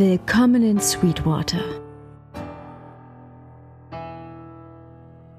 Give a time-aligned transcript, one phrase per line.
[0.00, 1.60] Willkommen in Sweetwater.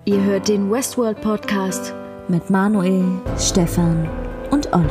[0.06, 1.96] Ihr hört den Westworld Podcast
[2.28, 3.04] mit Manuel,
[3.40, 4.08] Stefan
[4.52, 4.86] und Olli.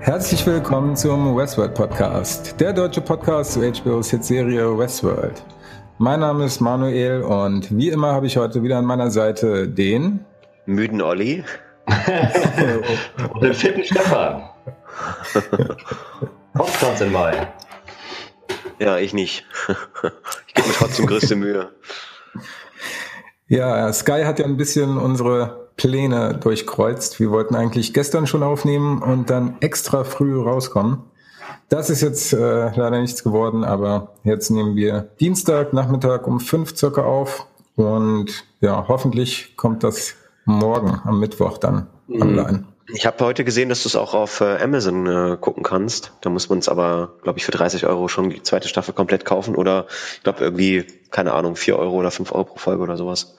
[0.00, 5.42] Herzlich willkommen zum Westworld Podcast, der deutsche Podcast zu HBO's Hitserie Westworld.
[5.98, 10.24] Mein Name ist Manuel und wie immer habe ich heute wieder an meiner Seite den
[10.64, 11.44] müden Olli
[13.34, 14.55] und den fitten Stefan.
[16.58, 17.48] Hochstands in Mai.
[18.78, 19.46] Ja, ich nicht.
[20.46, 21.70] Ich gebe mir trotzdem größte Mühe.
[23.48, 27.20] Ja, Sky hat ja ein bisschen unsere Pläne durchkreuzt.
[27.20, 31.04] Wir wollten eigentlich gestern schon aufnehmen und dann extra früh rauskommen.
[31.68, 36.76] Das ist jetzt äh, leider nichts geworden, aber jetzt nehmen wir Dienstag Nachmittag um fünf
[36.76, 42.22] circa auf und ja, hoffentlich kommt das morgen am Mittwoch dann mhm.
[42.22, 42.64] online.
[42.92, 46.12] Ich habe heute gesehen, dass du es auch auf äh, Amazon äh, gucken kannst.
[46.20, 49.24] Da muss man es aber, glaube ich, für 30 Euro schon die zweite Staffel komplett
[49.24, 52.96] kaufen oder ich glaube irgendwie, keine Ahnung, 4 Euro oder 5 Euro pro Folge oder
[52.96, 53.36] sowas.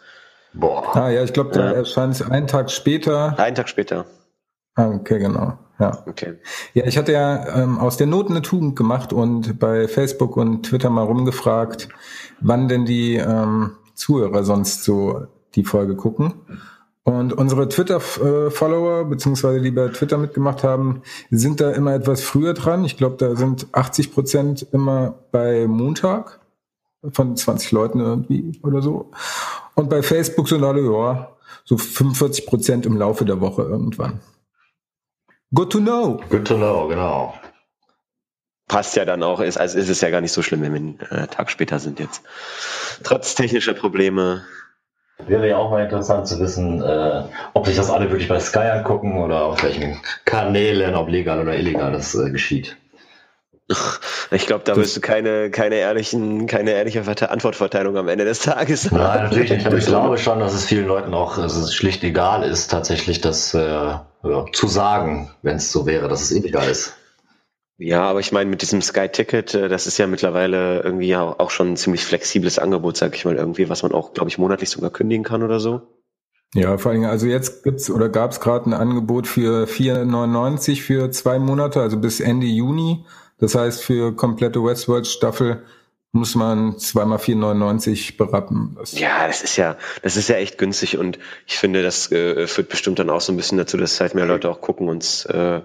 [0.54, 0.96] Boah.
[0.96, 1.72] Ah ja, ich glaube, da ja.
[1.72, 3.38] erscheint es einen Tag später.
[3.40, 4.06] Einen Tag später.
[4.76, 5.58] Ah, okay, genau.
[5.80, 6.04] Ja.
[6.08, 6.36] Okay.
[6.74, 10.64] Ja, ich hatte ja ähm, aus der Not eine Tugend gemacht und bei Facebook und
[10.64, 11.90] Twitter mal rumgefragt,
[12.40, 16.34] wann denn die ähm, Zuhörer sonst so die Folge gucken.
[17.08, 22.84] Und unsere Twitter-Follower, beziehungsweise die bei Twitter mitgemacht haben, sind da immer etwas früher dran.
[22.84, 26.42] Ich glaube, da sind 80 Prozent immer bei Montag
[27.14, 29.12] von 20 Leuten irgendwie oder so.
[29.76, 31.30] Und bei Facebook sind alle, ja,
[31.64, 34.20] so 45 Prozent im Laufe der Woche irgendwann.
[35.54, 36.20] Good to know.
[36.30, 37.36] Good to know, genau.
[38.68, 40.80] Passt ja dann auch, ist, also ist es ja gar nicht so schlimm, wenn wir
[40.82, 42.22] einen äh, Tag später sind jetzt.
[43.04, 44.44] Trotz technischer Probleme.
[45.26, 47.24] Wäre ja auch mal interessant zu wissen, äh,
[47.54, 51.56] ob sich das alle wirklich bei Sky angucken oder auf welchen Kanälen, ob legal oder
[51.56, 52.78] illegal das äh, geschieht.
[54.32, 58.86] Ich glaube, da wirst du keine, keine ehrlichen, keine ehrliche Antwortverteilung am Ende des Tages
[58.86, 58.98] haben.
[58.98, 59.66] Nein, natürlich nicht.
[59.68, 63.20] Aber ich glaube schon, dass es vielen Leuten auch dass es schlicht egal ist, tatsächlich
[63.20, 66.97] das äh, ja, zu sagen, wenn es so wäre, dass es illegal ist.
[67.80, 71.74] Ja, aber ich meine, mit diesem Sky-Ticket, äh, das ist ja mittlerweile irgendwie auch schon
[71.74, 74.90] ein ziemlich flexibles Angebot, sag ich mal, irgendwie, was man auch, glaube ich, monatlich sogar
[74.90, 75.82] kündigen kann oder so.
[76.54, 81.40] Ja, vor allem, also jetzt gibt's oder gab's gerade ein Angebot für 4,99 für zwei
[81.40, 83.06] Monate, also bis Ende Juni.
[83.38, 85.62] Das heißt, für komplette Westworld-Staffel
[86.14, 88.76] muss man zweimal 4,99 berappen.
[88.80, 92.48] Das ja, das ist ja, das ist ja echt günstig und ich finde, das äh,
[92.48, 95.28] führt bestimmt dann auch so ein bisschen dazu, dass halt mehr Leute auch gucken und
[95.30, 95.62] äh,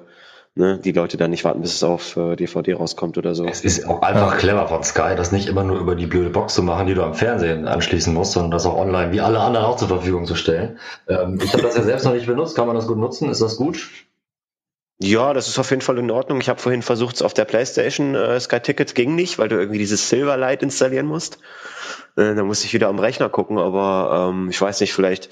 [0.54, 3.46] ne, die Leute dann nicht warten, bis es auf äh, DVD rauskommt oder so.
[3.46, 6.54] Es ist auch einfach clever von Sky, das nicht immer nur über die blöde Box
[6.54, 9.66] zu machen, die du am Fernsehen anschließen musst, sondern das auch online wie alle anderen
[9.66, 10.78] auch zur Verfügung zu stellen.
[11.08, 12.56] Ähm, ich habe das ja selbst noch nicht benutzt.
[12.56, 13.30] Kann man das gut nutzen?
[13.30, 13.88] Ist das gut?
[15.02, 16.40] Ja, das ist auf jeden Fall in Ordnung.
[16.40, 19.56] Ich habe vorhin versucht, es auf der PlayStation äh, Sky Tickets ging nicht, weil du
[19.56, 21.38] irgendwie dieses Silverlight installieren musst.
[22.16, 25.28] Äh, da musste ich wieder am Rechner gucken, aber ähm, ich weiß nicht, vielleicht,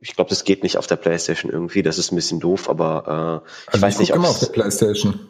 [0.00, 1.82] ich glaube, das geht nicht auf der PlayStation irgendwie.
[1.82, 4.40] Das ist ein bisschen doof, aber äh, ich also weiß ich nicht, ob immer auf
[4.40, 5.28] der PlayStation.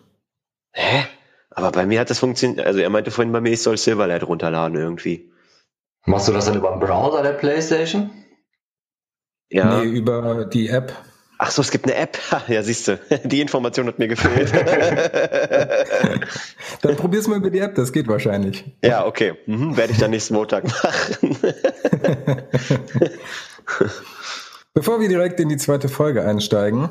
[0.72, 1.06] Hä?
[1.50, 2.66] Aber bei mir hat das funktioniert.
[2.66, 5.30] Also er meinte vorhin bei mir, ich soll Silverlight runterladen irgendwie.
[6.04, 8.10] Machst du das dann über den Browser der PlayStation?
[9.48, 9.80] Ja.
[9.80, 10.92] Nee, über die App.
[11.38, 12.18] Ach so, es gibt eine App.
[12.48, 14.52] Ja, siehst du, die Information hat mir gefehlt.
[16.82, 18.64] dann probier's mal über die App, das geht wahrscheinlich.
[18.82, 19.34] Ja, okay.
[19.46, 21.36] Mhm, werde ich dann nächsten Montag machen.
[24.74, 26.90] Bevor wir direkt in die zweite Folge einsteigen,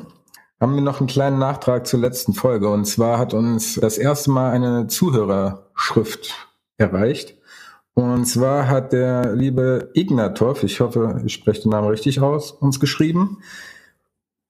[0.60, 2.68] haben wir noch einen kleinen Nachtrag zur letzten Folge.
[2.68, 6.48] Und zwar hat uns das erste Mal eine Zuhörerschrift
[6.78, 7.36] erreicht.
[7.94, 12.78] Und zwar hat der liebe Ignatov, ich hoffe, ich spreche den Namen richtig aus, uns
[12.78, 13.38] geschrieben.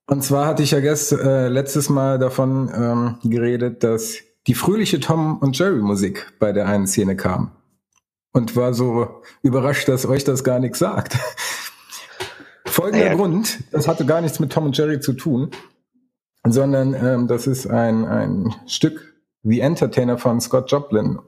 [0.08, 5.00] Und zwar hatte ich ja gest, äh, letztes Mal davon ähm, geredet, dass die fröhliche
[5.00, 7.52] Tom und Jerry Musik bei der einen Szene kam.
[8.32, 11.16] Und war so überrascht, dass euch das gar nichts sagt.
[12.76, 13.14] Folgender ja.
[13.14, 15.50] Grund, das hatte gar nichts mit Tom und Jerry zu tun,
[16.46, 19.14] sondern ähm, das ist ein, ein Stück
[19.44, 21.18] The Entertainer von Scott Joplin.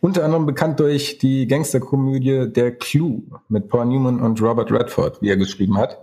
[0.00, 5.28] Unter anderem bekannt durch die Gangsterkomödie Der Clue mit Paul Newman und Robert Redford, wie
[5.28, 5.98] er geschrieben hat.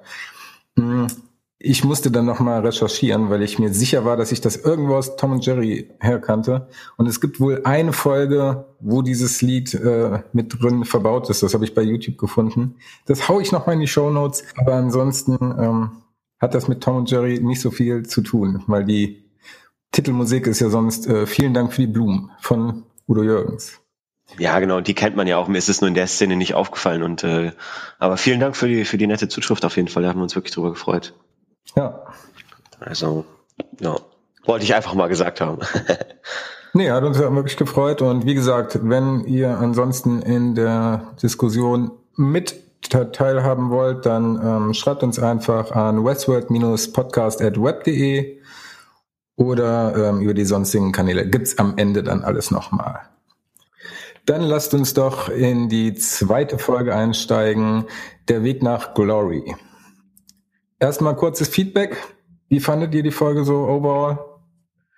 [1.63, 5.15] Ich musste dann nochmal recherchieren, weil ich mir sicher war, dass ich das irgendwo aus
[5.15, 6.67] Tom und Jerry herkannte.
[6.97, 11.43] Und es gibt wohl eine Folge, wo dieses Lied äh, mit drin verbaut ist.
[11.43, 12.77] Das habe ich bei YouTube gefunden.
[13.05, 14.43] Das hau ich nochmal in die Show Notes.
[14.57, 15.91] Aber ansonsten ähm,
[16.39, 19.23] hat das mit Tom und Jerry nicht so viel zu tun, weil die
[19.91, 23.81] Titelmusik ist ja sonst äh, Vielen Dank für die Blumen von Udo Jürgens.
[24.39, 25.47] Ja, genau, die kennt man ja auch.
[25.47, 27.03] Mir ist es nur in der Szene nicht aufgefallen.
[27.03, 27.51] Und äh,
[27.99, 30.03] aber vielen Dank für die für die nette Zuschrift auf jeden Fall.
[30.03, 31.13] Da haben wir uns wirklich drüber gefreut.
[31.75, 32.03] Ja.
[32.79, 33.25] Also,
[33.79, 33.97] ja.
[34.45, 35.59] Wollte ich einfach mal gesagt haben.
[36.73, 38.01] nee, hat uns ja wirklich gefreut.
[38.01, 42.55] Und wie gesagt, wenn ihr ansonsten in der Diskussion mit
[42.89, 48.41] teilhaben wollt, dann ähm, schreibt uns einfach an westworld-podcast.web.de
[49.35, 51.29] oder ähm, über die sonstigen Kanäle.
[51.29, 53.01] Gibt's am Ende dann alles nochmal.
[54.25, 57.85] Dann lasst uns doch in die zweite Folge einsteigen.
[58.27, 59.55] Der Weg nach Glory.
[60.81, 61.95] Erstmal kurzes Feedback.
[62.49, 64.17] Wie fandet ihr die Folge so overall?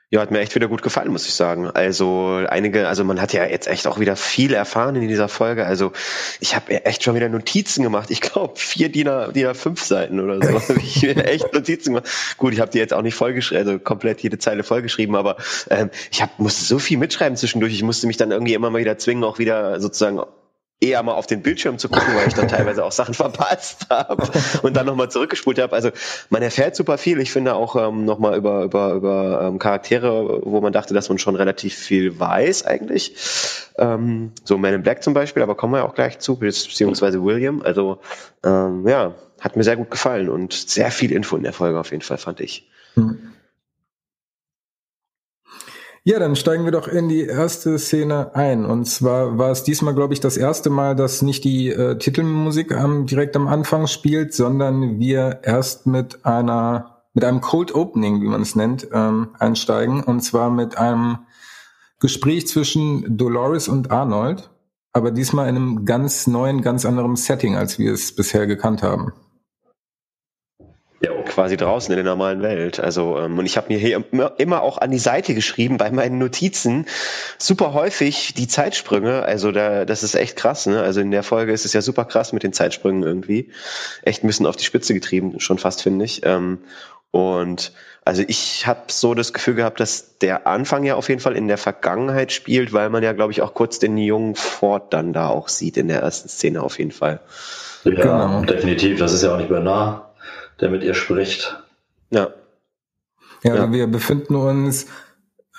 [0.10, 1.68] Ja, hat mir echt wieder gut gefallen, muss ich sagen.
[1.68, 5.66] Also einige, also man hat ja jetzt echt auch wieder viel erfahren in dieser Folge.
[5.66, 5.92] Also
[6.40, 8.12] ich habe echt schon wieder Notizen gemacht.
[8.12, 10.74] Ich glaube vier DIN A, 5 Seiten oder so.
[10.78, 12.10] ich mir echt Notizen gemacht.
[12.38, 15.36] Gut, ich habe die jetzt auch nicht vollgeschrieben, also komplett jede Zeile vollgeschrieben, aber
[15.70, 17.74] ähm, ich hab, musste so viel mitschreiben zwischendurch.
[17.74, 20.22] Ich musste mich dann irgendwie immer mal wieder zwingen, auch wieder sozusagen
[20.84, 24.28] eher mal auf den Bildschirm zu gucken, weil ich dann teilweise auch Sachen verpasst habe
[24.62, 25.74] und dann nochmal zurückgespult habe.
[25.74, 25.92] Also
[26.30, 27.20] man erfährt super viel.
[27.20, 31.18] Ich finde auch ähm, nochmal über, über, über ähm, Charaktere, wo man dachte, dass man
[31.18, 33.16] schon relativ viel weiß eigentlich.
[33.78, 37.62] Ähm, so Man in Black zum Beispiel, aber kommen wir auch gleich zu, beziehungsweise William.
[37.62, 38.00] Also
[38.44, 41.92] ähm, ja, hat mir sehr gut gefallen und sehr viel Info in der Folge auf
[41.92, 42.70] jeden Fall, fand ich.
[42.96, 43.33] Hm.
[46.06, 48.66] Ja, dann steigen wir doch in die erste Szene ein.
[48.66, 52.76] Und zwar war es diesmal, glaube ich, das erste Mal, dass nicht die äh, Titelmusik
[52.76, 58.28] am, direkt am Anfang spielt, sondern wir erst mit einer, mit einem Cold Opening, wie
[58.28, 60.04] man es nennt, ähm, einsteigen.
[60.04, 61.20] Und zwar mit einem
[62.02, 64.50] Gespräch zwischen Dolores und Arnold,
[64.92, 69.14] aber diesmal in einem ganz neuen, ganz anderen Setting, als wir es bisher gekannt haben
[71.26, 72.80] quasi draußen in der normalen Welt.
[72.80, 75.92] Also ähm, und ich habe mir hier immer, immer auch an die Seite geschrieben bei
[75.92, 76.86] meinen Notizen
[77.38, 79.24] super häufig die Zeitsprünge.
[79.24, 80.66] Also da das ist echt krass.
[80.66, 80.82] Ne?
[80.82, 83.50] Also in der Folge ist es ja super krass mit den Zeitsprüngen irgendwie.
[84.04, 86.26] Echt ein bisschen auf die Spitze getrieben, schon fast finde ich.
[86.26, 86.60] Ähm,
[87.12, 87.74] und
[88.06, 91.48] also ich habe so das Gefühl gehabt, dass der Anfang ja auf jeden Fall in
[91.48, 95.28] der Vergangenheit spielt, weil man ja, glaube ich, auch kurz den jungen Ford dann da
[95.28, 97.20] auch sieht in der ersten Szene auf jeden Fall.
[97.84, 98.42] Ja, genau.
[98.42, 98.98] definitiv.
[99.00, 100.13] Das ist ja auch nicht mehr nah
[100.60, 101.62] der mit ihr spricht.
[102.10, 102.34] Ja.
[103.44, 103.72] Ja, ja.
[103.72, 104.88] wir befinden uns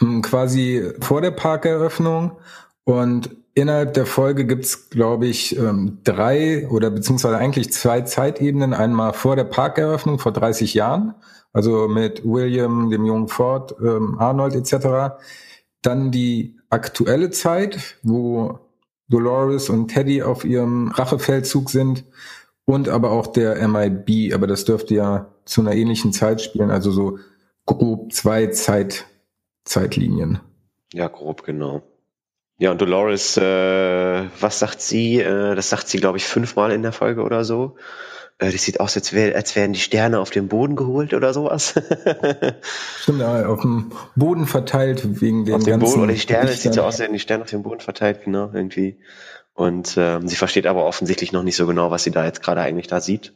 [0.00, 2.38] ähm, quasi vor der Parkeröffnung
[2.84, 8.74] und innerhalb der Folge gibt's, glaube ich, ähm, drei oder beziehungsweise eigentlich zwei Zeitebenen.
[8.74, 11.14] Einmal vor der Parkeröffnung vor 30 Jahren,
[11.52, 15.16] also mit William, dem jungen Ford, ähm, Arnold etc.
[15.82, 18.58] Dann die aktuelle Zeit, wo
[19.08, 22.04] Dolores und Teddy auf ihrem Rachefeldzug sind
[22.64, 26.90] und aber auch der MIB, aber das dürfte ja zu einer ähnlichen Zeit spielen, also
[26.90, 27.18] so
[27.66, 29.06] grob zwei Zeit,
[29.64, 30.40] Zeitlinien.
[30.92, 31.82] Ja, grob, genau.
[32.58, 35.20] Ja, und Dolores, äh, was sagt sie?
[35.20, 37.76] Äh, das sagt sie, glaube ich, fünfmal in der Folge oder so.
[38.38, 41.32] Äh, das sieht aus, als, wär, als wären die Sterne auf dem Boden geholt oder
[41.32, 41.74] sowas.
[43.00, 46.62] Stimmt, ja, auf dem Boden verteilt wegen den auf dem Boden oder die Sterne, es
[46.62, 48.98] sieht so aus, als wären die Sterne auf dem Boden verteilt, genau, irgendwie.
[49.54, 52.60] Und ähm, sie versteht aber offensichtlich noch nicht so genau, was sie da jetzt gerade
[52.60, 53.34] eigentlich da sieht.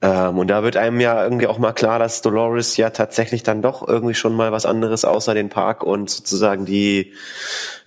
[0.00, 3.62] Ähm, und da wird einem ja irgendwie auch mal klar, dass Dolores ja tatsächlich dann
[3.62, 7.14] doch irgendwie schon mal was anderes außer den Park und sozusagen die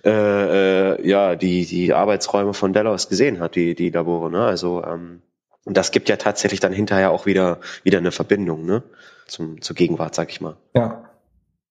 [0.04, 4.30] äh, äh, ja die die Arbeitsräume von Delos gesehen hat, die die Labore.
[4.30, 4.44] Ne?
[4.44, 5.22] Also ähm,
[5.64, 8.82] und das gibt ja tatsächlich dann hinterher auch wieder wieder eine Verbindung, ne?
[9.26, 10.56] Zum zur Gegenwart, sag ich mal.
[10.74, 11.04] Ja,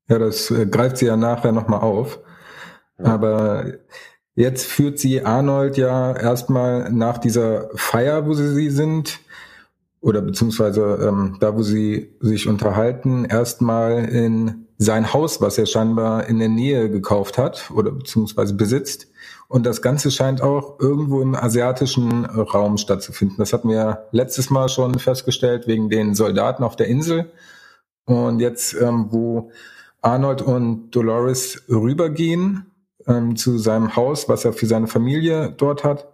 [0.07, 2.19] ja, das äh, greift sie ja nachher noch mal auf.
[2.97, 3.13] Ja.
[3.13, 3.65] Aber
[4.35, 9.19] Jetzt führt sie Arnold ja erstmal nach dieser Feier, wo sie, sie sind,
[9.99, 16.27] oder beziehungsweise ähm, da, wo sie sich unterhalten, erstmal in sein Haus, was er scheinbar
[16.27, 19.07] in der Nähe gekauft hat oder beziehungsweise besitzt.
[19.47, 23.37] Und das Ganze scheint auch irgendwo im asiatischen Raum stattzufinden.
[23.37, 27.31] Das hatten wir letztes Mal schon festgestellt wegen den Soldaten auf der Insel.
[28.05, 29.51] Und jetzt, ähm, wo
[30.01, 32.70] Arnold und Dolores rübergehen,
[33.07, 36.13] ähm, zu seinem Haus, was er für seine Familie dort hat,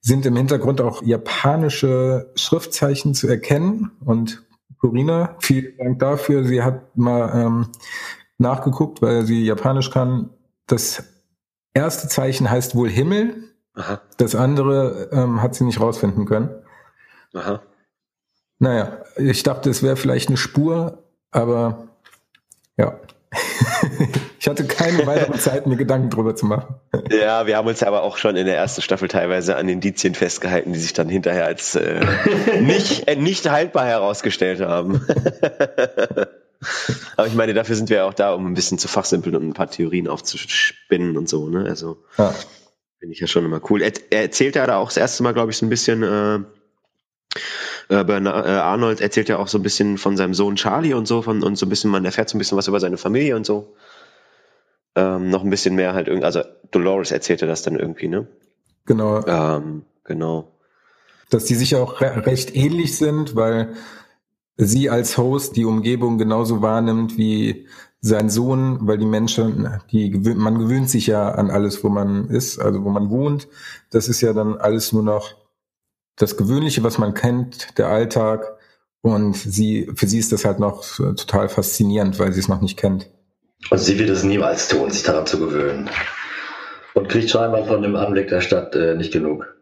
[0.00, 3.92] sind im Hintergrund auch japanische Schriftzeichen zu erkennen.
[4.04, 4.44] Und
[4.78, 6.44] Corina, vielen Dank dafür.
[6.44, 7.66] Sie hat mal ähm,
[8.38, 10.30] nachgeguckt, weil sie Japanisch kann.
[10.66, 11.04] Das
[11.74, 13.52] erste Zeichen heißt wohl Himmel.
[13.74, 14.00] Aha.
[14.16, 16.50] Das andere ähm, hat sie nicht rausfinden können.
[17.34, 17.62] Aha.
[18.58, 21.88] Naja, ich dachte, es wäre vielleicht eine Spur, aber
[22.76, 22.98] ja.
[24.46, 26.76] ich hatte keine weitere Zeit, mir Gedanken drüber zu machen.
[27.10, 30.72] Ja, wir haben uns aber auch schon in der ersten Staffel teilweise an Indizien festgehalten,
[30.72, 32.00] die sich dann hinterher als äh,
[32.60, 35.04] nicht, äh, nicht haltbar herausgestellt haben.
[37.16, 39.52] aber ich meine, dafür sind wir auch da, um ein bisschen zu fachsimpeln und ein
[39.52, 41.48] paar Theorien aufzuspinnen und so.
[41.48, 41.64] Ne?
[41.68, 42.32] Also ja.
[43.00, 43.82] finde ich ja schon immer cool.
[43.82, 46.38] Er, er erzählt ja da auch das erste Mal, glaube ich, so ein bisschen äh,
[47.88, 51.08] äh, Bernard, äh, Arnold erzählt ja auch so ein bisschen von seinem Sohn Charlie und
[51.08, 53.34] so von, und so ein bisschen, man erfährt so ein bisschen was über seine Familie
[53.34, 53.74] und so.
[54.96, 58.26] Ähm, noch ein bisschen mehr halt irgendwie, also Dolores erzählte das dann irgendwie, ne?
[58.86, 59.24] Genau.
[59.26, 60.52] Ähm, genau.
[61.28, 63.74] Dass die sich auch re recht ähnlich sind, weil
[64.56, 67.66] sie als Host die Umgebung genauso wahrnimmt wie
[68.00, 72.58] sein Sohn, weil die Menschen, die man gewöhnt sich ja an alles, wo man ist,
[72.58, 73.48] also wo man wohnt.
[73.90, 75.34] Das ist ja dann alles nur noch
[76.16, 78.56] das Gewöhnliche, was man kennt, der Alltag.
[79.02, 82.78] Und sie, für sie ist das halt noch total faszinierend, weil sie es noch nicht
[82.78, 83.10] kennt.
[83.70, 85.90] Und sie wird es niemals tun, sich daran zu gewöhnen.
[86.94, 89.54] Und kriegt scheinbar von dem Anblick der Stadt äh, nicht genug.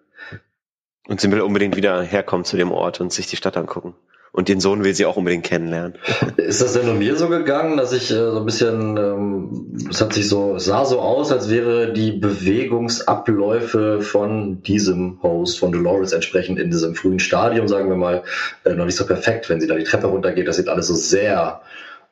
[1.08, 3.94] Und sie will unbedingt wieder herkommen zu dem Ort und sich die Stadt angucken.
[4.32, 5.94] Und den Sohn will sie auch unbedingt kennenlernen.
[6.36, 10.00] Ist das denn nur mir so gegangen, dass ich äh, so ein bisschen, ähm, es
[10.00, 15.70] hat sich so, es sah so aus, als wäre die Bewegungsabläufe von diesem Host, von
[15.70, 18.24] Dolores entsprechend in diesem frühen Stadium, sagen wir mal,
[18.64, 20.48] äh, noch nicht so perfekt, wenn sie da die Treppe runtergeht.
[20.48, 21.60] Das sieht alles so sehr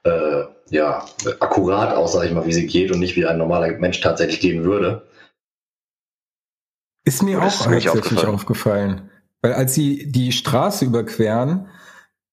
[0.05, 1.05] äh, ja,
[1.41, 4.41] akkurat aus, sag ich mal, wie sie geht und nicht wie ein normaler Mensch tatsächlich
[4.41, 5.07] gehen würde.
[7.05, 8.35] Ist mir auch tatsächlich aufgefallen.
[8.35, 9.11] aufgefallen.
[9.43, 11.69] Weil als sie die Straße überqueren,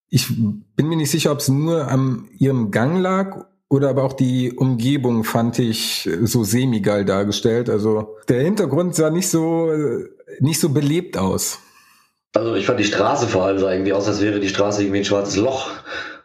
[0.10, 0.28] ich
[0.76, 4.52] bin mir nicht sicher, ob es nur an ihrem Gang lag oder aber auch die
[4.54, 7.70] Umgebung fand ich so semi-geil dargestellt.
[7.70, 9.72] Also der Hintergrund sah nicht so,
[10.40, 11.60] nicht so belebt aus.
[12.36, 15.00] Also ich fand die Straße vor allem sah irgendwie aus, als wäre die Straße irgendwie
[15.00, 15.72] ein schwarzes Loch.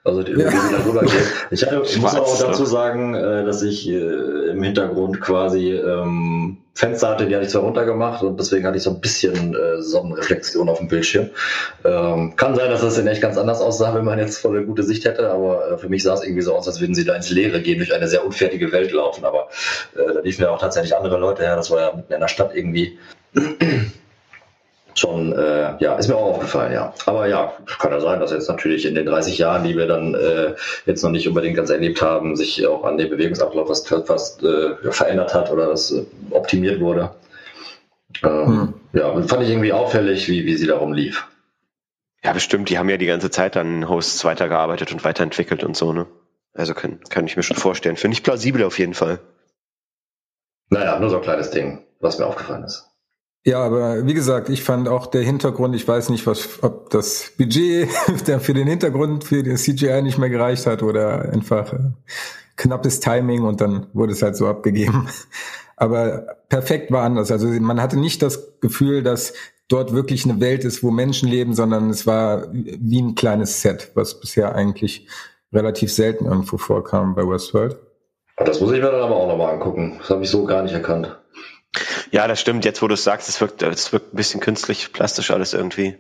[0.05, 0.51] Also die, ja.
[0.51, 1.13] die darüber geht.
[1.51, 6.59] Ich, hatte, ich muss auch dazu sagen, äh, dass ich äh, im Hintergrund quasi ähm,
[6.75, 9.81] Fenster hatte, die hatte ich zwar runtergemacht und deswegen hatte ich so ein bisschen äh,
[9.81, 11.31] Sonnenreflexion auf dem Bildschirm.
[11.85, 14.67] Ähm, kann sein, dass das in echt ganz anders aussah, wenn man jetzt voll eine
[14.67, 17.05] gute Sicht hätte, aber äh, für mich sah es irgendwie so aus, als würden sie
[17.05, 19.25] da ins Leere gehen, durch eine sehr unfertige Welt laufen.
[19.25, 19.49] Aber
[19.95, 22.29] äh, da liefen ja auch tatsächlich andere Leute her, das war ja mitten in der
[22.29, 22.99] Stadt irgendwie
[24.99, 26.95] schon, äh, ja, ist mir auch aufgefallen, ja.
[27.07, 30.15] Aber ja, kann ja sein, dass jetzt natürlich in den 30 Jahren, die wir dann
[30.15, 30.55] äh,
[30.87, 34.75] jetzt noch nicht unbedingt ganz erlebt haben, sich auch an dem Bewegungsablauf was fast äh,
[34.91, 37.11] verändert hat oder das äh, optimiert wurde.
[38.23, 38.75] Ähm, hm.
[38.93, 41.27] Ja, fand ich irgendwie auffällig, wie, wie sie darum lief.
[42.23, 42.71] Ja, bestimmt.
[42.71, 46.07] Die haben ja die ganze Zeit an Hosts weitergearbeitet und weiterentwickelt und so, ne?
[46.55, 47.97] Also kann, kann ich mir schon vorstellen.
[47.97, 49.19] Finde ich plausibel auf jeden Fall.
[50.71, 52.89] Naja, nur so ein kleines Ding, was mir aufgefallen ist.
[53.47, 57.33] Ja, aber wie gesagt, ich fand auch der Hintergrund, ich weiß nicht, was, ob das
[57.37, 57.91] Budget
[58.41, 61.79] für den Hintergrund für den CGI nicht mehr gereicht hat oder einfach äh,
[62.57, 65.09] knappes Timing und dann wurde es halt so abgegeben.
[65.77, 67.31] Aber perfekt war anders.
[67.31, 69.35] Also man hatte nicht das Gefühl, dass
[69.69, 73.91] dort wirklich eine Welt ist, wo Menschen leben, sondern es war wie ein kleines Set,
[73.95, 75.07] was bisher eigentlich
[75.53, 77.77] relativ selten irgendwo vorkam bei Westworld.
[78.37, 79.97] Das muss ich mir dann aber auch nochmal angucken.
[79.99, 81.19] Das habe ich so gar nicht erkannt.
[82.11, 82.65] Ja, das stimmt.
[82.65, 85.97] Jetzt, wo du es sagst, es wirkt, es wirkt ein bisschen künstlich, plastisch alles irgendwie.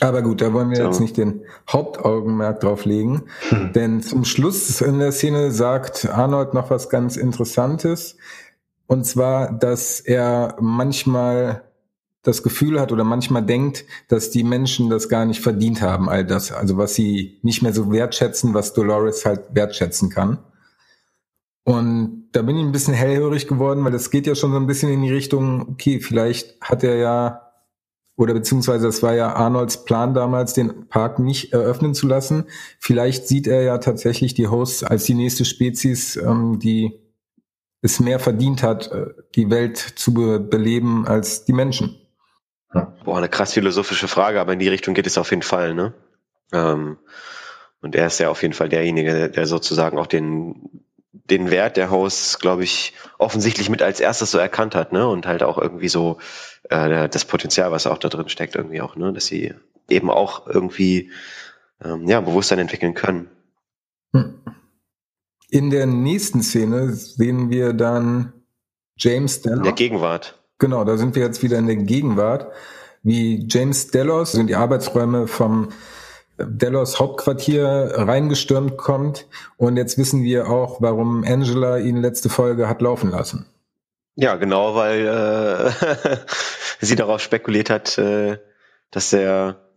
[0.00, 0.84] Aber gut, da wollen wir so.
[0.84, 3.24] jetzt nicht den Hauptaugenmerk drauf legen.
[3.48, 3.72] Hm.
[3.72, 8.16] Denn zum Schluss in der Szene sagt Arnold noch was ganz Interessantes.
[8.86, 11.62] Und zwar, dass er manchmal
[12.22, 16.24] das Gefühl hat oder manchmal denkt, dass die Menschen das gar nicht verdient haben, all
[16.24, 16.52] das.
[16.52, 20.38] Also was sie nicht mehr so wertschätzen, was Dolores halt wertschätzen kann.
[21.68, 24.66] Und da bin ich ein bisschen hellhörig geworden, weil das geht ja schon so ein
[24.66, 27.52] bisschen in die Richtung, okay, vielleicht hat er ja,
[28.16, 32.46] oder beziehungsweise das war ja Arnolds Plan damals, den Park nicht eröffnen zu lassen.
[32.78, 36.98] Vielleicht sieht er ja tatsächlich die Hosts als die nächste Spezies, ähm, die
[37.82, 42.00] es mehr verdient hat, äh, die Welt zu be beleben als die Menschen.
[43.04, 45.92] Boah, eine krass philosophische Frage, aber in die Richtung geht es auf jeden Fall, ne?
[46.50, 46.96] Ähm,
[47.82, 51.90] und er ist ja auf jeden Fall derjenige, der sozusagen auch den den Wert der
[51.90, 55.08] Hosts, glaube ich, offensichtlich mit als erstes so erkannt hat, ne?
[55.08, 56.18] Und halt auch irgendwie so
[56.68, 59.12] äh, das Potenzial, was auch da drin steckt, irgendwie auch, ne?
[59.12, 59.54] Dass sie
[59.88, 61.10] eben auch irgendwie
[61.82, 63.28] ähm, ja, Bewusstsein entwickeln können.
[64.12, 64.40] Hm.
[65.50, 68.32] In der nächsten Szene sehen wir dann
[68.96, 69.58] James Delos.
[69.58, 70.38] In der Gegenwart.
[70.58, 72.52] Genau, da sind wir jetzt wieder in der Gegenwart,
[73.02, 75.68] wie James Delos sind die Arbeitsräume vom
[76.38, 79.26] Delos Hauptquartier reingestürmt kommt.
[79.56, 83.46] Und jetzt wissen wir auch, warum Angela ihn letzte Folge hat laufen lassen.
[84.14, 86.16] Ja, genau, weil äh,
[86.80, 88.38] sie darauf spekuliert hat, äh,
[88.90, 89.68] dass er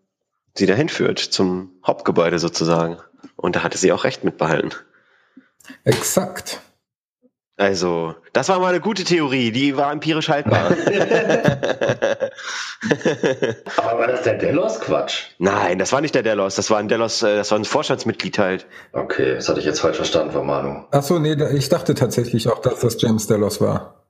[0.55, 2.97] sie dahin führt zum Hauptgebäude sozusagen.
[3.35, 4.71] Und da hatte sie auch recht mitbehalten.
[5.83, 6.61] Exakt.
[7.61, 10.71] Also, das war mal eine gute Theorie, die war empirisch haltbar.
[13.77, 15.25] Aber war das der Delos Quatsch?
[15.37, 18.39] Nein, das war nicht der Delos, das war ein Delos, äh, das war ein Vorstandsmitglied
[18.39, 18.65] halt.
[18.93, 20.85] Okay, das hatte ich jetzt falsch verstanden von Manu.
[20.89, 24.07] Ach so, nee, ich dachte tatsächlich auch, dass das James Delos war.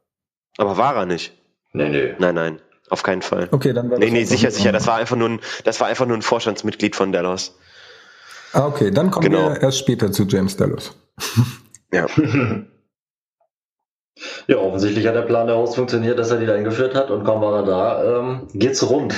[0.55, 1.37] Aber war er nicht?
[1.73, 2.15] Nee, nee.
[2.19, 2.61] Nein, nein.
[2.89, 3.49] auf keinen Fall.
[3.51, 4.71] Okay, dann war Nee, nee, sicher, sicher.
[4.71, 7.57] Das war einfach nur ein, das war einfach nur ein Vorstandsmitglied von Delos.
[8.53, 9.49] Ah, okay, dann kommen genau.
[9.49, 10.95] wir erst später zu James Delos.
[11.91, 12.05] ja.
[14.47, 17.23] Ja, offensichtlich hat der Plan der Host funktioniert, dass er die da eingeführt hat und
[17.23, 19.13] kaum war er da, ähm, geht's rund.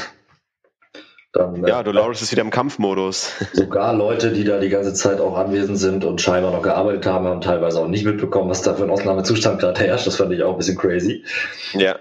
[1.34, 3.34] Dann, äh, ja, Dolores ist wieder im Kampfmodus.
[3.54, 7.26] Sogar Leute, die da die ganze Zeit auch anwesend sind und scheinbar noch gearbeitet haben,
[7.26, 10.06] haben teilweise auch nicht mitbekommen, was da für ein Ausnahmezustand gerade herrscht.
[10.06, 11.26] Das fand ich auch ein bisschen crazy.
[11.74, 11.96] Ja.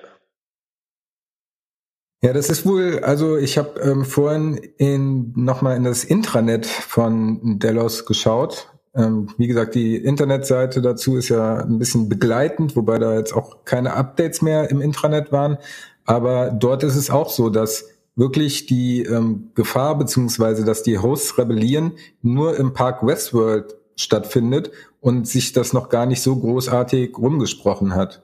[2.24, 7.58] Ja, das ist wohl, also ich habe ähm, vorhin in, nochmal in das Intranet von
[7.58, 8.71] Delos geschaut.
[8.94, 13.64] Ähm, wie gesagt, die Internetseite dazu ist ja ein bisschen begleitend, wobei da jetzt auch
[13.64, 15.58] keine Updates mehr im Intranet waren.
[16.04, 21.38] Aber dort ist es auch so, dass wirklich die ähm, Gefahr beziehungsweise dass die Hosts
[21.38, 24.70] rebellieren nur im Park Westworld stattfindet
[25.00, 28.22] und sich das noch gar nicht so großartig rumgesprochen hat.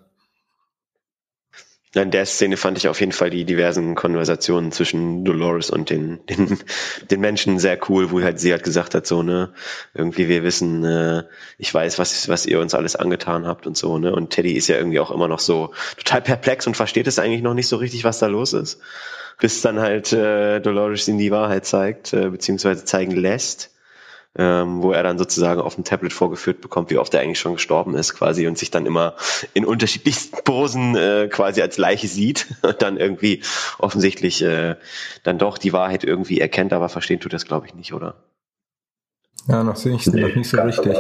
[1.95, 6.21] In der Szene fand ich auf jeden Fall die diversen Konversationen zwischen Dolores und den,
[6.27, 6.59] den,
[7.11, 9.53] den Menschen sehr cool, wo halt sie halt gesagt hat, so, ne,
[9.95, 11.25] irgendwie wir wissen, äh,
[11.57, 14.69] ich weiß, was, was ihr uns alles angetan habt und so, ne, und Teddy ist
[14.69, 17.77] ja irgendwie auch immer noch so total perplex und versteht es eigentlich noch nicht so
[17.77, 18.81] richtig, was da los ist
[19.41, 23.71] bis dann halt äh, Dolores ihm die Wahrheit zeigt, äh, beziehungsweise zeigen lässt,
[24.37, 27.55] ähm, wo er dann sozusagen auf dem Tablet vorgeführt bekommt, wie oft er eigentlich schon
[27.55, 29.17] gestorben ist quasi und sich dann immer
[29.55, 33.43] in unterschiedlichsten Posen äh, quasi als Leiche sieht und dann irgendwie
[33.79, 34.77] offensichtlich äh,
[35.25, 38.17] dann doch die Wahrheit irgendwie erkennt, aber verstehen tut das glaube ich nicht, oder?
[39.47, 40.97] Ja, noch sehe ich nee, noch nicht so richtig.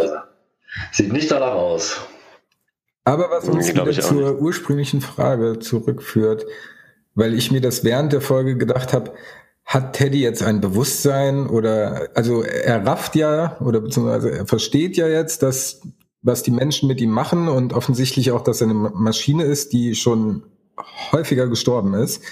[0.92, 2.00] Sieht nicht danach aus.
[3.04, 4.40] Aber was uns wieder zur nicht.
[4.40, 6.44] ursprünglichen Frage zurückführt,
[7.14, 9.12] weil ich mir das während der Folge gedacht habe,
[9.68, 15.06] hat Teddy jetzt ein Bewusstsein oder also er rafft ja oder beziehungsweise er versteht ja
[15.06, 15.82] jetzt, dass
[16.22, 19.94] was die Menschen mit ihm machen und offensichtlich auch, dass er eine Maschine ist, die
[19.94, 20.42] schon
[21.12, 22.22] häufiger gestorben ist.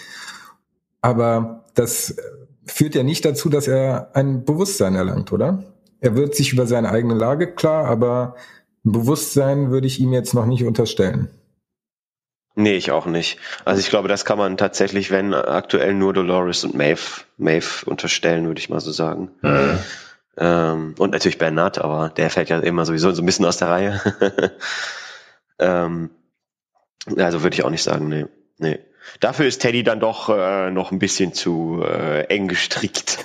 [1.02, 2.16] Aber das
[2.64, 5.62] führt ja nicht dazu, dass er ein Bewusstsein erlangt, oder?
[6.00, 8.35] Er wird sich über seine eigene Lage klar, aber
[8.83, 11.28] ein Bewusstsein würde ich ihm jetzt noch nicht unterstellen.
[12.58, 13.38] Nee, ich auch nicht.
[13.66, 18.47] Also ich glaube, das kann man tatsächlich, wenn aktuell nur Dolores und Maeve, Maeve unterstellen,
[18.47, 19.30] würde ich mal so sagen.
[19.42, 19.78] Mhm.
[20.38, 23.69] Ähm, und natürlich Bernard, aber der fällt ja immer sowieso so ein bisschen aus der
[23.69, 24.00] Reihe.
[25.58, 26.10] ähm,
[27.16, 28.25] also würde ich auch nicht sagen, nee.
[28.56, 28.78] nee.
[29.21, 33.19] Dafür ist Teddy dann doch äh, noch ein bisschen zu äh, eng gestrickt.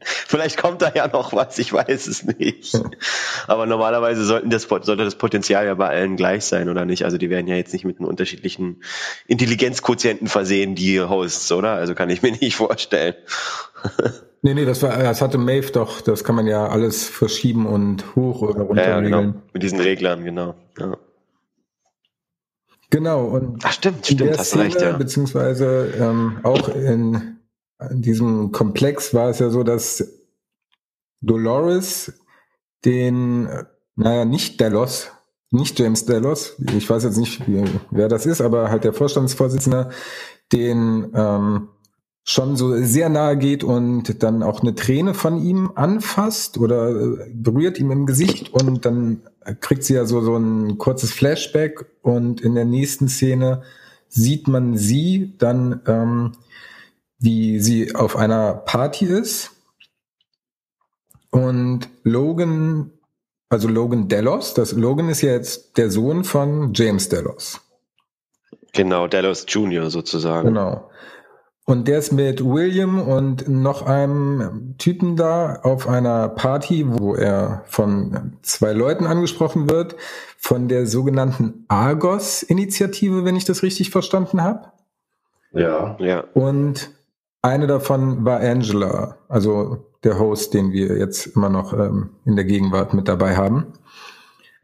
[0.00, 2.80] Vielleicht kommt da ja noch was, ich weiß es nicht.
[3.46, 7.04] Aber normalerweise sollten das, sollte das Potenzial ja bei allen gleich sein, oder nicht?
[7.04, 8.82] Also die werden ja jetzt nicht mit einem unterschiedlichen
[9.26, 11.72] Intelligenzquotienten versehen, die Hosts, oder?
[11.72, 13.14] Also kann ich mir nicht vorstellen.
[14.42, 18.16] Nee, nee, das war, das hatte Maeve doch, das kann man ja alles verschieben und
[18.16, 19.34] hoch oder runter ja, ja, genau.
[19.52, 20.54] Mit diesen Reglern, genau.
[20.78, 20.96] Ja.
[22.90, 24.96] Genau, und Ach, stimmt, stimmt, in der Szene, recht, ja.
[24.96, 27.38] beziehungsweise ähm, auch in,
[27.90, 30.04] in diesem Komplex war es ja so, dass
[31.20, 32.12] Dolores
[32.84, 33.48] den,
[33.94, 35.12] naja, nicht Delos,
[35.50, 37.42] nicht James Delos, ich weiß jetzt nicht,
[37.90, 39.90] wer das ist, aber halt der Vorstandsvorsitzende,
[40.52, 41.68] den ähm,
[42.24, 47.30] schon so sehr nahe geht und dann auch eine Träne von ihm anfasst oder äh,
[47.32, 49.22] berührt ihm im Gesicht und dann
[49.60, 53.62] kriegt sie ja so, so ein kurzes Flashback und in der nächsten Szene
[54.08, 56.32] sieht man sie dann, ähm,
[57.18, 59.52] wie sie auf einer Party ist
[61.30, 62.92] und Logan,
[63.48, 67.60] also Logan Delos, das Logan ist ja jetzt der Sohn von James Delos.
[68.72, 69.90] Genau, Delos Jr.
[69.90, 70.48] sozusagen.
[70.48, 70.90] Genau.
[71.70, 77.62] Und der ist mit William und noch einem Typen da auf einer Party, wo er
[77.68, 79.94] von zwei Leuten angesprochen wird,
[80.36, 84.72] von der sogenannten Argos-Initiative, wenn ich das richtig verstanden habe.
[85.52, 86.24] Ja, ja.
[86.34, 86.90] Und
[87.40, 92.46] eine davon war Angela, also der Host, den wir jetzt immer noch ähm, in der
[92.46, 93.74] Gegenwart mit dabei haben.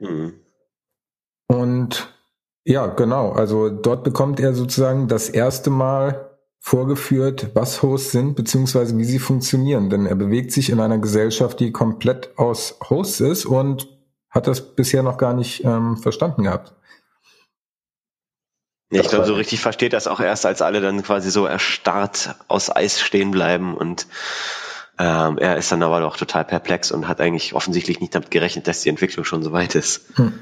[0.01, 0.35] Mhm.
[1.47, 2.13] Und
[2.65, 6.26] ja, genau, also dort bekommt er sozusagen das erste Mal
[6.67, 9.89] vorgeführt, was Hosts sind, beziehungsweise wie sie funktionieren.
[9.89, 13.87] Denn er bewegt sich in einer Gesellschaft, die komplett aus Hosts ist und
[14.31, 16.75] hat das bisher noch gar nicht ähm, verstanden gehabt.
[18.91, 22.35] Ja, ich glaube, so richtig versteht das auch erst, als alle dann quasi so erstarrt
[22.49, 24.09] aus Eis stehen bleiben und
[24.99, 28.67] ähm, er ist dann aber doch total perplex und hat eigentlich offensichtlich nicht damit gerechnet,
[28.67, 30.17] dass die Entwicklung schon so weit ist.
[30.17, 30.33] Hm.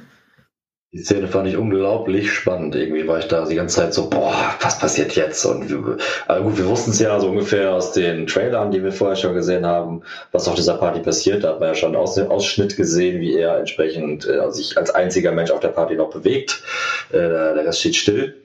[0.95, 2.77] Die Szene fand ich unglaublich spannend.
[2.77, 5.45] Irgendwie war ich da die ganze Zeit so, boah, was passiert jetzt?
[5.45, 5.97] Und wir,
[6.29, 9.35] also gut, wir wussten es ja so ungefähr aus den Trailern, die wir vorher schon
[9.35, 11.43] gesehen haben, was auf dieser Party passiert.
[11.43, 14.91] Da hat man ja schon aus dem Ausschnitt gesehen, wie er entsprechend äh, sich als
[14.95, 16.63] einziger Mensch auf der Party noch bewegt.
[17.11, 18.37] Äh, der Rest steht still.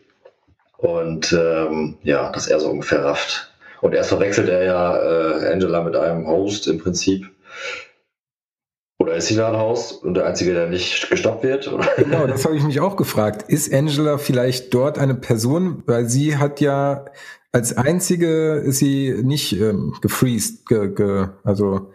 [0.78, 3.54] Und ähm, ja, dass er so ungefähr rafft.
[3.82, 7.30] Und erst verwechselt er ja äh, Angela mit einem Host im Prinzip.
[9.00, 11.72] Oder ist sie da ein Host und der Einzige, der nicht gestoppt wird?
[11.98, 13.50] Genau, das habe ich mich auch gefragt.
[13.50, 17.06] Ist Angela vielleicht dort eine Person, weil sie hat ja
[17.52, 21.92] als einzige ist sie nicht ähm, gefreezed, ge, ge, also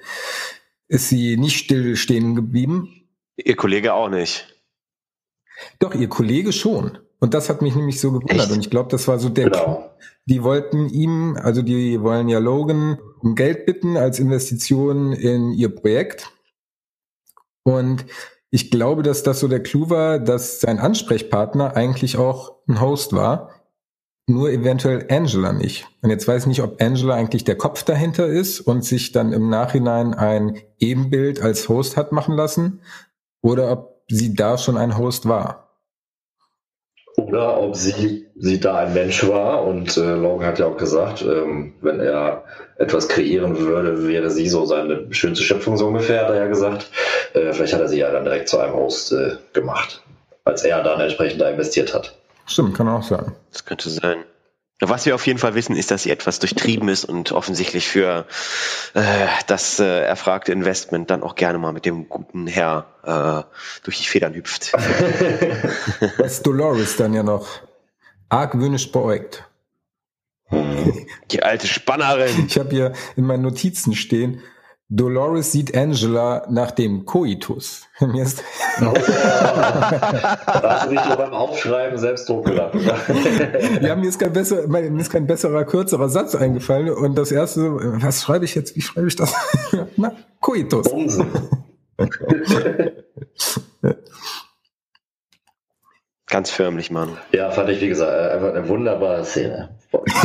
[0.89, 3.09] ist sie nicht still stehen geblieben.
[3.37, 4.49] Ihr Kollege auch nicht.
[5.79, 6.99] Doch, ihr Kollege schon.
[7.21, 8.47] Und das hat mich nämlich so gewundert.
[8.47, 8.53] Echt?
[8.53, 9.91] Und ich glaube, das war so der, genau.
[10.27, 15.75] die wollten ihm, also die wollen ja Logan um Geld bitten als Investition in ihr
[15.75, 16.33] Projekt.
[17.65, 18.07] Und
[18.51, 23.13] ich glaube, dass das so der Clou war, dass sein Ansprechpartner eigentlich auch ein Host
[23.13, 23.51] war,
[24.27, 25.87] nur eventuell Angela nicht.
[26.01, 29.33] Und jetzt weiß ich nicht, ob Angela eigentlich der Kopf dahinter ist und sich dann
[29.33, 32.81] im Nachhinein ein Ebenbild als Host hat machen lassen
[33.43, 35.64] oder ob sie da schon ein Host war.
[37.17, 41.23] Oder ob sie, sie da ein Mensch war und äh, Logan hat ja auch gesagt,
[41.23, 42.45] ähm, wenn er
[42.77, 46.91] etwas kreieren würde, wäre sie so seine schönste Schöpfung so ungefähr, hat er ja gesagt.
[47.35, 50.03] Äh, vielleicht hat er sie ja dann direkt zu einem Host äh, gemacht,
[50.45, 52.17] als er dann entsprechend da investiert hat.
[52.47, 53.33] Stimmt, kann auch sein.
[53.53, 54.25] Das könnte sein.
[54.81, 58.27] Was wir auf jeden Fall wissen, ist, dass sie etwas durchtrieben ist und offensichtlich für
[58.95, 63.99] äh, das äh, erfragte Investment dann auch gerne mal mit dem guten Herr äh, durch
[63.99, 64.73] die Federn hüpft.
[66.19, 67.47] Was Dolores dann ja noch
[68.29, 69.45] argwöhnisch beäugt.
[71.31, 72.47] Die alte Spannerin.
[72.47, 74.43] Ich habe hier in meinen Notizen stehen,
[74.97, 77.89] Dolores sieht Angela nach dem Koitus.
[78.01, 78.45] Mir ist
[78.81, 78.93] oh.
[78.95, 82.81] da hast du dich beim Aufschreiben selbst hochgeladen.
[83.81, 86.91] ja, mir ist kein besser, mir ist kein besserer, kürzerer Satz eingefallen.
[86.91, 88.77] Und das erste, was schreibe ich jetzt?
[88.77, 89.35] Wie schreibe ich das?
[89.97, 90.89] Na, Koitus.
[96.27, 97.17] Ganz förmlich, Mann.
[97.33, 99.71] Ja, fand ich, wie gesagt, einfach eine wunderbare Szene.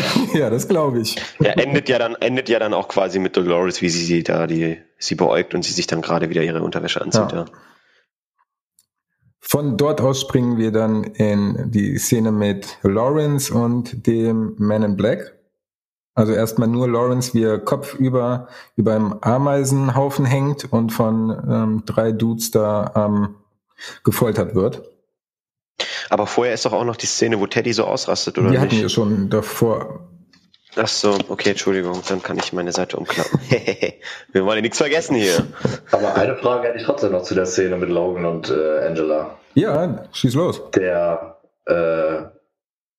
[0.34, 1.16] ja, das glaube ich.
[1.40, 4.48] Ja, endet ja dann, endet ja dann auch quasi mit Dolores, wie sie, sie da
[4.48, 7.40] die, sie beäugt und sie sich dann gerade wieder ihre Unterwäsche anzieht, ja.
[7.40, 7.46] ja.
[9.42, 14.96] Von dort aus springen wir dann in die Szene mit Lawrence und dem Man in
[14.96, 15.40] Black.
[16.14, 22.12] Also erstmal nur Lawrence, wie er kopfüber über einem Ameisenhaufen hängt und von ähm, drei
[22.12, 23.36] Dudes da ähm,
[24.04, 24.84] gefoltert wird.
[26.10, 28.62] Aber vorher ist doch auch noch die Szene, wo Teddy so ausrastet, oder die nicht?
[28.62, 30.08] Hatten wir schon davor.
[30.76, 33.40] Ach so, okay, Entschuldigung, dann kann ich meine Seite umklappen.
[34.32, 35.46] wir wollen ja nichts vergessen hier.
[35.92, 39.38] Aber eine Frage hätte ich trotzdem noch zu der Szene mit Logan und äh, Angela.
[39.56, 40.62] Ja, schieß los.
[40.76, 42.22] Der äh,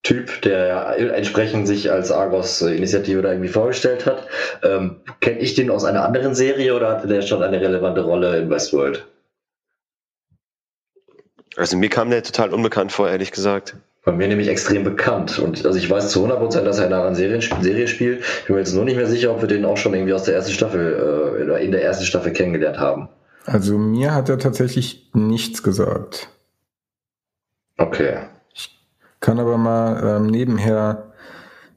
[0.02, 4.26] Typ, der entsprechend sich als Argos-Initiative da irgendwie vorgestellt hat,
[4.62, 8.38] ähm, kenne ich den aus einer anderen Serie oder hatte der schon eine relevante Rolle
[8.38, 9.06] in Westworld?
[11.56, 13.76] Also mir kam der total unbekannt vor, ehrlich gesagt.
[14.04, 15.38] Bei mir nämlich extrem bekannt.
[15.38, 18.20] Und also ich weiß zu 100%, dass er in einer Serie, Serie spielt.
[18.20, 20.24] Ich bin mir jetzt nur nicht mehr sicher, ob wir den auch schon irgendwie aus
[20.24, 23.08] der ersten Staffel, äh, in der ersten Staffel kennengelernt haben.
[23.44, 26.28] Also mir hat er tatsächlich nichts gesagt.
[27.76, 28.18] Okay.
[28.54, 28.78] Ich
[29.20, 31.12] kann aber mal ähm, nebenher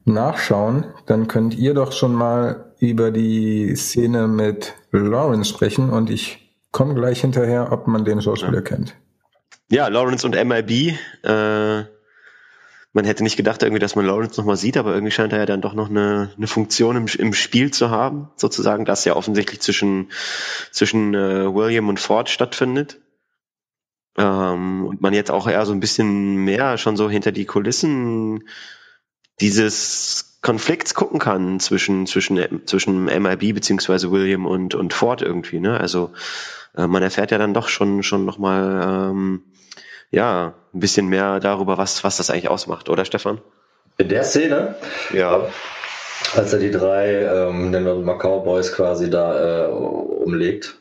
[0.04, 0.86] nachschauen.
[1.06, 6.94] Dann könnt ihr doch schon mal über die Szene mit Lawrence sprechen und ich komme
[6.94, 8.60] gleich hinterher, ob man den Schauspieler ja.
[8.62, 8.94] kennt.
[9.70, 10.98] Ja, Lawrence und MIB.
[11.22, 11.84] Äh,
[12.92, 15.46] man hätte nicht gedacht, irgendwie, dass man Lawrence nochmal sieht, aber irgendwie scheint er ja
[15.46, 19.60] dann doch noch eine, eine Funktion im, im Spiel zu haben, sozusagen, das ja offensichtlich
[19.60, 20.12] zwischen,
[20.70, 23.00] zwischen äh, William und Ford stattfindet.
[24.16, 28.48] Ähm, und man jetzt auch eher so ein bisschen mehr schon so hinter die Kulissen
[29.40, 35.80] dieses Konflikts gucken kann zwischen, zwischen, zwischen MIB beziehungsweise William und, und Ford irgendwie, ne?
[35.80, 36.10] Also
[36.76, 39.42] äh, man erfährt ja dann doch schon, schon nochmal ähm,
[40.10, 43.40] ja, ein bisschen mehr darüber, was, was das eigentlich ausmacht, oder Stefan?
[43.96, 44.74] In der Szene?
[45.12, 45.46] Ja.
[46.36, 50.76] Als er die drei, ähm, nennen wir mal Cowboys quasi da äh, umlegt.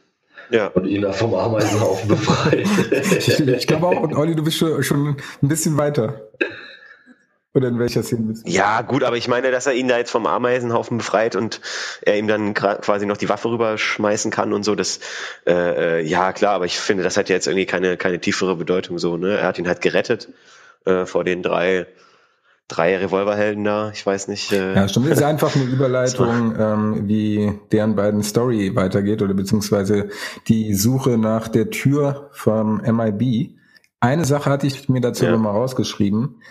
[0.50, 0.68] Ja.
[0.68, 2.68] Und ihn da vom Ameisenhaufen befreit.
[2.92, 6.22] ich, ich glaube auch, und Olli, du bist schon, schon ein bisschen weiter.
[7.56, 8.34] Oder in welcher Szene?
[8.46, 11.62] Ja, gut, aber ich meine, dass er ihn da jetzt vom Ameisenhaufen befreit und
[12.02, 15.00] er ihm dann quasi noch die Waffe rüberschmeißen kann und so, das,
[15.46, 18.56] äh, äh, ja, klar, aber ich finde, das hat ja jetzt irgendwie keine, keine tiefere
[18.56, 19.38] Bedeutung so, ne?
[19.38, 20.30] Er hat ihn halt gerettet
[20.86, 21.86] äh, vor den drei,
[22.68, 24.52] drei Revolverhelden da, ich weiß nicht.
[24.52, 29.36] Äh, ja, stimmt, das ist einfach eine Überleitung, ähm, wie deren beiden Story weitergeht oder
[29.36, 30.10] beziehungsweise
[30.48, 33.60] die Suche nach der Tür vom MIB.
[34.00, 35.38] Eine Sache hatte ich mir dazu ja.
[35.38, 36.42] mal rausgeschrieben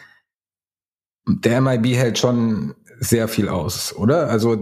[1.26, 4.28] der MIB hält schon sehr viel aus, oder?
[4.28, 4.56] Also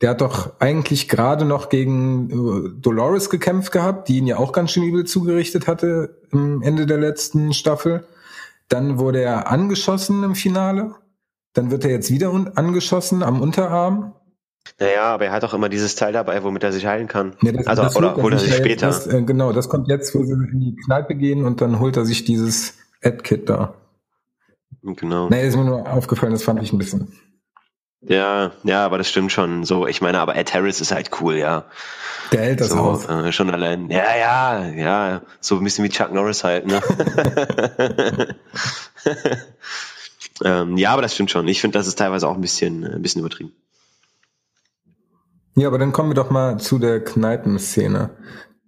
[0.00, 4.52] der hat doch eigentlich gerade noch gegen äh, Dolores gekämpft gehabt, die ihn ja auch
[4.52, 8.04] ganz schön übel zugerichtet hatte am Ende der letzten Staffel.
[8.68, 10.94] Dann wurde er angeschossen im Finale
[11.54, 14.14] Dann wird er jetzt wieder angeschossen am Unterarm.
[14.80, 17.36] Naja, aber er hat auch immer dieses Teil dabei, womit er sich heilen kann.
[17.42, 18.88] Ja, das, also, das oder holt er sich später.
[18.88, 21.96] Das, äh, genau, das kommt jetzt, wo sie in die Kneipe gehen und dann holt
[21.96, 23.74] er sich dieses Ad-Kit da.
[24.82, 25.28] Genau.
[25.28, 27.12] Nee, ist mir nur aufgefallen, das fand ich ein bisschen.
[28.00, 29.64] Ja, ja, aber das stimmt schon.
[29.64, 31.64] So, ich meine, aber Ed Harris ist halt cool, ja.
[32.30, 33.06] Der hält das so, aus.
[33.06, 33.90] Äh, schon allein.
[33.90, 35.22] Ja, ja, ja.
[35.40, 36.80] So ein bisschen wie Chuck Norris halt, ne?
[40.44, 41.48] ähm, ja, aber das stimmt schon.
[41.48, 43.52] Ich finde, das ist teilweise auch ein bisschen, ein bisschen übertrieben.
[45.56, 48.10] Ja, aber dann kommen wir doch mal zu der Kneipenszene.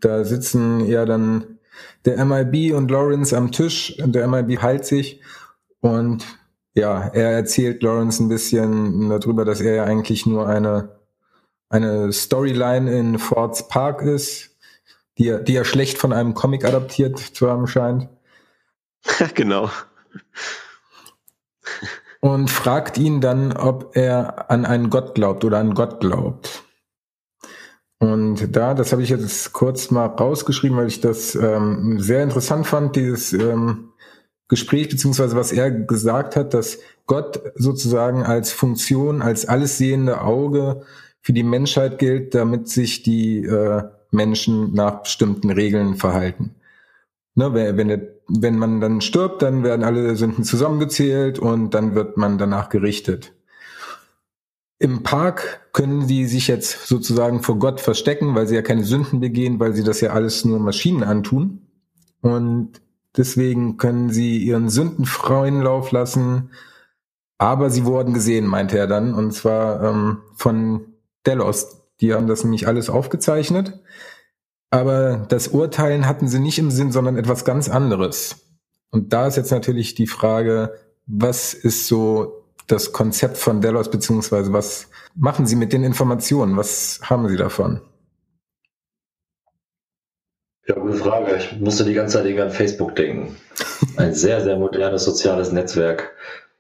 [0.00, 1.58] Da sitzen ja dann
[2.04, 3.96] der MIB und Lawrence am Tisch.
[3.98, 5.20] Der MIB heilt sich
[5.80, 6.24] und
[6.74, 11.00] ja, er erzählt Lawrence ein bisschen darüber, dass er ja eigentlich nur eine,
[11.68, 14.56] eine Storyline in Fords Park ist,
[15.18, 18.08] die er, die er schlecht von einem Comic adaptiert zu haben scheint.
[19.34, 19.70] genau.
[22.20, 26.64] Und fragt ihn dann, ob er an einen Gott glaubt oder an Gott glaubt.
[27.98, 32.66] Und da, das habe ich jetzt kurz mal rausgeschrieben, weil ich das ähm, sehr interessant
[32.66, 33.89] fand, dieses ähm,
[34.50, 40.82] Gespräch, beziehungsweise was er gesagt hat, dass Gott sozusagen als Funktion, als alles sehende Auge
[41.22, 46.56] für die Menschheit gilt, damit sich die äh, Menschen nach bestimmten Regeln verhalten.
[47.36, 52.16] Ne, wenn, wenn, wenn man dann stirbt, dann werden alle Sünden zusammengezählt und dann wird
[52.16, 53.32] man danach gerichtet.
[54.80, 59.20] Im Park können sie sich jetzt sozusagen vor Gott verstecken, weil sie ja keine Sünden
[59.20, 61.60] begehen, weil sie das ja alles nur Maschinen antun.
[62.20, 62.80] Und
[63.16, 66.50] deswegen können sie ihren Sünden freien Lauf lassen.
[67.38, 69.14] Aber sie wurden gesehen, meinte er dann.
[69.14, 70.86] Und zwar ähm, von
[71.26, 71.82] Delos.
[72.00, 73.80] Die haben das nämlich alles aufgezeichnet.
[74.70, 78.36] Aber das Urteilen hatten sie nicht im Sinn, sondern etwas ganz anderes.
[78.90, 80.74] Und da ist jetzt natürlich die Frage,
[81.06, 86.56] was ist so das Konzept von Delos, beziehungsweise was machen Sie mit den Informationen?
[86.56, 87.80] Was haben Sie davon?
[90.70, 91.34] Ja, gute Frage.
[91.36, 93.34] Ich musste die ganze Zeit irgendwie an Facebook denken.
[93.96, 96.12] Ein sehr, sehr modernes soziales Netzwerk,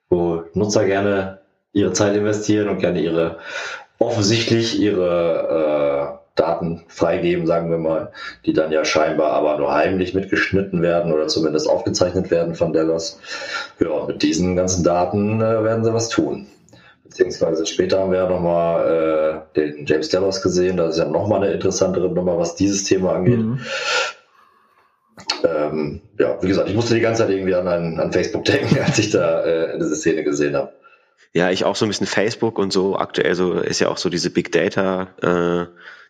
[0.08, 1.38] wo Nutzer gerne
[1.72, 3.38] ihre Zeit investieren und gerne ihre,
[4.00, 8.10] offensichtlich ihre äh, Daten freigeben, sagen wir mal,
[8.46, 13.20] die dann ja scheinbar aber nur heimlich mitgeschnitten werden oder zumindest aufgezeichnet werden von Delos.
[13.78, 16.48] Ja, mit diesen ganzen Daten äh, werden sie was tun.
[17.10, 20.76] Beziehungsweise später haben wir ja nochmal äh, den James Delos gesehen.
[20.76, 23.40] Das ist ja nochmal eine interessantere Nummer, was dieses Thema angeht.
[23.40, 23.60] Mhm.
[25.42, 29.00] Ähm, ja, wie gesagt, ich musste die ganze Zeit irgendwie an, an Facebook denken, als
[29.00, 30.72] ich da äh, diese Szene gesehen habe.
[31.32, 34.08] Ja, ich auch so ein bisschen Facebook und so aktuell so ist ja auch so
[34.08, 35.66] diese Big Data äh,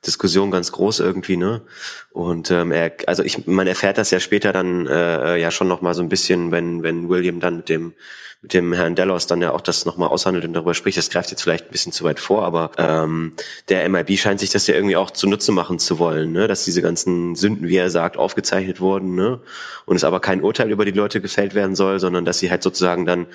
[0.07, 1.63] Diskussion ganz groß irgendwie, ne?
[2.11, 5.83] Und ähm, er, also ich, man erfährt das ja später dann äh, ja schon noch
[5.83, 7.95] mal so ein bisschen, wenn wenn William dann mit dem
[8.43, 10.97] mit dem Herrn Delos dann ja auch das nochmal aushandelt und darüber spricht.
[10.97, 13.35] Das greift jetzt vielleicht ein bisschen zu weit vor, aber ähm,
[13.69, 16.49] der MIB scheint sich das ja irgendwie auch zunutze machen zu wollen, ne?
[16.49, 19.41] dass diese ganzen Sünden, wie er sagt, aufgezeichnet wurden ne?
[19.85, 22.63] und es aber kein Urteil über die Leute gefällt werden soll, sondern dass sie halt
[22.63, 23.27] sozusagen dann,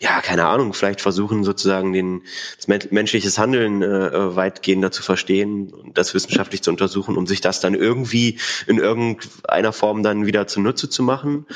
[0.00, 2.22] ja, keine Ahnung, vielleicht versuchen sozusagen den,
[2.56, 7.60] das menschliches Handeln äh, weitgehender zu verstehen und das wissenschaftlich zu untersuchen, um sich das
[7.60, 11.46] dann irgendwie in irgendeiner Form dann wieder zunutze zu machen.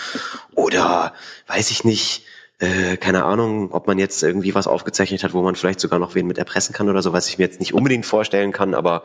[0.54, 1.14] Oder
[1.46, 2.24] weiß ich nicht,
[2.58, 6.14] äh, keine Ahnung, ob man jetzt irgendwie was aufgezeichnet hat, wo man vielleicht sogar noch
[6.14, 9.04] wen mit erpressen kann oder so, was ich mir jetzt nicht unbedingt vorstellen kann, aber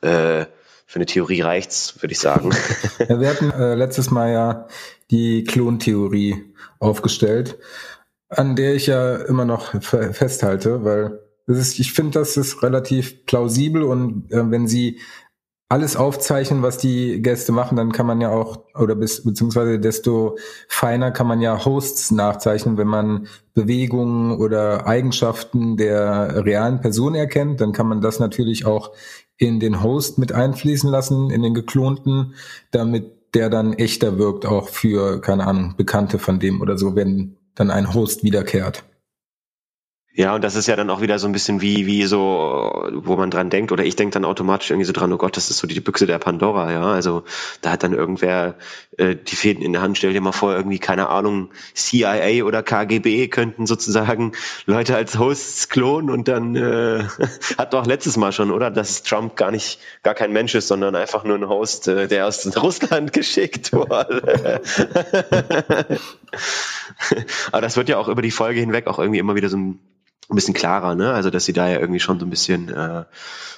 [0.00, 0.46] äh,
[0.86, 2.54] für eine Theorie reicht's, würde ich sagen.
[3.08, 4.68] Ja, wir hatten äh, letztes Mal ja
[5.10, 7.58] die Klontheorie aufgestellt,
[8.28, 13.82] an der ich ja immer noch festhalte, weil ist, ich finde, das ist relativ plausibel
[13.82, 15.00] und äh, wenn Sie
[15.68, 20.36] alles aufzeichnen, was die Gäste machen, dann kann man ja auch, oder bis, beziehungsweise desto
[20.68, 27.60] feiner kann man ja Hosts nachzeichnen, wenn man Bewegungen oder Eigenschaften der realen Person erkennt,
[27.60, 28.92] dann kann man das natürlich auch
[29.36, 32.34] in den Host mit einfließen lassen, in den geklonten,
[32.70, 37.36] damit der dann echter wirkt, auch für, keine Ahnung, Bekannte von dem oder so, wenn
[37.54, 38.84] dann ein Host wiederkehrt.
[40.16, 43.16] Ja, und das ist ja dann auch wieder so ein bisschen wie, wie so, wo
[43.16, 45.58] man dran denkt, oder ich denke dann automatisch irgendwie so dran, oh Gott, das ist
[45.58, 46.84] so die Büchse der Pandora, ja.
[46.84, 47.24] Also
[47.62, 48.54] da hat dann irgendwer
[48.96, 52.62] äh, die Fäden in der Hand, stell dir mal vor, irgendwie, keine Ahnung, CIA oder
[52.62, 54.34] KGB könnten sozusagen
[54.66, 57.02] Leute als Hosts klonen und dann äh,
[57.58, 58.70] hat doch letztes Mal schon, oder?
[58.70, 62.28] Dass Trump gar nicht, gar kein Mensch ist, sondern einfach nur ein Host, äh, der
[62.28, 64.60] aus Russland geschickt wurde.
[67.50, 69.80] Aber das wird ja auch über die Folge hinweg auch irgendwie immer wieder so ein
[70.30, 71.12] ein bisschen klarer, ne?
[71.12, 73.04] Also dass sie da ja irgendwie schon so ein bisschen äh,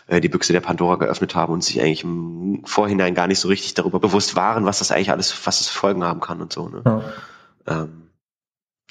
[0.09, 3.49] äh, die Büchse der Pandora geöffnet haben und sich eigentlich im Vorhinein gar nicht so
[3.49, 6.69] richtig darüber bewusst waren, was das eigentlich alles, was das Folgen haben kann und so.
[6.69, 6.83] Ne?
[6.85, 7.03] Ja.
[7.67, 8.03] Ähm,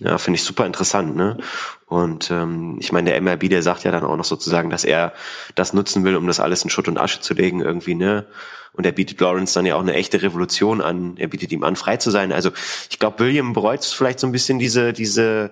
[0.01, 1.37] Ja, finde ich super interessant, ne?
[1.85, 5.13] Und ähm, ich meine, der MRB, der sagt ja dann auch noch sozusagen, dass er
[5.55, 8.25] das nutzen will, um das alles in Schutt und Asche zu legen, irgendwie, ne?
[8.73, 11.15] Und er bietet Lawrence dann ja auch eine echte Revolution an.
[11.15, 12.33] Er bietet ihm an, frei zu sein.
[12.33, 12.51] Also
[12.89, 15.51] ich glaube, William bereut vielleicht so ein bisschen diese, diese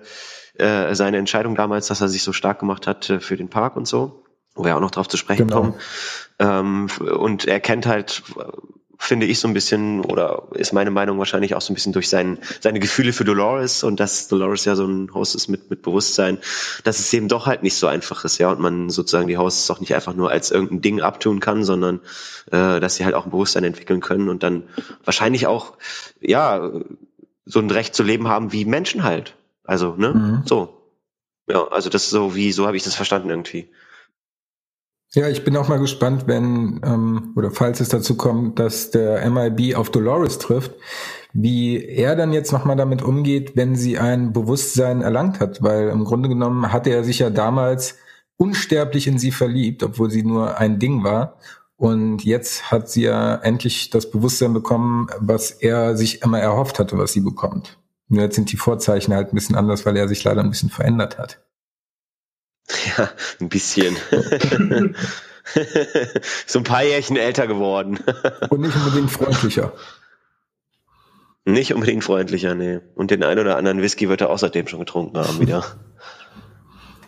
[0.58, 3.76] äh, seine Entscheidung damals, dass er sich so stark gemacht hat äh, für den Park
[3.76, 5.60] und so, wo wir auch noch drauf zu sprechen genau.
[5.60, 5.74] kommen.
[6.38, 6.88] Ähm,
[7.18, 8.22] und er kennt halt
[9.04, 12.08] finde ich so ein bisschen, oder ist meine Meinung wahrscheinlich auch so ein bisschen durch
[12.08, 15.82] sein, seine Gefühle für Dolores und dass Dolores ja so ein Host ist mit, mit
[15.82, 16.38] Bewusstsein,
[16.84, 19.70] dass es eben doch halt nicht so einfach ist, ja, und man sozusagen die Hosts
[19.70, 22.00] auch nicht einfach nur als irgendein Ding abtun kann, sondern
[22.50, 24.64] äh, dass sie halt auch ein Bewusstsein entwickeln können und dann
[25.04, 25.74] wahrscheinlich auch,
[26.20, 26.70] ja,
[27.46, 29.34] so ein Recht zu leben haben wie Menschen halt.
[29.64, 30.12] Also, ne?
[30.14, 30.42] Mhm.
[30.46, 30.80] So.
[31.48, 33.68] Ja, also das ist so wie, so habe ich das verstanden irgendwie.
[35.14, 39.28] Ja, ich bin auch mal gespannt, wenn ähm, oder falls es dazu kommt, dass der
[39.30, 40.72] MIB auf Dolores trifft,
[41.32, 46.04] wie er dann jetzt nochmal damit umgeht, wenn sie ein Bewusstsein erlangt hat, weil im
[46.04, 47.96] Grunde genommen hatte er sich ja damals
[48.36, 51.38] unsterblich in sie verliebt, obwohl sie nur ein Ding war.
[51.76, 56.98] Und jetzt hat sie ja endlich das Bewusstsein bekommen, was er sich immer erhofft hatte,
[56.98, 57.78] was sie bekommt.
[58.08, 60.70] Nur jetzt sind die Vorzeichen halt ein bisschen anders, weil er sich leider ein bisschen
[60.70, 61.42] verändert hat.
[62.96, 63.96] Ja, ein bisschen.
[66.46, 67.98] so ein paar Jährchen älter geworden.
[68.48, 69.72] Und nicht unbedingt freundlicher.
[71.44, 72.80] Nicht unbedingt freundlicher, nee.
[72.94, 75.64] Und den einen oder anderen Whisky wird er außerdem schon getrunken haben wieder.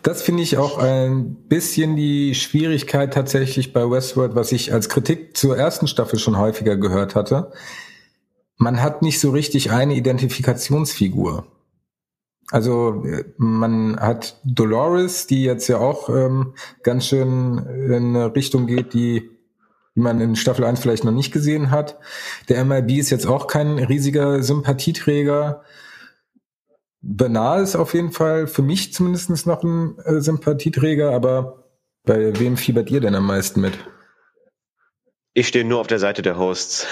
[0.03, 5.35] Das finde ich auch ein bisschen die Schwierigkeit tatsächlich bei Westworld, was ich als Kritik
[5.35, 7.51] zur ersten Staffel schon häufiger gehört hatte.
[8.57, 11.45] Man hat nicht so richtig eine Identifikationsfigur.
[12.49, 13.03] Also
[13.37, 19.29] man hat Dolores, die jetzt ja auch ähm, ganz schön in eine Richtung geht, die,
[19.95, 21.99] die man in Staffel 1 vielleicht noch nicht gesehen hat.
[22.47, 25.63] Der MIB ist jetzt auch kein riesiger Sympathieträger.
[27.01, 31.65] Bernal ist auf jeden Fall für mich zumindest noch ein äh, Sympathieträger, aber
[32.05, 33.77] bei wem fiebert ihr denn am meisten mit?
[35.33, 36.87] Ich stehe nur auf der Seite der Hosts.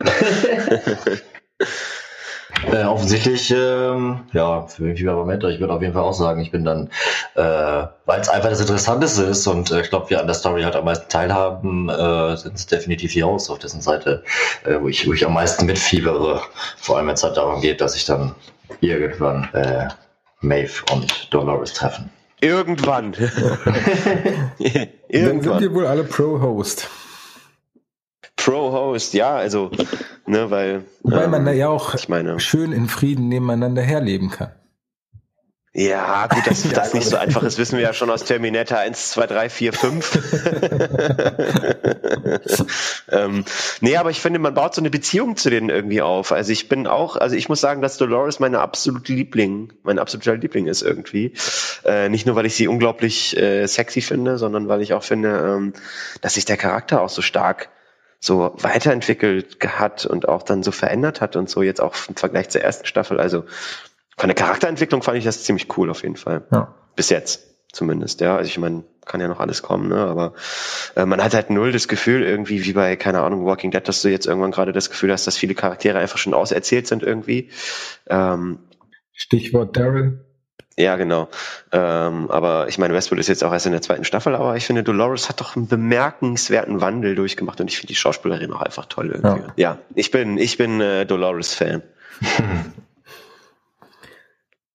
[2.72, 5.50] Äh, offensichtlich, ähm, ja, für mich war Mentor.
[5.50, 6.90] Ich würde auf jeden Fall auch sagen, ich bin dann,
[7.34, 10.62] äh, weil es einfach das Interessanteste ist und äh, ich glaube, wir an der Story
[10.62, 14.24] halt am meisten teilhaben, äh, sind es definitiv die Hosts auf dessen Seite,
[14.64, 16.42] äh, wo, ich, wo ich am meisten mitfiebere.
[16.78, 18.34] Vor allem, wenn es halt darum geht, dass ich dann
[18.80, 19.88] irgendwann äh,
[20.40, 22.10] Maeve und Dolores treffen.
[22.40, 23.14] Irgendwann.
[23.14, 23.58] irgendwann.
[25.10, 26.88] Dann sind wir wohl alle Pro-Host.
[28.38, 29.70] Pro-Host, ja, also,
[30.26, 30.84] ne, weil.
[31.02, 34.52] Weil ähm, man da ja auch ich meine, schön in Frieden nebeneinander herleben kann.
[35.74, 39.10] Ja, gut, dass das nicht so einfach ist, wissen wir ja schon aus Terminator 1,
[39.10, 40.18] 2, 3, 4, 5.
[43.10, 43.44] ähm,
[43.80, 46.32] nee, aber ich finde, man baut so eine Beziehung zu denen irgendwie auf.
[46.32, 50.36] Also ich bin auch, also ich muss sagen, dass Dolores meine absolute Liebling, mein absoluter
[50.36, 51.34] Liebling ist irgendwie.
[51.84, 55.36] Äh, nicht nur, weil ich sie unglaublich äh, sexy finde, sondern weil ich auch finde,
[55.38, 55.74] ähm,
[56.22, 57.68] dass sich der Charakter auch so stark
[58.20, 62.48] so weiterentwickelt hat und auch dann so verändert hat und so jetzt auch im Vergleich
[62.48, 63.20] zur ersten Staffel.
[63.20, 63.44] Also
[64.16, 66.44] von der Charakterentwicklung fand ich das ziemlich cool auf jeden Fall.
[66.50, 66.74] Ja.
[66.96, 68.36] Bis jetzt zumindest, ja.
[68.36, 69.98] Also ich meine, kann ja noch alles kommen, ne?
[69.98, 70.34] Aber
[70.96, 74.02] äh, man hat halt null das Gefühl, irgendwie wie bei, keine Ahnung, Walking Dead, dass
[74.02, 77.50] du jetzt irgendwann gerade das Gefühl hast, dass viele Charaktere einfach schon auserzählt sind irgendwie.
[78.08, 78.58] Ähm,
[79.12, 80.24] Stichwort Daryl.
[80.78, 81.28] Ja, genau.
[81.72, 84.64] Ähm, aber ich meine, Westwood ist jetzt auch erst in der zweiten Staffel, aber ich
[84.64, 88.86] finde, Dolores hat doch einen bemerkenswerten Wandel durchgemacht und ich finde die Schauspielerin auch einfach
[88.86, 89.42] toll irgendwie.
[89.56, 91.82] Ja, ja ich bin, ich bin äh, Dolores-Fan.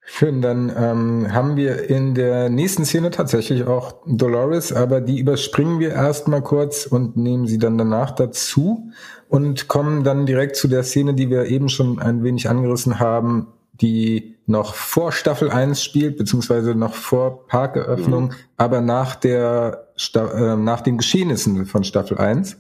[0.05, 5.79] Schön, dann ähm, haben wir in der nächsten Szene tatsächlich auch Dolores, aber die überspringen
[5.79, 8.91] wir erstmal kurz und nehmen sie dann danach dazu
[9.29, 13.47] und kommen dann direkt zu der Szene, die wir eben schon ein wenig angerissen haben,
[13.71, 18.36] die noch vor Staffel 1 spielt, beziehungsweise noch vor Parkeröffnung, mhm.
[18.58, 22.58] aber nach der äh, nach den Geschehnissen von Staffel 1,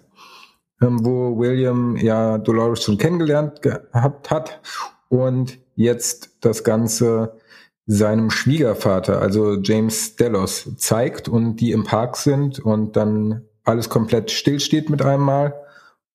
[0.81, 4.61] ähm, wo William ja Dolores schon kennengelernt gehabt hat
[5.09, 7.37] und jetzt das Ganze
[7.85, 14.31] seinem Schwiegervater, also James Delos, zeigt und die im Park sind und dann alles komplett
[14.31, 15.53] stillsteht mit einmal.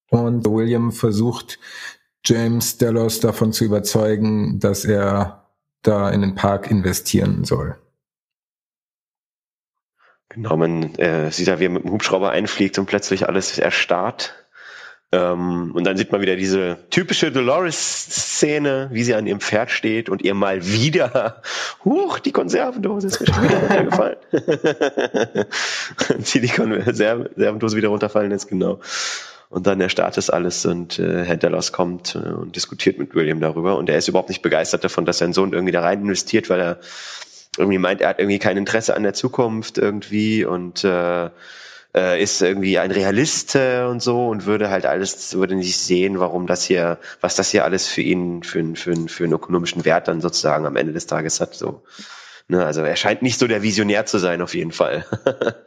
[0.09, 1.59] Und William versucht
[2.25, 5.38] James Delos davon zu überzeugen, dass er
[5.81, 7.77] da in den Park investieren soll.
[10.29, 14.35] Genau, man äh, sieht da, wie er mit dem Hubschrauber einfliegt und plötzlich alles erstarrt.
[15.11, 20.07] Ähm, und dann sieht man wieder diese typische Dolores-Szene, wie sie an ihrem Pferd steht
[20.07, 21.41] und ihr mal wieder,
[21.83, 24.17] huch, die Konservendose ist schon wieder runtergefallen.
[26.19, 28.81] sie die Konservendose wieder runterfallen ist, genau.
[29.49, 33.41] Und dann erstarrt es alles und äh, Herr Delos kommt äh, und diskutiert mit William
[33.41, 33.77] darüber.
[33.77, 36.59] Und er ist überhaupt nicht begeistert davon, dass sein Sohn irgendwie da rein investiert, weil
[36.59, 36.79] er
[37.57, 41.29] irgendwie meint, er hat irgendwie kein Interesse an der Zukunft irgendwie und äh,
[41.95, 46.19] äh, ist irgendwie ein Realist äh, und so und würde halt alles, würde nicht sehen,
[46.19, 50.07] warum das hier, was das hier alles für ihn, für, für, für einen ökonomischen Wert
[50.07, 51.55] dann sozusagen am Ende des Tages hat.
[51.55, 51.81] So.
[52.47, 55.05] Ne, also er scheint nicht so der Visionär zu sein, auf jeden Fall.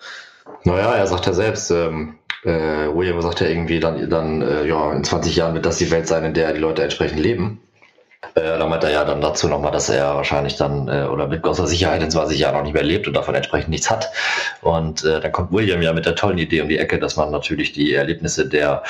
[0.64, 4.92] naja, er sagt ja selbst, ähm, äh, William sagt ja irgendwie dann, dann äh, ja,
[4.92, 7.60] in 20 Jahren wird das die Welt sein, in der die Leute entsprechend leben.
[8.34, 11.42] Äh, da meint er ja dann dazu nochmal, dass er wahrscheinlich dann äh, oder mit
[11.42, 14.10] großer Sicherheit in 20 Jahren noch nicht mehr lebt und davon entsprechend nichts hat.
[14.62, 17.30] Und äh, dann kommt William ja mit der tollen Idee um die Ecke, dass man
[17.30, 18.84] natürlich die Erlebnisse der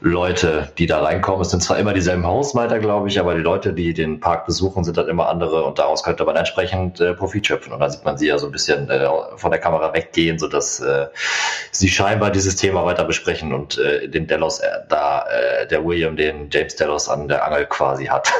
[0.00, 3.74] Leute, die da reinkommen, es sind zwar immer dieselben Hausmeiter, glaube ich, aber die Leute,
[3.74, 7.46] die den Park besuchen, sind dann immer andere und daraus könnte man entsprechend äh, Profit
[7.46, 7.74] schöpfen.
[7.74, 10.80] Und da sieht man sie ja so ein bisschen äh, von der Kamera weggehen, sodass
[10.80, 11.06] äh,
[11.70, 16.16] sie scheinbar dieses Thema weiter besprechen und äh, den Delos, äh, da äh, der William
[16.16, 18.32] den James Delos an der Angel quasi hat.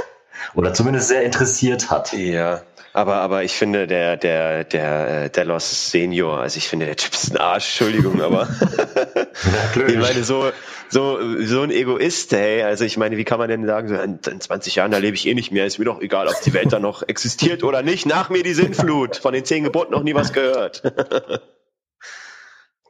[0.54, 2.12] Oder zumindest sehr interessiert hat.
[2.12, 2.62] Ja,
[2.92, 7.12] aber, aber ich finde, der, der, der äh, Delos Senior, also ich finde, der Typ
[7.12, 8.48] ist ein Arsch, Entschuldigung, aber
[9.76, 10.50] ja, ich meine, so,
[10.88, 14.18] so, so ein Egoist, hey, also ich meine, wie kann man denn sagen, so in,
[14.26, 16.54] in 20 Jahren, da lebe ich eh nicht mehr, ist mir doch egal, ob die
[16.54, 20.02] Welt da noch existiert oder nicht, nach mir die Sinnflut, von den zehn Geboten noch
[20.02, 20.82] nie was gehört.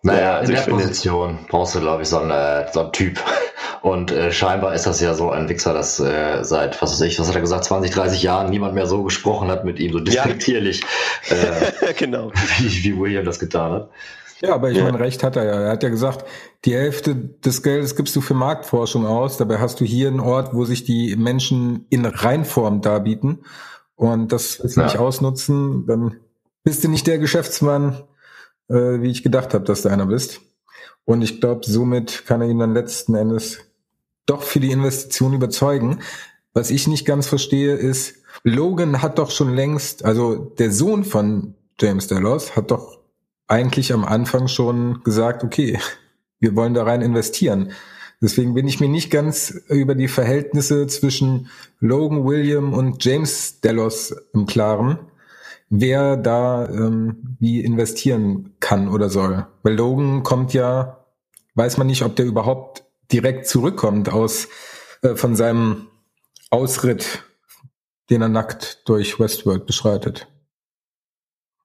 [0.09, 3.23] Naja, also in der Position brauchst du, glaube ich, so einen, äh, so einen Typ.
[3.83, 7.19] Und äh, scheinbar ist das ja so ein Wichser, dass äh, seit, was weiß ich,
[7.21, 10.01] was hat er gesagt, 20, 30 Jahren niemand mehr so gesprochen hat mit ihm, so
[10.01, 10.83] despektierlich,
[11.31, 11.37] ja.
[11.89, 12.33] äh, genau.
[12.59, 13.91] wie, wie William das getan hat.
[14.41, 14.85] Ja, aber ich ja.
[14.85, 15.61] meine, recht hat er ja.
[15.61, 16.25] Er hat ja gesagt,
[16.65, 19.37] die Hälfte des Geldes gibst du für Marktforschung aus.
[19.37, 23.41] Dabei hast du hier einen Ort, wo sich die Menschen in Reinform darbieten.
[23.97, 24.87] Und das willst du ja.
[24.87, 26.21] nicht ausnutzen, dann
[26.63, 28.05] bist du nicht der Geschäftsmann,
[28.69, 30.41] äh, wie ich gedacht habe, dass du einer bist.
[31.05, 33.61] Und ich glaube, somit kann er ihn dann letzten Endes
[34.27, 36.01] doch für die Investition überzeugen.
[36.53, 41.55] Was ich nicht ganz verstehe, ist, Logan hat doch schon längst, also der Sohn von
[41.81, 42.99] James Delos hat doch
[43.47, 45.79] eigentlich am Anfang schon gesagt, okay,
[46.41, 47.73] wir wollen da rein investieren.
[48.21, 51.49] Deswegen bin ich mir nicht ganz über die Verhältnisse zwischen
[51.79, 54.99] Logan William und James Delos im Klaren
[55.71, 59.47] wer da ähm, wie investieren kann oder soll.
[59.63, 61.05] Weil Logan kommt ja,
[61.55, 64.49] weiß man nicht, ob der überhaupt direkt zurückkommt aus
[65.03, 65.89] äh, von seinem
[66.51, 67.23] Ausritt,
[68.11, 70.29] den er nackt durch Westworld beschreitet.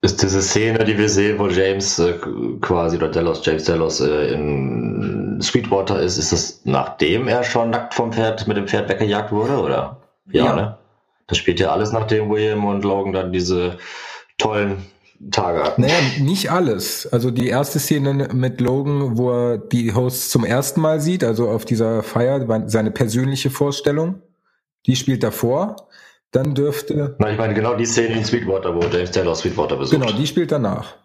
[0.01, 2.20] Ist diese Szene, die wir sehen, wo James äh,
[2.60, 7.93] quasi oder Delos, James Delos äh, in Sweetwater ist, ist das nachdem er schon nackt
[7.93, 10.01] vom Pferd mit dem Pferd weggejagt wurde, oder?
[10.30, 10.56] Ja, ja.
[10.56, 10.78] ne?
[11.28, 13.78] Das spielt ja alles, nachdem William und Logan dann diese
[14.38, 14.86] tollen
[15.32, 15.82] Tage hatten.
[15.82, 17.07] Naja, nicht alles.
[17.11, 21.49] Also die erste Szene mit Logan, wo er die Hosts zum ersten Mal sieht, also
[21.49, 24.21] auf dieser Feier, seine persönliche Vorstellung,
[24.86, 25.88] die spielt davor.
[26.32, 27.15] Dann dürfte.
[27.19, 30.01] Na, ich meine genau die Szene in Sweetwater, wo James Taylor Sweetwater besucht.
[30.01, 30.95] Genau, die spielt danach.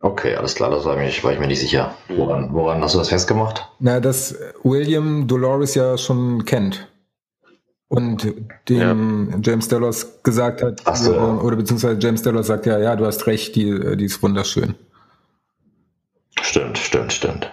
[0.00, 1.94] Okay, alles klar, das war, ich, war ich mir nicht sicher.
[2.08, 3.68] Woran, woran hast du das festgemacht?
[3.80, 6.88] Na, dass William Dolores ja schon kennt
[7.88, 8.34] und
[8.68, 9.38] dem ja.
[9.42, 11.14] James Delos gesagt hat, so.
[11.14, 14.22] Äh, oder beziehungsweise James Delos sagt ja, ja, du hast recht, die, äh, die ist
[14.22, 14.74] wunderschön.
[16.40, 17.50] Stimmt, stimmt, stimmt.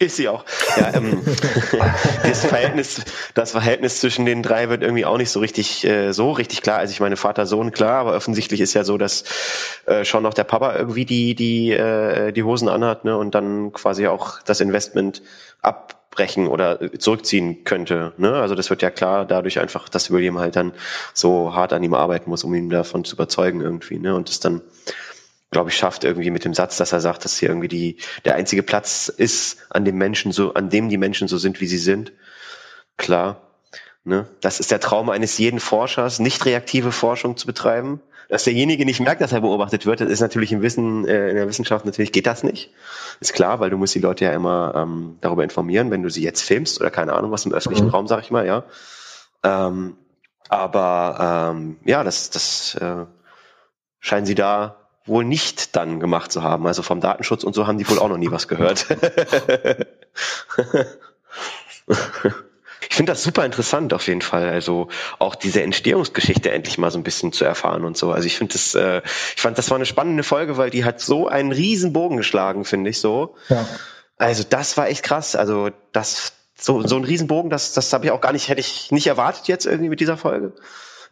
[0.00, 0.46] Ist sie auch.
[0.78, 1.20] Ja, ähm,
[2.22, 6.32] das Verhältnis, das Verhältnis zwischen den drei wird irgendwie auch nicht so richtig, äh, so
[6.32, 6.78] richtig klar.
[6.78, 9.24] Also ich meine Vater Sohn klar, aber offensichtlich ist ja so, dass
[9.84, 13.72] äh, schon noch der Papa irgendwie die die äh, die Hosen anhat, ne, und dann
[13.72, 15.20] quasi auch das Investment
[15.60, 18.12] ab brechen oder zurückziehen könnte.
[18.16, 18.34] Ne?
[18.34, 20.72] Also das wird ja klar dadurch einfach, dass William halt dann
[21.14, 23.98] so hart an ihm arbeiten muss, um ihn davon zu überzeugen irgendwie.
[23.98, 24.14] Ne?
[24.14, 24.60] Und das dann,
[25.50, 28.34] glaube ich, schafft irgendwie mit dem Satz, dass er sagt, dass hier irgendwie die, der
[28.34, 31.78] einzige Platz ist, an dem Menschen so, an dem die Menschen so sind, wie sie
[31.78, 32.12] sind.
[32.96, 33.49] Klar.
[34.04, 34.26] Ne?
[34.40, 39.00] Das ist der Traum eines jeden Forschers, nicht reaktive Forschung zu betreiben dass derjenige nicht
[39.00, 42.12] merkt, dass er beobachtet wird, das ist natürlich im Wissen, äh, in der Wissenschaft natürlich
[42.12, 42.70] geht das nicht.
[43.18, 46.22] Ist klar, weil du musst die Leute ja immer ähm, darüber informieren, wenn du sie
[46.22, 47.90] jetzt filmst oder keine Ahnung was im öffentlichen mhm.
[47.90, 48.62] Raum, sag ich mal, ja.
[49.42, 49.96] Ähm,
[50.48, 53.06] aber ähm, ja, das, das äh,
[53.98, 54.76] scheinen sie da
[55.06, 56.66] wohl nicht dann gemacht zu haben.
[56.68, 58.86] Also vom Datenschutz und so haben die wohl auch noch nie was gehört.
[62.90, 64.48] Ich finde das super interessant auf jeden Fall.
[64.48, 64.88] Also
[65.20, 68.10] auch diese Entstehungsgeschichte endlich mal so ein bisschen zu erfahren und so.
[68.10, 69.00] Also ich finde das, äh,
[69.36, 72.64] ich fand, das war eine spannende Folge, weil die hat so einen riesen Bogen geschlagen,
[72.64, 73.36] finde ich so.
[73.48, 73.64] Ja.
[74.16, 75.36] Also das war echt krass.
[75.36, 78.90] Also das, so, so ein Riesenbogen, das, das habe ich auch gar nicht, hätte ich
[78.90, 80.52] nicht erwartet jetzt irgendwie mit dieser Folge.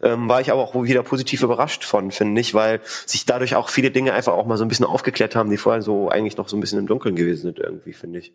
[0.01, 3.69] Ähm, war ich aber auch wieder positiv überrascht von, finde ich, weil sich dadurch auch
[3.69, 6.49] viele Dinge einfach auch mal so ein bisschen aufgeklärt haben, die vorher so eigentlich noch
[6.49, 8.33] so ein bisschen im Dunkeln gewesen sind irgendwie, finde ich.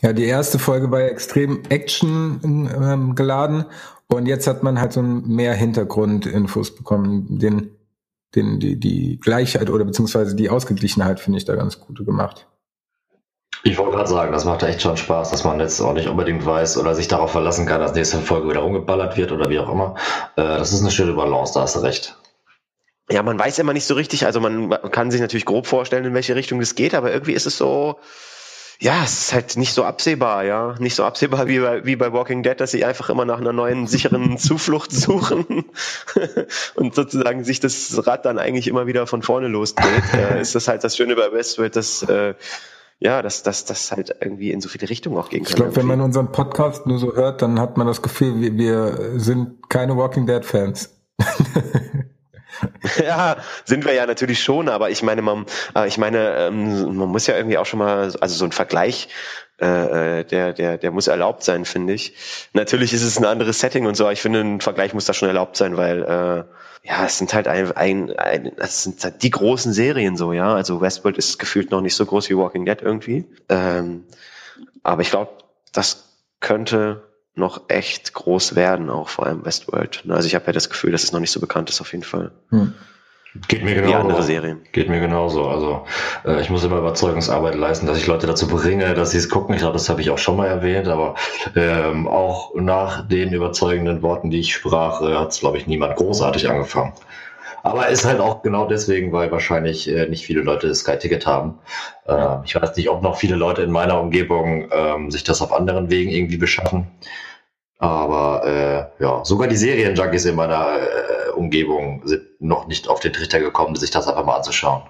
[0.00, 3.64] Ja, die erste Folge war ja extrem Action ähm, geladen
[4.06, 7.38] und jetzt hat man halt so mehr Hintergrundinfos bekommen.
[7.38, 7.76] Den,
[8.34, 12.46] den, die, die Gleichheit oder beziehungsweise die Ausgeglichenheit finde ich da ganz gut gemacht.
[13.64, 16.46] Ich wollte gerade sagen, das macht echt schon Spaß, dass man jetzt auch nicht unbedingt
[16.46, 19.70] weiß oder sich darauf verlassen kann, dass nächste Folge wieder rumgeballert wird oder wie auch
[19.70, 19.96] immer.
[20.36, 22.16] Äh, das ist eine schöne Balance, da hast du recht.
[23.10, 26.04] Ja, man weiß immer nicht so richtig, also man, man kann sich natürlich grob vorstellen,
[26.04, 27.98] in welche Richtung das geht, aber irgendwie ist es so,
[28.80, 30.76] ja, es ist halt nicht so absehbar, ja.
[30.78, 33.52] Nicht so absehbar wie bei, wie bei Walking Dead, dass sie einfach immer nach einer
[33.52, 35.64] neuen sicheren Zuflucht suchen
[36.76, 39.88] und sozusagen sich das Rad dann eigentlich immer wieder von vorne losdreht.
[40.18, 42.34] Äh, ist das halt das Schöne bei Westworld, dass äh,
[42.98, 45.50] ja, dass das dass halt irgendwie in so viele Richtungen auch gehen kann.
[45.50, 48.56] Ich glaube, wenn man unseren Podcast nur so hört, dann hat man das Gefühl, wir,
[48.56, 50.98] wir sind keine Walking Dead Fans.
[53.02, 57.08] ja, sind wir ja natürlich schon, aber ich meine, man, äh, ich meine, ähm, man
[57.08, 59.08] muss ja irgendwie auch schon mal, also so ein Vergleich,
[59.60, 62.14] äh, äh, der, der, der muss erlaubt sein, finde ich.
[62.52, 65.12] Natürlich ist es ein anderes Setting und so, aber ich finde, ein Vergleich muss da
[65.12, 66.44] schon erlaubt sein, weil äh,
[66.88, 70.54] ja, es sind halt ein, ein, ein es sind halt die großen Serien so, ja.
[70.54, 73.24] Also Westworld ist gefühlt noch nicht so groß wie Walking Dead irgendwie.
[73.48, 74.04] Ähm,
[74.84, 75.32] aber ich glaube,
[75.72, 76.08] das
[76.40, 77.07] könnte
[77.38, 80.04] noch echt groß werden, auch vor allem Westworld.
[80.08, 82.04] Also ich habe ja das Gefühl, dass es noch nicht so bekannt ist auf jeden
[82.04, 82.32] Fall.
[82.50, 82.74] Hm.
[83.46, 83.92] Geht mir genauso.
[83.92, 84.60] Wie andere Serien.
[84.72, 85.46] Geht mir genauso.
[85.46, 85.84] Also
[86.24, 89.54] äh, ich muss immer Überzeugungsarbeit leisten, dass ich Leute dazu bringe, dass sie es gucken.
[89.54, 91.14] Ich glaube, das habe ich auch schon mal erwähnt, aber
[91.54, 95.96] ähm, auch nach den überzeugenden Worten, die ich sprach, äh, hat es, glaube ich, niemand
[95.96, 96.94] großartig angefangen.
[97.62, 101.58] Aber ist halt auch genau deswegen, weil wahrscheinlich äh, nicht viele Leute Sky Ticket haben.
[102.06, 105.52] Äh, ich weiß nicht, ob noch viele Leute in meiner Umgebung ähm, sich das auf
[105.52, 106.86] anderen Wegen irgendwie beschaffen.
[107.78, 113.12] Aber äh, ja, sogar die Serienjunkies in meiner äh, Umgebung sind noch nicht auf den
[113.12, 114.82] Trichter gekommen, sich das einfach mal anzuschauen.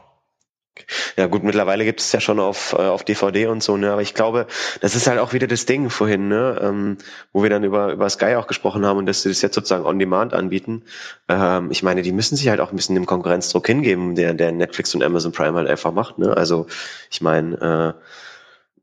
[1.16, 3.92] Ja gut, mittlerweile gibt es ja schon auf, äh, auf DVD und so, ne?
[3.92, 4.46] Aber ich glaube,
[4.80, 6.58] das ist halt auch wieder das Ding vorhin, ne?
[6.62, 6.98] Ähm,
[7.32, 9.84] wo wir dann über, über Sky auch gesprochen haben und dass sie das jetzt sozusagen
[9.84, 10.84] on demand anbieten.
[11.28, 14.52] Ähm, ich meine, die müssen sich halt auch ein bisschen dem Konkurrenzdruck hingeben, der, der
[14.52, 16.36] Netflix und Amazon Prime halt einfach macht, ne?
[16.36, 16.66] Also
[17.10, 17.96] ich meine,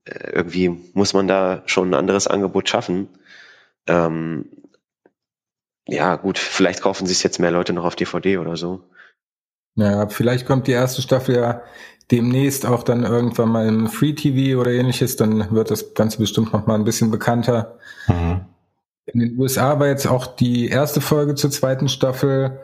[0.06, 3.10] äh, äh irgendwie muss man da schon ein anderes Angebot schaffen.
[3.88, 4.46] Ähm,
[5.88, 8.84] ja, gut, vielleicht kaufen sich jetzt mehr Leute noch auf DVD oder so.
[9.76, 11.62] Ja, vielleicht kommt die erste Staffel ja
[12.12, 16.54] demnächst auch dann irgendwann mal im Free TV oder ähnliches, dann wird das Ganze bestimmt
[16.54, 17.78] noch mal ein bisschen bekannter.
[18.08, 18.42] Mhm.
[19.08, 22.60] In den USA war jetzt auch die erste Folge zur zweiten Staffel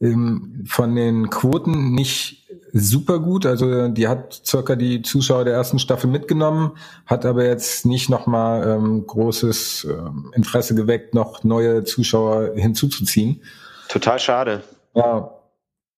[0.00, 2.41] ähm, von den Quoten nicht
[2.72, 3.46] super gut.
[3.46, 6.72] Also die hat circa die Zuschauer der ersten Staffel mitgenommen,
[7.06, 13.42] hat aber jetzt nicht nochmal ähm, großes ähm, Interesse geweckt, noch neue Zuschauer hinzuzuziehen.
[13.88, 14.62] Total schade.
[14.94, 15.30] Ja,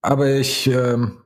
[0.03, 1.19] aber ich, ähm,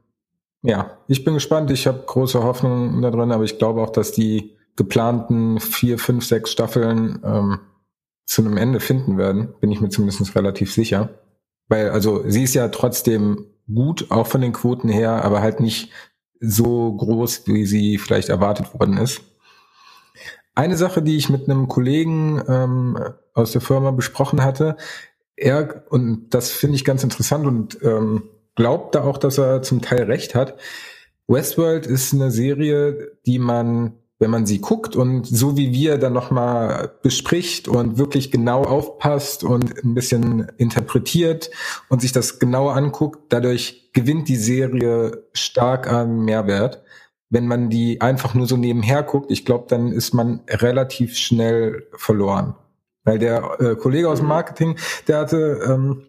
[0.63, 1.71] ja, ich bin gespannt.
[1.71, 6.25] Ich habe große Hoffnung da drin, aber ich glaube auch, dass die geplanten vier, fünf,
[6.25, 7.61] sechs Staffeln ähm,
[8.27, 9.55] zu einem Ende finden werden.
[9.61, 11.09] Bin ich mir zumindest relativ sicher.
[11.69, 15.91] Weil, also sie ist ja trotzdem gut, auch von den Quoten her, aber halt nicht
[16.41, 19.23] so groß, wie sie vielleicht erwartet worden ist.
[20.55, 22.99] Eine Sache, die ich mit einem Kollegen ähm,
[23.35, 24.77] aus der Firma besprochen hatte,
[25.37, 28.25] er, und das finde ich ganz interessant und ähm,
[28.57, 30.59] glaubt da auch, dass er zum Teil recht hat.
[31.29, 36.13] Westworld ist eine Serie, die man wenn man sie guckt und so wie wir dann
[36.13, 41.51] nochmal bespricht und wirklich genau aufpasst und ein bisschen interpretiert
[41.89, 46.83] und sich das genauer anguckt, dadurch gewinnt die Serie stark an Mehrwert.
[47.31, 51.87] Wenn man die einfach nur so nebenher guckt, ich glaube, dann ist man relativ schnell
[51.95, 52.55] verloren.
[53.05, 56.07] Weil der äh, Kollege aus dem Marketing, der hatte ähm,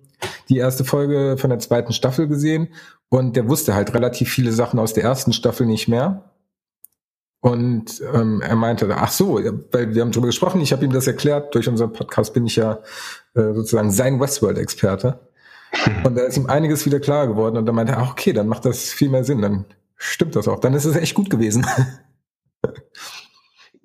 [0.50, 2.70] die erste Folge von der zweiten Staffel gesehen
[3.10, 6.30] und der wusste halt relativ viele Sachen aus der ersten Staffel nicht mehr
[7.42, 9.36] und ähm, er meinte, ach so,
[9.72, 12.58] weil wir haben darüber gesprochen, ich habe ihm das erklärt, durch unseren Podcast bin ich
[12.58, 12.80] ja
[13.34, 15.20] äh, sozusagen sein Westworld-Experte.
[16.04, 18.48] Und da ist ihm einiges wieder klar geworden und dann meinte er, ach okay, dann
[18.48, 19.66] macht das viel mehr Sinn, dann
[19.98, 21.64] stimmt das auch, dann ist es echt gut gewesen.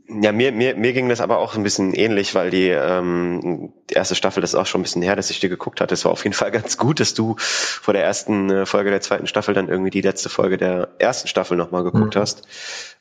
[0.07, 3.95] Ja, mir, mir, mir ging das aber auch ein bisschen ähnlich, weil die, ähm, die
[3.95, 5.95] erste Staffel, das ist auch schon ein bisschen her, dass ich dir geguckt hatte.
[5.95, 9.01] Es war auf jeden Fall ganz gut, dass du vor der ersten äh, Folge der
[9.01, 12.21] zweiten Staffel dann irgendwie die letzte Folge der ersten Staffel nochmal geguckt mhm.
[12.21, 12.47] hast.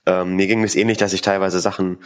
[0.05, 1.97] Ähm, mir ging es ähnlich, dass ich teilweise Sachen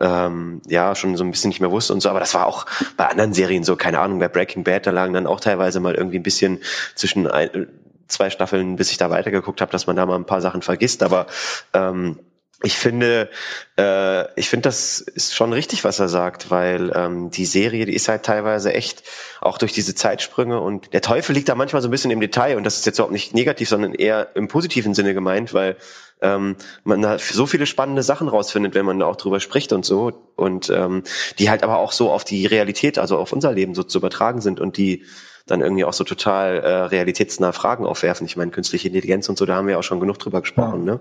[0.00, 2.66] ähm, ja schon so ein bisschen nicht mehr wusste und so, aber das war auch
[2.98, 5.94] bei anderen Serien so, keine Ahnung, bei Breaking Bad, da lagen dann auch teilweise mal
[5.94, 6.60] irgendwie ein bisschen
[6.94, 7.68] zwischen ein,
[8.06, 11.02] zwei Staffeln, bis ich da weitergeguckt habe, dass man da mal ein paar Sachen vergisst,
[11.02, 11.26] aber
[11.72, 12.18] ähm,
[12.62, 13.28] ich finde,
[13.76, 17.94] äh, ich finde, das ist schon richtig, was er sagt, weil ähm, die Serie, die
[17.94, 19.02] ist halt teilweise echt
[19.40, 22.56] auch durch diese Zeitsprünge und der Teufel liegt da manchmal so ein bisschen im Detail
[22.56, 25.76] und das ist jetzt überhaupt nicht negativ, sondern eher im positiven Sinne gemeint, weil
[26.20, 29.84] ähm, man da so viele spannende Sachen rausfindet, wenn man da auch drüber spricht und
[29.84, 31.02] so und ähm,
[31.38, 34.40] die halt aber auch so auf die Realität, also auf unser Leben so zu übertragen
[34.40, 35.04] sind und die
[35.46, 38.26] dann irgendwie auch so total äh, realitätsnahe Fragen aufwerfen.
[38.26, 40.86] Ich meine, künstliche Intelligenz und so, da haben wir auch schon genug drüber gesprochen.
[40.86, 40.94] Ja.
[40.94, 41.00] Ne?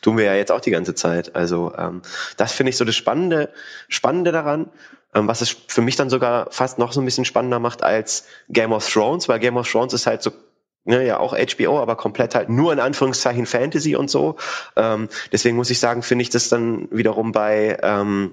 [0.00, 1.34] Tun wir ja jetzt auch die ganze Zeit.
[1.34, 2.02] Also ähm,
[2.36, 3.50] das finde ich so das Spannende,
[3.88, 4.70] Spannende daran,
[5.14, 8.26] ähm, was es für mich dann sogar fast noch so ein bisschen spannender macht als
[8.48, 10.32] Game of Thrones, weil Game of Thrones ist halt so
[10.84, 14.36] ne, ja auch HBO, aber komplett halt nur in Anführungszeichen Fantasy und so.
[14.76, 18.32] Ähm, deswegen muss ich sagen, finde ich das dann wiederum bei ähm,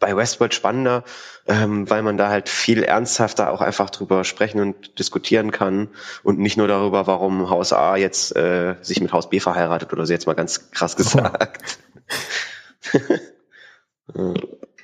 [0.00, 1.04] bei Westworld spannender,
[1.46, 5.88] ähm, weil man da halt viel ernsthafter auch einfach drüber sprechen und diskutieren kann
[6.24, 10.06] und nicht nur darüber, warum Haus A jetzt äh, sich mit Haus B verheiratet oder
[10.06, 11.78] so jetzt mal ganz krass gesagt.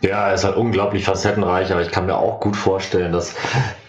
[0.02, 3.34] ja, er ist halt unglaublich facettenreich, aber ich kann mir auch gut vorstellen, dass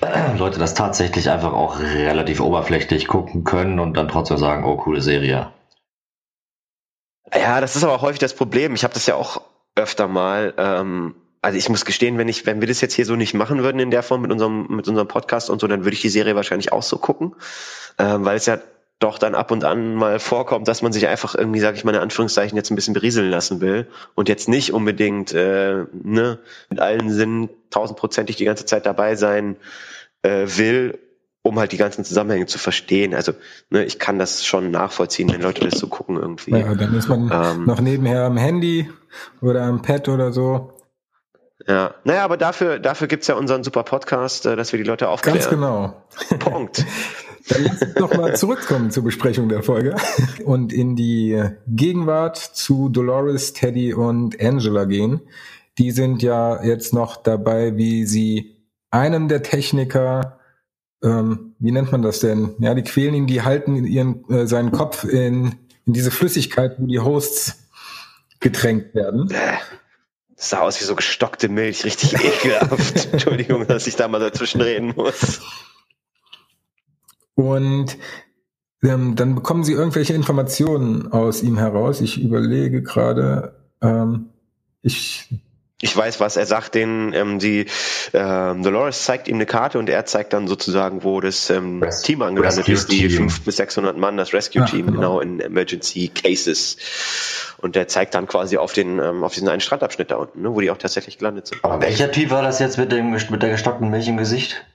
[0.38, 5.02] Leute das tatsächlich einfach auch relativ oberflächlich gucken können und dann trotzdem sagen, oh, coole
[5.02, 5.52] Serie.
[7.36, 8.74] Ja, das ist aber auch häufig das Problem.
[8.74, 9.42] Ich habe das ja auch
[9.88, 10.54] öfter mal.
[10.58, 13.64] Ähm, also ich muss gestehen, wenn ich, wenn wir das jetzt hier so nicht machen
[13.64, 16.10] würden in der Form mit unserem, mit unserem Podcast und so, dann würde ich die
[16.10, 17.36] Serie wahrscheinlich auch so gucken,
[17.98, 18.60] ähm, weil es ja
[19.00, 21.96] doch dann ab und an mal vorkommt, dass man sich einfach irgendwie, sage ich mal
[21.96, 26.80] in Anführungszeichen, jetzt ein bisschen berieseln lassen will und jetzt nicht unbedingt äh, ne, mit
[26.82, 29.56] allen Sinnen tausendprozentig die ganze Zeit dabei sein
[30.24, 31.00] äh, will,
[31.48, 33.14] um halt die ganzen Zusammenhänge zu verstehen.
[33.14, 33.34] Also
[33.70, 36.52] ne, ich kann das schon nachvollziehen, wenn Leute das so gucken irgendwie.
[36.52, 38.90] Ja, dann ist man ähm, noch nebenher am Handy
[39.42, 40.74] oder am Pad oder so.
[41.68, 45.10] Ja, naja, aber dafür, dafür gibt's ja unseren super Podcast, äh, dass wir die Leute
[45.10, 45.40] aufklären.
[45.40, 46.04] Ganz genau.
[46.40, 46.86] Punkt.
[47.50, 49.96] Dann lass uns doch mal zurückkommen zur Besprechung der Folge
[50.44, 55.22] und in die Gegenwart zu Dolores, Teddy und Angela gehen.
[55.78, 58.58] Die sind ja jetzt noch dabei, wie sie
[58.92, 60.37] einen der Techniker,
[61.04, 62.56] ähm, wie nennt man das denn?
[62.60, 66.88] Ja, die quälen ihn, die halten ihren, äh, seinen Kopf in, in diese Flüssigkeit, wo
[66.88, 67.68] die Hosts
[68.40, 69.30] getränkt werden.
[70.36, 73.12] Das sah aus wie so gestockte Milch, richtig ekelhaft.
[73.12, 75.42] Entschuldigung, dass ich da mal dazwischen reden muss.
[77.36, 77.98] Und
[78.84, 82.02] ähm, dann bekommen sie irgendwelche Informationen aus ihm heraus.
[82.02, 84.30] Ich überlege gerade, ähm,
[84.82, 85.30] ich
[85.80, 87.68] ich weiß was, er sagt den, ähm, die
[88.14, 92.24] ähm, Dolores zeigt ihm eine Karte und er zeigt dann sozusagen, wo das ähm, Team
[92.24, 94.98] angelandet ist, die 500 bis 600 Mann, das Rescue-Team, genau.
[94.98, 95.20] genau.
[95.20, 96.78] in Emergency Cases.
[97.60, 100.54] Und der zeigt dann quasi auf den, ähm, auf diesen einen Strandabschnitt da unten, ne,
[100.54, 101.64] wo die auch tatsächlich gelandet sind.
[101.64, 104.66] Aber welcher Typ war das jetzt mit dem, mit der gestockten Milch im Gesicht?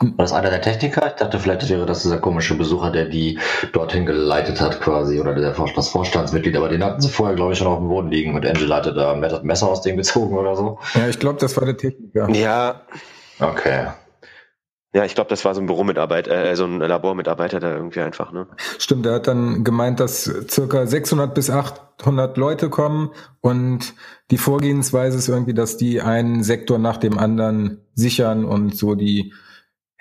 [0.00, 1.06] War das einer der Techniker?
[1.06, 3.38] Ich dachte, vielleicht wäre das dieser komische Besucher, der die
[3.72, 7.58] dorthin geleitet hat quasi, oder der, das Vorstandsmitglied, aber den hatten sie vorher, glaube ich,
[7.58, 10.56] schon auf dem Boden liegen und Angela hatte da ein Messer aus dem gezogen oder
[10.56, 10.78] so.
[10.94, 12.28] Ja, ich glaube, das war der Techniker.
[12.30, 12.82] Ja.
[13.38, 13.86] Okay.
[14.94, 18.30] Ja, ich glaube, das war so ein Büromitarbeiter, äh, so ein Labormitarbeiter da irgendwie einfach,
[18.30, 18.46] ne?
[18.78, 23.94] Stimmt, er hat dann gemeint, dass circa 600 bis 800 Leute kommen und
[24.30, 29.32] die Vorgehensweise ist irgendwie, dass die einen Sektor nach dem anderen sichern und so die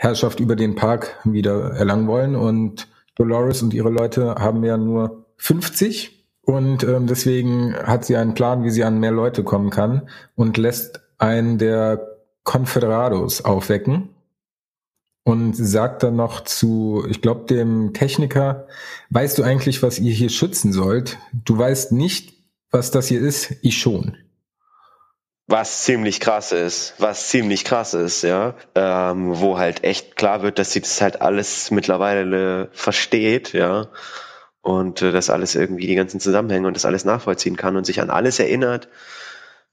[0.04, 2.36] Herrschaft über den Park wieder erlangen wollen.
[2.36, 8.34] Und Dolores und ihre Leute haben ja nur 50 und ähm, deswegen hat sie einen
[8.34, 12.06] Plan, wie sie an mehr Leute kommen kann und lässt einen der
[12.44, 14.10] Confederados aufwecken
[15.24, 18.68] und sagt dann noch zu, ich glaube, dem Techniker,
[19.10, 21.18] weißt du eigentlich, was ihr hier schützen sollt?
[21.32, 22.34] Du weißt nicht,
[22.72, 24.18] was das hier ist, ich schon.
[25.48, 30.58] Was ziemlich krass ist, was ziemlich krass ist, ja, ähm, wo halt echt klar wird,
[30.58, 33.88] dass sie das halt alles mittlerweile versteht, ja,
[34.62, 38.00] und äh, das alles irgendwie die ganzen Zusammenhänge und das alles nachvollziehen kann und sich
[38.00, 38.88] an alles erinnert,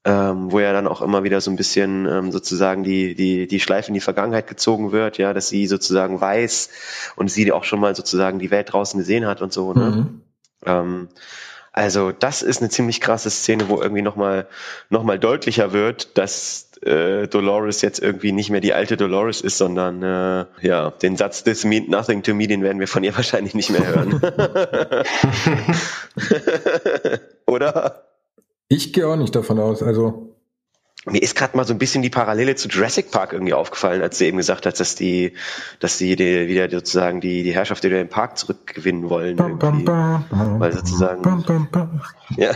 [0.05, 3.61] ähm, wo ja dann auch immer wieder so ein bisschen ähm, sozusagen die, die, die
[3.61, 6.71] Schleife in die Vergangenheit gezogen wird, ja, dass sie sozusagen weiß
[7.15, 9.91] und sie auch schon mal sozusagen die Welt draußen gesehen hat und so, ne?
[9.91, 10.23] Mhm.
[10.67, 11.09] Ähm,
[11.73, 14.47] also das ist eine ziemlich krasse Szene, wo irgendwie nochmal
[14.89, 19.59] noch mal deutlicher wird, dass äh, Dolores jetzt irgendwie nicht mehr die alte Dolores ist,
[19.59, 23.15] sondern äh, ja, den Satz This meant nothing to me, den werden wir von ihr
[23.17, 24.21] wahrscheinlich nicht mehr hören.
[27.47, 28.05] Oder?
[28.69, 29.83] Ich gehe auch nicht davon aus.
[29.83, 30.30] Also
[31.07, 34.19] mir ist gerade mal so ein bisschen die Parallele zu Jurassic Park irgendwie aufgefallen, als
[34.19, 35.33] sie eben gesagt hat, dass die,
[35.79, 39.37] dass sie die, wieder sozusagen die, die Herrschaft über den Park zurückgewinnen wollen.
[39.37, 40.25] Bam, bam, bam,
[40.61, 41.23] weil sozusagen
[42.37, 42.51] ja,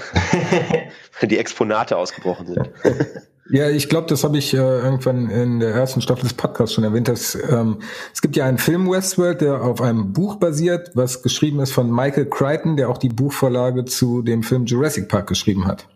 [1.22, 2.70] die Exponate ausgebrochen sind.
[3.50, 6.82] Ja, ich glaube, das habe ich äh, irgendwann in der ersten Staffel des Podcasts schon
[6.82, 7.08] erwähnt.
[7.08, 7.80] Dass, ähm,
[8.10, 11.94] es gibt ja einen Film Westworld, der auf einem Buch basiert, was geschrieben ist von
[11.94, 15.86] Michael Crichton, der auch die Buchvorlage zu dem Film Jurassic Park geschrieben hat.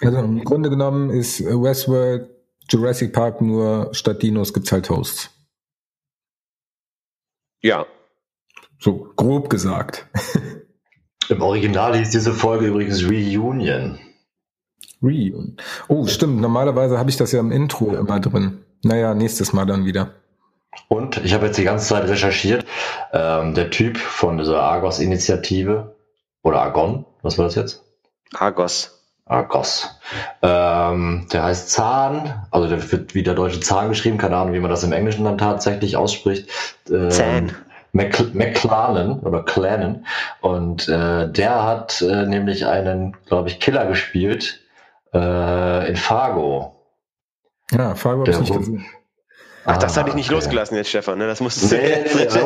[0.00, 2.30] Also im Grunde genommen ist Westworld
[2.68, 5.30] Jurassic Park nur statt Dinos gibt's halt Hosts.
[7.62, 7.86] Ja.
[8.78, 10.06] So grob gesagt.
[11.28, 13.98] Im Original hieß diese Folge übrigens Reunion.
[15.02, 15.56] Reunion.
[15.88, 16.40] Oh, stimmt.
[16.40, 18.64] Normalerweise habe ich das ja im Intro immer drin.
[18.82, 20.14] Naja, nächstes Mal dann wieder.
[20.88, 22.64] Und ich habe jetzt die ganze Zeit recherchiert.
[23.12, 25.96] Ähm, der Typ von dieser Argos-Initiative
[26.42, 27.84] oder Argon, was war das jetzt?
[28.34, 28.95] Argos.
[29.26, 29.98] Argos.
[30.40, 34.60] Ähm, der heißt Zahn, also der wird wie der deutsche Zahn geschrieben, keine Ahnung, wie
[34.60, 36.48] man das im Englischen dann tatsächlich ausspricht.
[36.88, 37.52] Ähm, Zahn.
[37.92, 40.06] McClanen oder Clanen.
[40.42, 44.60] Und äh, der hat äh, nämlich einen, glaube ich, Killer gespielt
[45.14, 46.76] äh, in Fargo.
[47.72, 48.84] Ja, Fargo habe ich nicht gesehen.
[49.66, 50.36] Ach, das ah, hatte ich nicht okay.
[50.36, 51.18] losgelassen jetzt, Stefan.
[51.18, 51.26] Ne?
[51.26, 51.76] Das musstest du.
[51.76, 52.44] Nee, nee, nee, ich habe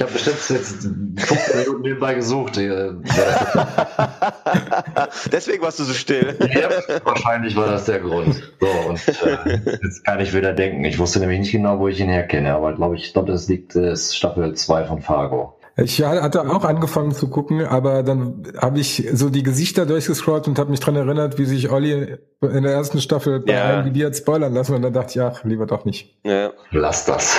[0.00, 2.56] hab bestimmt jetzt 15 Minuten nebenbei gesucht.
[5.32, 6.36] Deswegen warst du so still.
[6.54, 6.68] Ja,
[7.04, 8.40] wahrscheinlich war das der Grund.
[8.60, 10.84] So, und äh, jetzt kann ich wieder denken.
[10.84, 13.74] Ich wusste nämlich nicht genau, wo ich ihn herkenne, aber glaube ich, glaube, das liegt
[13.74, 15.55] äh, Staffel 2 von Fargo.
[15.78, 20.58] Ich hatte auch angefangen zu gucken, aber dann habe ich so die Gesichter durchgescrollt und
[20.58, 23.80] habe mich dran erinnert, wie sich Olli in der ersten Staffel bei ja.
[23.80, 26.18] IMDb hat spoilern lassen und dann dachte ich, ach, lieber doch nicht.
[26.24, 26.52] Ja.
[26.70, 27.36] Lass das.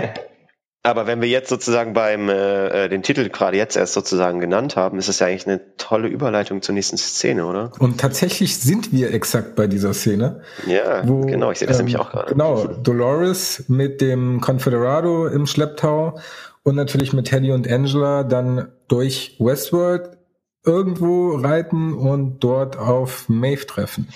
[0.82, 4.98] aber wenn wir jetzt sozusagen beim äh, den Titel gerade jetzt erst sozusagen genannt haben,
[4.98, 7.72] ist es ja eigentlich eine tolle Überleitung zur nächsten Szene, oder?
[7.78, 10.40] Und tatsächlich sind wir exakt bei dieser Szene.
[10.66, 12.32] Ja, wo, genau, ich sehe das ähm, nämlich auch gerade.
[12.32, 16.18] Genau, Dolores mit dem Confederado im Schlepptau
[16.62, 20.18] und natürlich mit Teddy und Angela dann durch Westworld
[20.64, 24.08] irgendwo reiten und dort auf Maeve treffen.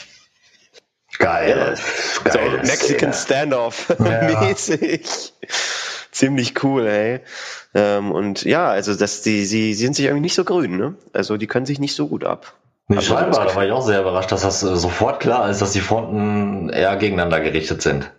[1.18, 1.76] Geil.
[2.24, 5.32] Ja, so Mexican Standoff mäßig.
[6.11, 7.20] Ziemlich cool, ey.
[7.74, 10.95] Ähm, und ja, also das, die, sie, sie sind sich irgendwie nicht so grün, ne?
[11.12, 12.55] Also die können sich nicht so gut ab.
[12.88, 15.62] Nee, also, scheinbar, da war ich auch sehr überrascht, dass das äh, sofort klar ist,
[15.62, 18.11] dass die Fronten eher gegeneinander gerichtet sind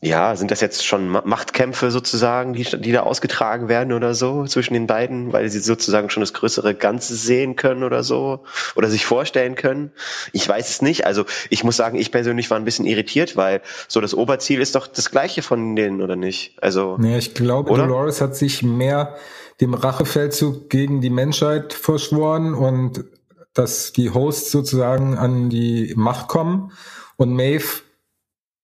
[0.00, 4.74] ja, sind das jetzt schon Machtkämpfe sozusagen, die, die da ausgetragen werden oder so zwischen
[4.74, 8.44] den beiden, weil sie sozusagen schon das größere Ganze sehen können oder so
[8.76, 9.90] oder sich vorstellen können?
[10.32, 11.04] Ich weiß es nicht.
[11.04, 14.76] Also ich muss sagen, ich persönlich war ein bisschen irritiert, weil so das Oberziel ist
[14.76, 16.56] doch das gleiche von denen oder nicht?
[16.62, 17.74] Also nee, ich glaube?
[17.74, 19.16] Dolores hat sich mehr
[19.60, 23.04] dem Rachefeldzug gegen die Menschheit verschworen und
[23.52, 26.70] dass die Hosts sozusagen an die Macht kommen
[27.16, 27.82] und Maeve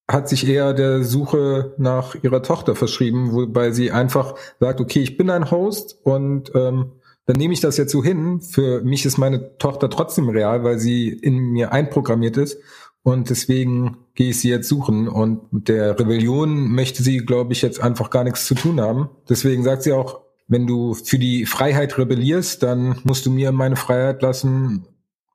[0.09, 5.16] hat sich eher der Suche nach ihrer Tochter verschrieben, wobei sie einfach sagt, okay, ich
[5.16, 6.92] bin ein Host und ähm,
[7.26, 8.42] dann nehme ich das jetzt so hin.
[8.42, 12.59] Für mich ist meine Tochter trotzdem real, weil sie in mir einprogrammiert ist
[13.02, 17.62] und deswegen gehe ich sie jetzt suchen und mit der Rebellion möchte sie, glaube ich,
[17.62, 19.09] jetzt einfach gar nichts zu tun haben.
[19.28, 23.76] Deswegen sagt sie auch, wenn du für die Freiheit rebellierst, dann musst du mir meine
[23.76, 24.86] Freiheit lassen,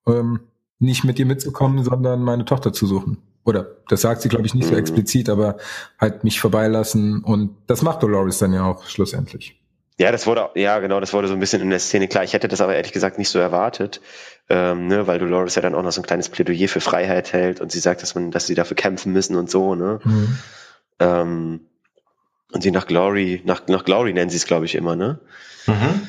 [0.08, 0.42] ähm,
[0.78, 3.18] nicht mit dir mitzukommen, sondern meine Tochter zu suchen.
[3.44, 4.80] Oder das sagt sie, glaube ich, nicht so mhm.
[4.80, 5.58] explizit, aber
[6.00, 7.24] halt mich vorbeilassen.
[7.24, 9.60] Und das macht Dolores dann ja auch schlussendlich.
[10.00, 12.24] Ja, das wurde, ja, genau, das wurde so ein bisschen in der Szene klar.
[12.24, 14.00] Ich hätte das aber ehrlich gesagt nicht so erwartet,
[14.48, 17.60] ähm, ne, weil Dolores ja dann auch noch so ein kleines Plädoyer für Freiheit hält
[17.60, 20.00] und sie sagt, dass man, dass sie dafür kämpfen müssen und so, ne.
[20.04, 20.38] Mhm.
[21.00, 21.60] Ähm,
[22.52, 25.20] und sie nach Glory, nach, nach Glory nennen sie es, glaube ich, immer, ne?
[25.68, 26.08] Mhm.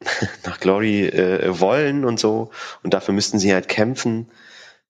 [0.44, 2.50] nach Glory äh, wollen und so.
[2.82, 4.30] Und dafür müssten sie halt kämpfen.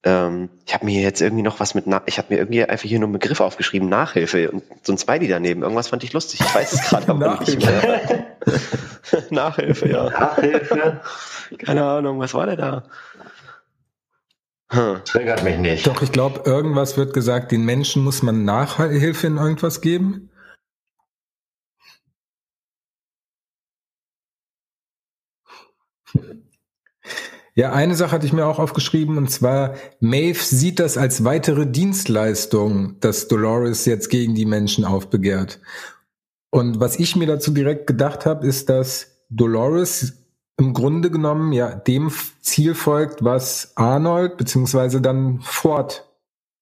[0.04, 2.88] Ähm, ich habe mir jetzt irgendwie noch was mit, Na ich habe mir irgendwie einfach
[2.88, 5.62] hier nur einen Begriff aufgeschrieben, Nachhilfe und so ein Smiley daneben.
[5.62, 6.40] Irgendwas fand ich lustig.
[6.40, 8.36] Ich weiß es gerade aber nicht mehr.
[9.30, 10.08] Nachhilfe, ja.
[10.10, 11.00] Nachhilfe?
[11.58, 12.84] Keine Ahnung, was war der da?
[14.70, 15.00] Hm.
[15.04, 15.86] Triggert mich nicht.
[15.86, 20.30] Doch, ich glaube, irgendwas wird gesagt, den Menschen muss man Nachhilfe in irgendwas geben.
[27.58, 31.66] Ja, eine Sache hatte ich mir auch aufgeschrieben, und zwar, Maeve sieht das als weitere
[31.66, 35.58] Dienstleistung, dass Dolores jetzt gegen die Menschen aufbegehrt.
[36.50, 40.24] Und was ich mir dazu direkt gedacht habe, ist, dass Dolores
[40.56, 46.08] im Grunde genommen ja dem Ziel folgt, was Arnold beziehungsweise dann Ford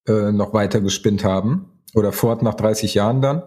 [0.09, 1.72] äh, noch weiter gespinnt haben.
[1.94, 3.42] Oder Ford nach 30 Jahren dann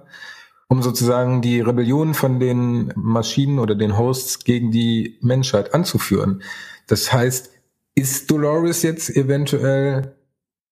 [0.71, 6.43] um sozusagen die Rebellion von den Maschinen oder den Hosts gegen die Menschheit anzuführen.
[6.89, 7.51] Das heißt,
[7.95, 10.15] ist Dolores jetzt eventuell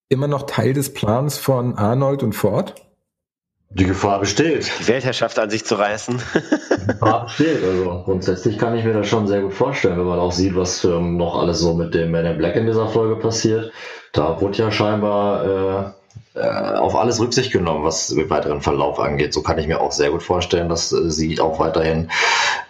[0.10, 2.76] immer noch Teil des Plans von Arnold und Ford?
[3.70, 4.72] Die Gefahr besteht.
[4.80, 6.20] Die Weltherrschaft an sich zu reißen.
[6.82, 7.64] Die Gefahr besteht.
[7.64, 10.84] Also grundsätzlich kann ich mir das schon sehr gut vorstellen, wenn man auch sieht, was
[10.84, 13.72] noch alles so mit dem Man in Black in dieser Folge passiert,
[14.14, 15.92] Da wurde ja scheinbar äh,
[16.42, 19.34] auf alles Rücksicht genommen, was den weiteren Verlauf angeht.
[19.34, 22.10] So kann ich mir auch sehr gut vorstellen, dass äh, sie auch weiterhin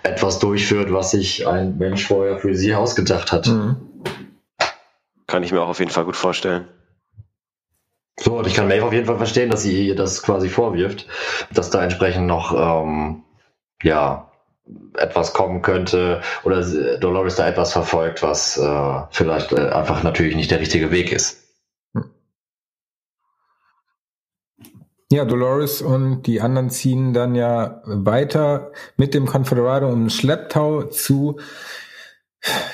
[0.03, 3.47] etwas durchführt, was sich ein Mensch vorher für sie ausgedacht hat.
[3.47, 3.77] Mhm.
[5.27, 6.67] Kann ich mir auch auf jeden Fall gut vorstellen.
[8.19, 11.05] So, und ich kann Maeve auf jeden Fall verstehen, dass sie ihr das quasi vorwirft,
[11.53, 13.23] dass da entsprechend noch, ähm,
[13.83, 14.31] ja,
[14.97, 16.61] etwas kommen könnte oder
[16.97, 21.46] Dolores da etwas verfolgt, was äh, vielleicht äh, einfach natürlich nicht der richtige Weg ist.
[25.09, 31.39] Ja, Dolores und die anderen ziehen dann ja weiter mit dem Confederado im Schlepptau zu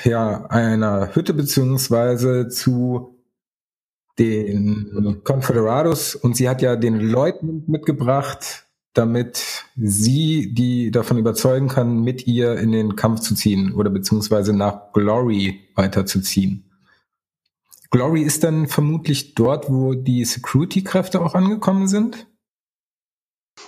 [0.02, 3.20] ja, einer Hütte beziehungsweise zu
[4.18, 12.02] den Confederados und sie hat ja den Leuten mitgebracht, damit sie die davon überzeugen kann,
[12.02, 16.64] mit ihr in den Kampf zu ziehen oder beziehungsweise nach Glory weiterzuziehen.
[17.94, 22.26] Glory ist dann vermutlich dort, wo die Security-Kräfte auch angekommen sind.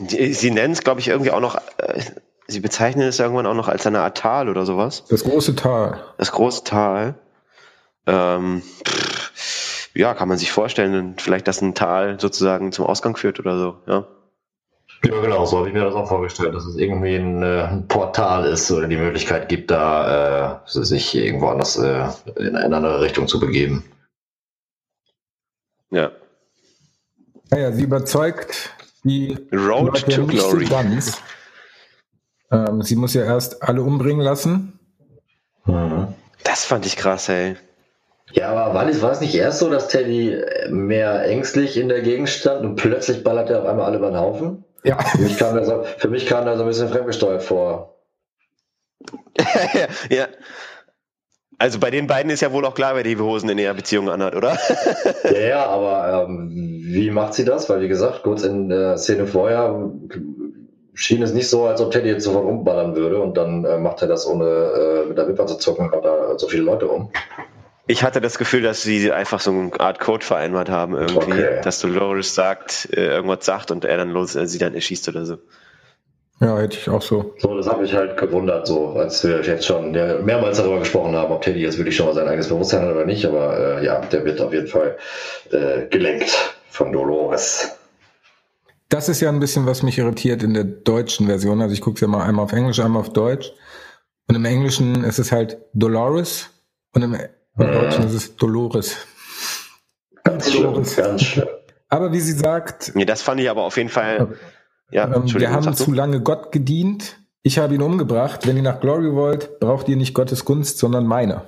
[0.08, 2.02] Sie nennen es, glaube ich, irgendwie auch noch, äh,
[2.48, 5.04] sie bezeichnen es irgendwann auch noch als eine Art Tal oder sowas.
[5.10, 6.02] Das große Tal.
[6.18, 7.14] Das große Tal.
[8.08, 8.62] Ähm,
[9.94, 13.76] ja, kann man sich vorstellen, vielleicht, dass ein Tal sozusagen zum Ausgang führt oder so,
[13.86, 14.08] ja.
[15.04, 17.86] Ja, genau, so habe ich mir das auch vorgestellt, dass es irgendwie ein, äh, ein
[17.86, 22.08] Portal ist oder die Möglichkeit gibt, da äh, sich irgendwo anders äh,
[22.40, 23.84] in eine andere Richtung zu begeben.
[25.90, 26.10] Ja.
[27.50, 28.70] Naja, sie überzeugt
[29.04, 30.66] die Road Leute to Glory.
[30.66, 31.22] So ganz.
[32.50, 34.78] Ähm, sie muss ja erst alle umbringen lassen.
[35.64, 36.08] Mhm.
[36.44, 37.56] Das fand ich krass, ey.
[38.32, 42.02] Ja, aber war es, war es nicht erst so, dass Teddy mehr ängstlich in der
[42.02, 44.64] Gegend stand und plötzlich ballert er auf einmal alle über den Haufen?
[44.84, 44.98] Ja.
[44.98, 48.00] Für mich kam das, für mich kam das ein bisschen fremdgesteuert vor.
[50.10, 50.26] ja.
[51.58, 54.10] Also bei den beiden ist ja wohl auch klar, wer die Hosen in ihrer Beziehung
[54.10, 54.58] anhat, oder?
[55.24, 57.68] ja, ja, aber ähm, wie macht sie das?
[57.70, 59.90] Weil wie gesagt, kurz in der Szene vorher
[60.92, 64.02] schien es nicht so, als ob Teddy jetzt sofort umballern würde und dann äh, macht
[64.02, 67.10] er das ohne äh, mit der Wimper zu zucken, kommt da so viele Leute um.
[67.86, 71.60] Ich hatte das Gefühl, dass sie einfach so eine Art Code vereinbart haben irgendwie, okay.
[71.62, 75.24] dass Dolores sagt, äh, irgendwas sagt und er dann los, äh, sie dann erschießt oder
[75.24, 75.38] so.
[76.40, 77.34] Ja, hätte ich auch so.
[77.38, 81.16] So, das hat mich halt gewundert, so, als wir jetzt schon ja, mehrmals darüber gesprochen
[81.16, 83.84] haben, ob Teddy jetzt wirklich schon mal sein eigenes Bewusstsein hat oder nicht, aber äh,
[83.84, 84.96] ja, der wird auf jeden Fall
[85.50, 87.78] äh, gelenkt von Dolores.
[88.90, 91.62] Das ist ja ein bisschen, was mich irritiert in der deutschen Version.
[91.62, 93.52] Also ich gucke es ja mal einmal auf Englisch, einmal auf Deutsch.
[94.28, 96.50] Und im Englischen ist es halt Dolores
[96.92, 97.16] und im
[97.58, 98.96] im Deutschen ist es Dolores.
[100.24, 101.48] Ganz schlimm, ganz schlimm.
[101.88, 102.92] Aber wie sie sagt.
[102.94, 104.36] Nee, das fand ich aber auf jeden Fall.
[104.90, 107.18] Ja, ähm, wir haben zu lange Gott gedient.
[107.42, 108.46] Ich habe ihn umgebracht.
[108.46, 111.42] Wenn ihr nach Glory wollt, braucht ihr nicht Gottes Gunst, sondern meine.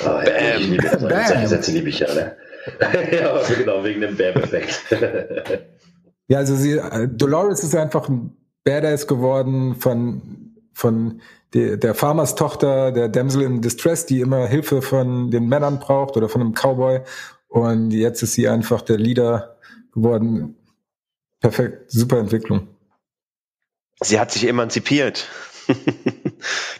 [0.00, 0.60] Oh, ja, Bam.
[0.60, 1.46] Ich liebe, also, Bam.
[1.46, 2.36] Sätze liebe ich ja, ne?
[3.12, 4.84] ja, genau, wegen dem Bam-Effekt.
[6.28, 10.22] ja, also sie, Dolores ist einfach ein Badass geworden von,
[10.72, 11.20] von
[11.54, 16.16] der, der Farmers Tochter, der Damsel in Distress, die immer Hilfe von den Männern braucht
[16.16, 17.00] oder von einem Cowboy.
[17.48, 19.56] Und jetzt ist sie einfach der Leader
[19.92, 20.56] geworden.
[21.42, 22.68] Perfekt, super Entwicklung.
[24.00, 25.28] Sie hat sich emanzipiert.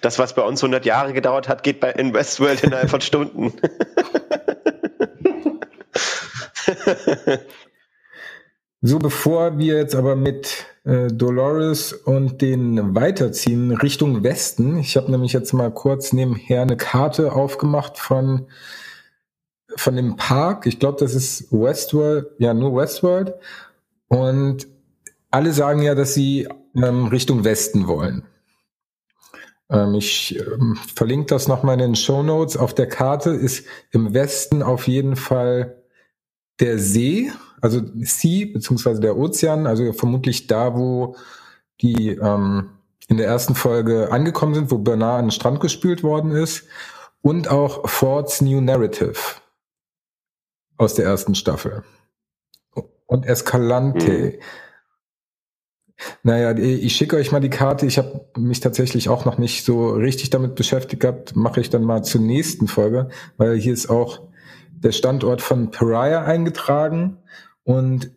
[0.00, 3.52] Das, was bei uns 100 Jahre gedauert hat, geht bei in Westworld innerhalb von Stunden.
[8.84, 15.08] So, bevor wir jetzt aber mit äh, Dolores und den weiterziehen Richtung Westen, ich habe
[15.08, 18.48] nämlich jetzt mal kurz nebenher eine Karte aufgemacht von
[19.76, 20.66] von dem Park.
[20.66, 23.34] Ich glaube, das ist Westworld, ja nur Westworld.
[24.12, 24.66] Und
[25.30, 26.46] alle sagen ja, dass sie
[26.76, 28.24] ähm, Richtung Westen wollen.
[29.70, 32.58] Ähm, ich ähm, verlinke das nochmal in den Show Notes.
[32.58, 35.82] Auf der Karte ist im Westen auf jeden Fall
[36.60, 37.32] der See,
[37.62, 41.16] also Sea beziehungsweise der Ozean, also vermutlich da, wo
[41.80, 42.68] die ähm,
[43.08, 46.64] in der ersten Folge angekommen sind, wo Bernard an den Strand gespült worden ist,
[47.22, 49.16] und auch Ford's New Narrative
[50.76, 51.82] aus der ersten Staffel.
[53.06, 54.12] Und Escalante.
[54.12, 54.42] Mhm.
[56.22, 57.86] Naja, ich schicke euch mal die Karte.
[57.86, 61.36] Ich habe mich tatsächlich auch noch nicht so richtig damit beschäftigt gehabt.
[61.36, 64.20] Mache ich dann mal zur nächsten Folge, weil hier ist auch
[64.70, 67.18] der Standort von Pariah eingetragen
[67.62, 68.10] und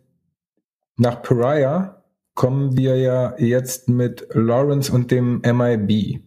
[0.98, 6.22] nach Pariah kommen wir ja jetzt mit Lawrence und dem MIB.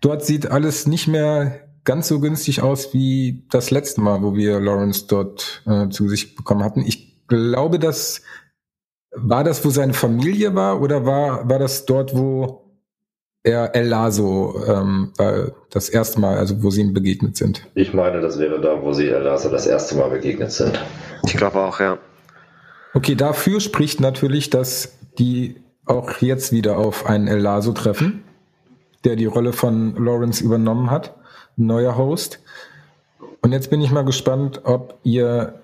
[0.00, 4.58] Dort sieht alles nicht mehr ganz so günstig aus wie das letzte Mal, wo wir
[4.58, 6.80] Lawrence dort äh, zu sich bekommen hatten.
[6.80, 8.22] Ich glaube, das
[9.12, 12.62] war das, wo seine Familie war, oder war, war das dort, wo
[13.42, 15.12] er El Lazo ähm,
[15.70, 17.64] das erste Mal, also wo sie ihm begegnet sind.
[17.74, 20.84] Ich meine, das wäre da, wo sie El Lazo das erste Mal begegnet sind.
[21.24, 21.98] Ich glaube auch, ja.
[22.92, 25.56] Okay, dafür spricht natürlich, dass die
[25.86, 28.24] auch jetzt wieder auf einen El Lazo treffen,
[29.04, 31.14] der die Rolle von Lawrence übernommen hat,
[31.56, 32.40] neuer Host.
[33.42, 35.60] Und jetzt bin ich mal gespannt, ob ihr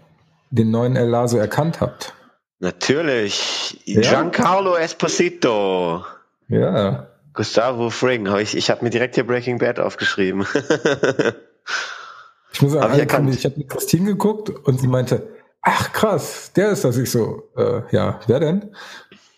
[0.53, 2.15] den neuen El Lazo erkannt habt.
[2.61, 3.81] Natürlich.
[3.87, 4.03] Ja?
[4.03, 6.05] Giancarlo Esposito.
[6.49, 7.09] Ja.
[7.35, 8.29] Gustavo Fring.
[8.29, 10.47] Hab ich ich habe mir direkt hier Breaking Bad aufgeschrieben.
[12.53, 15.29] ich muss sagen, ich, ich habe mit Christine geguckt und sie meinte,
[15.63, 16.97] ach krass, der ist das.
[16.99, 18.77] Ich so, äh, ja, wer denn?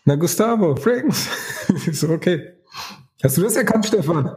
[0.04, 1.28] Na, Gustavo Frings.
[1.86, 2.58] ich so, okay.
[3.22, 4.36] Hast du das erkannt, Stefan?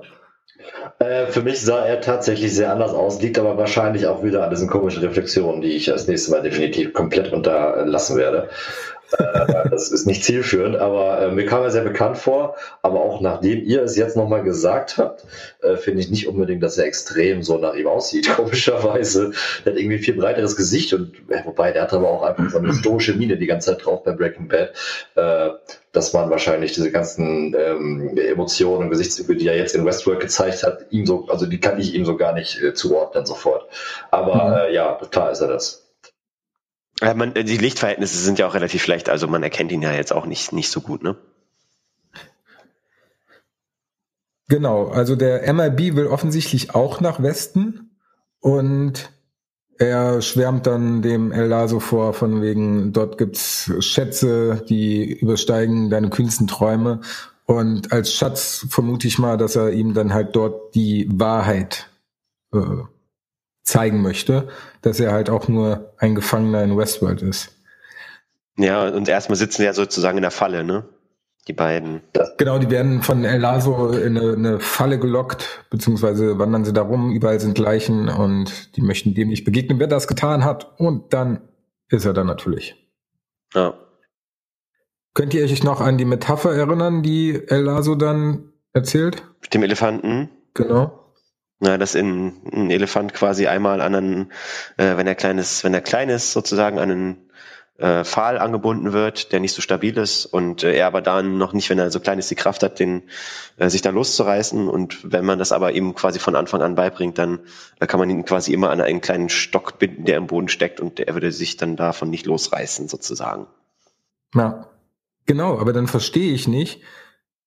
[0.99, 4.49] Äh, für mich sah er tatsächlich sehr anders aus, liegt aber wahrscheinlich auch wieder an
[4.49, 8.49] diesen komischen Reflexionen, die ich als nächstes Mal definitiv komplett unterlassen werde.
[9.11, 12.55] Äh, das ist nicht zielführend, aber äh, mir kam er sehr bekannt vor.
[12.81, 15.25] Aber auch nachdem ihr es jetzt nochmal gesagt habt,
[15.61, 18.29] äh, finde ich nicht unbedingt, dass er extrem so nach ihm aussieht.
[18.35, 19.31] Komischerweise.
[19.63, 21.13] Er hat irgendwie ein viel breiteres Gesicht und
[21.45, 24.11] wobei der hat aber auch einfach so eine stoische Miene die ganze Zeit drauf bei
[24.11, 24.73] Breaking Bad,
[25.91, 30.63] dass man wahrscheinlich diese ganzen ähm, Emotionen und Gesichtszüge, die er jetzt in Westworld gezeigt
[30.63, 33.67] hat, ihm so, also die kann ich ihm so gar nicht zuordnen sofort.
[34.11, 34.73] Aber mhm.
[34.73, 35.86] ja, klar ist er das.
[37.01, 40.11] Ja, man, die Lichtverhältnisse sind ja auch relativ schlecht, also man erkennt ihn ja jetzt
[40.11, 41.15] auch nicht, nicht so gut, ne?
[44.49, 47.91] Genau, also der MIB will offensichtlich auch nach Westen
[48.39, 49.11] und
[49.77, 56.09] er schwärmt dann dem El Lazo vor, von wegen, dort gibt's Schätze, die übersteigen deine
[56.09, 57.01] kühnsten Träume.
[57.45, 61.89] Und als Schatz vermute ich mal, dass er ihm dann halt dort die Wahrheit
[62.53, 62.59] äh,
[63.63, 64.47] zeigen möchte,
[64.87, 67.53] dass er halt auch nur ein Gefangener in Westworld ist.
[68.57, 70.85] Ja, und erstmal sitzen sie ja sozusagen in der Falle, ne?
[71.47, 72.01] Die beiden.
[72.37, 76.81] Genau, die werden von El Lazo in eine, eine, Falle gelockt, beziehungsweise wandern sie da
[76.81, 80.79] rum, überall sind Leichen und die möchten dem nicht begegnen, wer das getan hat.
[80.79, 81.41] Und dann
[81.89, 82.75] ist er da natürlich.
[83.53, 83.73] Ja.
[85.13, 89.23] Könnt ihr euch noch an die Metapher erinnern, die El Lazo dann erzählt?
[89.41, 90.29] Mit dem Elefanten?
[90.53, 91.06] Genau.
[91.59, 94.31] Ja, dass in, ein Elefant quasi einmal an einen,
[94.77, 97.27] äh, wenn er klein ist, wenn er klein ist, sozusagen an einen
[97.77, 101.53] äh, Pfahl angebunden wird, der nicht so stabil ist und äh, er aber dann noch
[101.53, 103.03] nicht, wenn er so klein ist, die Kraft hat, den
[103.57, 107.17] äh, sich da loszureißen und wenn man das aber ihm quasi von Anfang an beibringt,
[107.17, 107.39] dann
[107.79, 110.79] äh, kann man ihn quasi immer an einen kleinen Stock binden, der im Boden steckt
[110.79, 113.47] und er würde sich dann davon nicht losreißen, sozusagen.
[114.33, 114.69] Ja,
[115.25, 116.81] genau, aber dann verstehe ich nicht,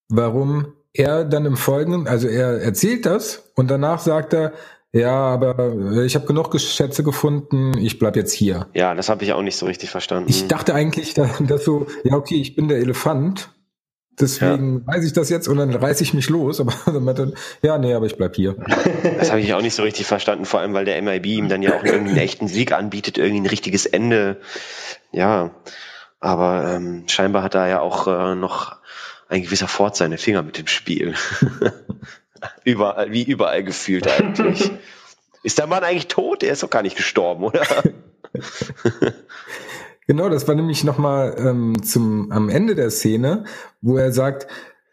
[0.08, 4.52] warum er dann im Folgenden, also er erzählt das und danach sagt er,
[4.92, 8.66] ja, aber ich habe genug Schätze gefunden, ich bleib jetzt hier.
[8.74, 10.28] Ja, das habe ich auch nicht so richtig verstanden.
[10.28, 13.50] Ich dachte eigentlich, dass so, ja okay, ich bin der Elefant,
[14.18, 14.94] deswegen ja.
[14.94, 18.06] weiß ich das jetzt und dann reiß ich mich los, aber dann, ja, nee, aber
[18.06, 18.56] ich bleib hier.
[19.18, 21.62] Das habe ich auch nicht so richtig verstanden, vor allem weil der MIB ihm dann
[21.62, 24.40] ja auch irgendwie einen echten Sieg anbietet, irgendwie ein richtiges Ende.
[25.12, 25.54] Ja,
[26.18, 28.79] aber ähm, scheinbar hat er ja auch äh, noch
[29.30, 31.14] ein gewisser Fort seine Finger mit dem Spiel.
[32.64, 34.70] überall, wie überall gefühlt eigentlich.
[35.42, 36.42] Ist der Mann eigentlich tot?
[36.42, 37.62] Er ist doch gar nicht gestorben, oder?
[40.06, 43.44] genau, das war nämlich nochmal ähm, zum am Ende der Szene,
[43.80, 44.48] wo er sagt,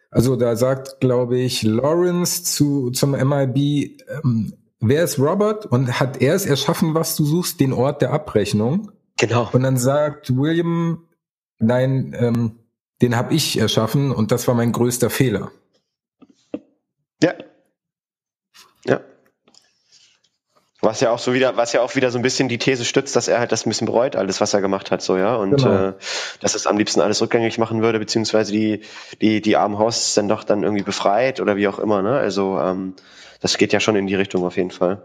[0.10, 6.22] also da sagt, glaube ich, Lawrence zu zum MIB, ähm, wer ist Robert und hat
[6.22, 8.94] er es erschaffen, was du suchst, den Ort der Abrechnung?
[9.18, 9.50] Genau.
[9.52, 11.08] Und dann sagt William,
[11.60, 12.60] nein, ähm,
[13.02, 15.52] den habe ich erschaffen und das war mein größter Fehler.
[17.22, 17.34] Ja.
[18.86, 19.02] Ja.
[20.82, 23.16] Was ja auch so wieder, was ja auch wieder so ein bisschen die These stützt,
[23.16, 25.36] dass er halt das ein bisschen bereut, alles, was er gemacht hat, so, ja.
[25.36, 25.90] Und genau.
[25.90, 25.94] äh,
[26.40, 28.82] dass es am liebsten alles rückgängig machen würde, beziehungsweise die,
[29.22, 32.18] die, die armen Hosts dann doch dann irgendwie befreit oder wie auch immer, ne?
[32.18, 32.94] Also ähm,
[33.42, 35.02] das geht ja schon in die Richtung auf jeden Fall.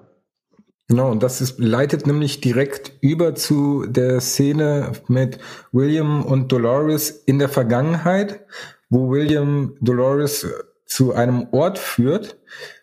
[0.93, 5.38] Genau, und das ist, leitet nämlich direkt über zu der Szene mit
[5.72, 8.45] William und Dolores in der Vergangenheit,
[8.90, 10.47] wo William Dolores
[10.84, 12.36] zu einem Ort führt.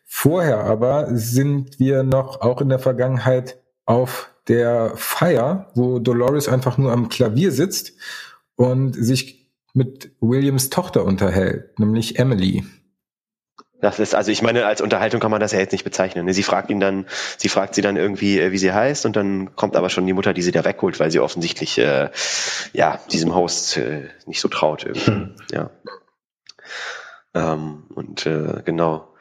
[0.05, 6.80] Vorher aber sind wir noch auch in der Vergangenheit auf der Feier, wo Dolores einfach
[6.80, 7.93] nur am Klavier sitzt
[8.55, 12.64] und sich mit Williams Tochter unterhält, nämlich Emily.
[13.82, 16.26] Das ist, also ich meine, als Unterhaltung kann man das ja jetzt nicht bezeichnen.
[16.26, 16.34] Ne?
[16.34, 17.06] Sie fragt ihn dann,
[17.38, 20.14] sie fragt sie dann irgendwie, äh, wie sie heißt, und dann kommt aber schon die
[20.14, 22.10] Mutter, die sie da wegholt, weil sie offensichtlich äh,
[22.74, 25.12] ja diesem Host äh, nicht so traut irgendwie.
[25.12, 25.36] Hm.
[25.52, 25.70] Ja.
[27.34, 29.14] Ähm, und äh, genau.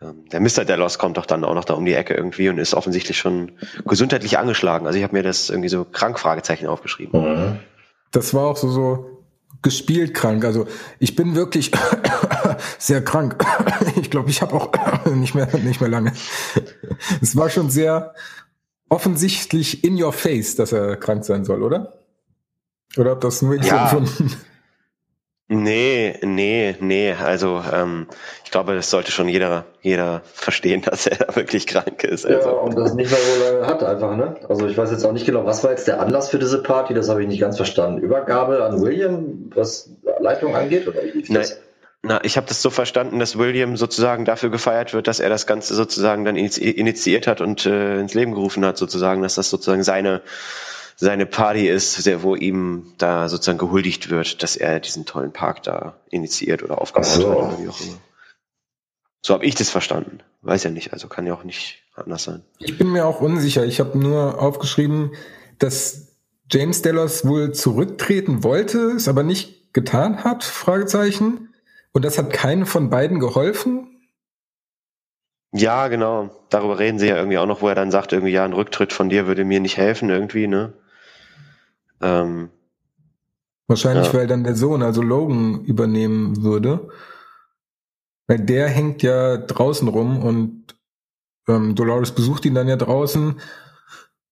[0.00, 0.64] Ähm, der Mr.
[0.64, 3.52] Delos kommt doch dann auch noch da um die Ecke irgendwie und ist offensichtlich schon
[3.86, 4.86] gesundheitlich angeschlagen.
[4.86, 7.20] Also ich habe mir das irgendwie so krank Fragezeichen aufgeschrieben.
[7.20, 7.58] Mhm.
[8.10, 9.24] Das war auch so so
[9.62, 10.44] gespielt krank.
[10.44, 10.66] Also
[10.98, 11.70] ich bin wirklich
[12.78, 13.36] sehr krank.
[14.00, 14.72] Ich glaube, ich habe auch
[15.06, 16.12] nicht mehr, nicht mehr lange.
[17.20, 18.14] Es war schon sehr
[18.88, 21.98] offensichtlich in your face, dass er krank sein soll, oder?
[22.96, 23.82] Oder habt das nur ich Ja.
[23.84, 24.34] empfunden?
[25.48, 27.12] Nee, nee, nee.
[27.12, 28.06] Also ähm,
[28.44, 32.24] ich glaube, das sollte schon jeder, jeder verstehen, dass er wirklich krank ist.
[32.24, 32.50] Ja, Also.
[32.60, 34.36] und das nicht mehr so lange hat einfach, ne?
[34.48, 36.94] Also ich weiß jetzt auch nicht genau, was war jetzt der Anlass für diese Party,
[36.94, 37.98] das habe ich nicht ganz verstanden.
[38.00, 39.90] Übergabe an William, was
[40.20, 41.46] Leitung angeht, oder wie lief Nein.
[42.04, 45.46] Na, ich habe das so verstanden, dass William sozusagen dafür gefeiert wird, dass er das
[45.46, 49.84] Ganze sozusagen dann initiiert hat und äh, ins Leben gerufen hat, sozusagen, dass das sozusagen
[49.84, 50.22] seine
[50.96, 55.96] seine Party ist, wo ihm da sozusagen gehuldigt wird, dass er diesen tollen Park da
[56.10, 57.30] initiiert oder aufgebaut so.
[57.30, 57.98] hat oder wie auch immer.
[59.24, 60.20] So habe ich das verstanden.
[60.42, 62.42] Weiß ja nicht, also kann ja auch nicht anders sein.
[62.58, 63.64] Ich bin mir auch unsicher.
[63.64, 65.12] Ich habe nur aufgeschrieben,
[65.58, 66.16] dass
[66.50, 71.51] James Delos wohl zurücktreten wollte, es aber nicht getan hat, Fragezeichen.
[71.92, 73.88] Und das hat keinen von beiden geholfen.
[75.52, 76.30] Ja, genau.
[76.48, 78.92] Darüber reden sie ja irgendwie auch noch, wo er dann sagt, irgendwie, ja, ein Rücktritt
[78.92, 80.72] von dir würde mir nicht helfen, irgendwie, ne?
[82.00, 82.50] Ähm,
[83.68, 84.14] Wahrscheinlich, Ja.
[84.14, 86.88] weil dann der Sohn, also Logan, übernehmen würde.
[88.26, 90.74] Weil der hängt ja draußen rum und
[91.48, 93.40] ähm, Dolores besucht ihn dann ja draußen.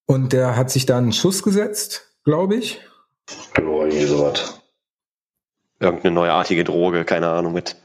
[0.07, 2.81] Und der hat sich da einen Schuss gesetzt, glaube ich.
[3.59, 4.60] Oder irgendwie sowas.
[5.81, 7.77] Irgendeine neuartige Droge, keine Ahnung, mit.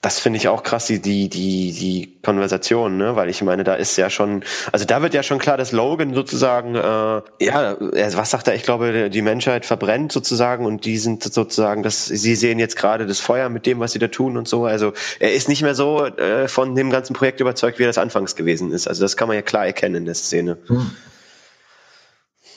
[0.00, 3.16] Das finde ich auch krass, die, die, die, die Konversation, ne?
[3.16, 6.12] Weil ich meine, da ist ja schon, also da wird ja schon klar, dass Logan
[6.12, 11.22] sozusagen, äh, ja, was sagt er, ich glaube, die Menschheit verbrennt sozusagen und die sind
[11.24, 14.46] sozusagen, dass sie sehen jetzt gerade das Feuer mit dem, was sie da tun und
[14.46, 14.66] so.
[14.66, 17.98] Also er ist nicht mehr so äh, von dem ganzen Projekt überzeugt, wie er das
[17.98, 18.86] anfangs gewesen ist.
[18.86, 20.58] Also das kann man ja klar erkennen in der Szene.
[20.66, 20.90] Hm.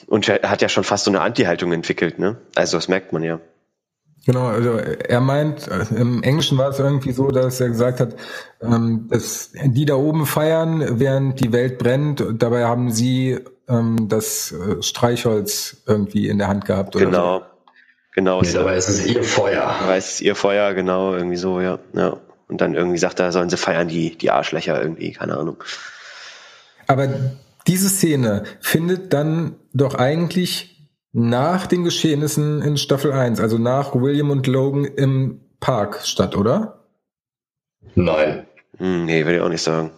[0.06, 2.36] Und er hat ja schon fast so eine Anti-Haltung entwickelt, ne?
[2.54, 3.40] Also das merkt man ja.
[4.26, 8.14] Genau, also er meint, äh, im Englischen war es irgendwie so, dass er gesagt hat,
[8.60, 12.24] ähm, dass die da oben feiern, während die Welt brennt.
[12.34, 13.38] Dabei haben sie
[13.68, 16.96] ähm, das äh, Streichholz irgendwie in der Hand gehabt.
[16.96, 17.42] Oder Genau.
[18.14, 18.40] Genau.
[18.40, 19.72] Nee, dabei ist es ihr Feuer.
[19.86, 21.78] weiß es ihr Feuer, genau, irgendwie so, ja.
[21.92, 22.16] ja.
[22.48, 25.58] Und dann irgendwie sagt er, sollen sie feiern, die, die Arschlöcher irgendwie, keine Ahnung.
[25.64, 25.76] So.
[26.88, 27.08] Aber
[27.66, 30.77] diese Szene findet dann doch eigentlich
[31.18, 36.84] nach den Geschehnissen in Staffel 1, also nach William und Logan im Park statt, oder?
[37.96, 38.46] Nein.
[38.76, 39.90] Hm, nee, will ich auch nicht sagen.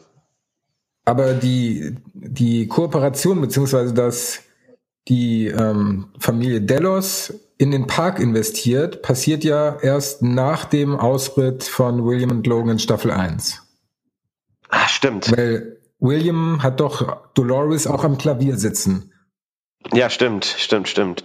[1.05, 4.41] Aber die, die Kooperation, beziehungsweise dass
[5.09, 12.07] die ähm, Familie Delos in den Park investiert, passiert ja erst nach dem Ausritt von
[12.07, 13.63] William und Logan in Staffel 1.
[14.71, 15.37] Ah, stimmt.
[15.37, 19.13] Weil William hat doch Dolores auch am Klavier sitzen.
[19.93, 21.25] Ja, stimmt, stimmt, stimmt.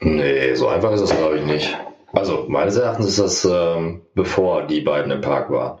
[0.00, 1.76] Nee, so einfach ist das, glaube ich, nicht.
[2.12, 5.80] Also, meines Erachtens ist das, ähm, bevor die beiden im Park waren.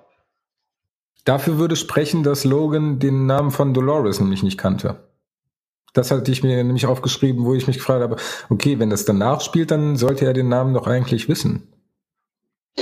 [1.24, 5.08] Dafür würde sprechen, dass Logan den Namen von Dolores nämlich nicht kannte.
[5.94, 8.16] Das hatte ich mir nämlich aufgeschrieben, wo ich mich gefragt habe,
[8.50, 11.72] okay, wenn das danach spielt, dann sollte er den Namen doch eigentlich wissen.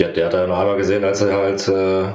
[0.01, 2.13] Hat, der hat er noch einmal gesehen, als er halt, äh,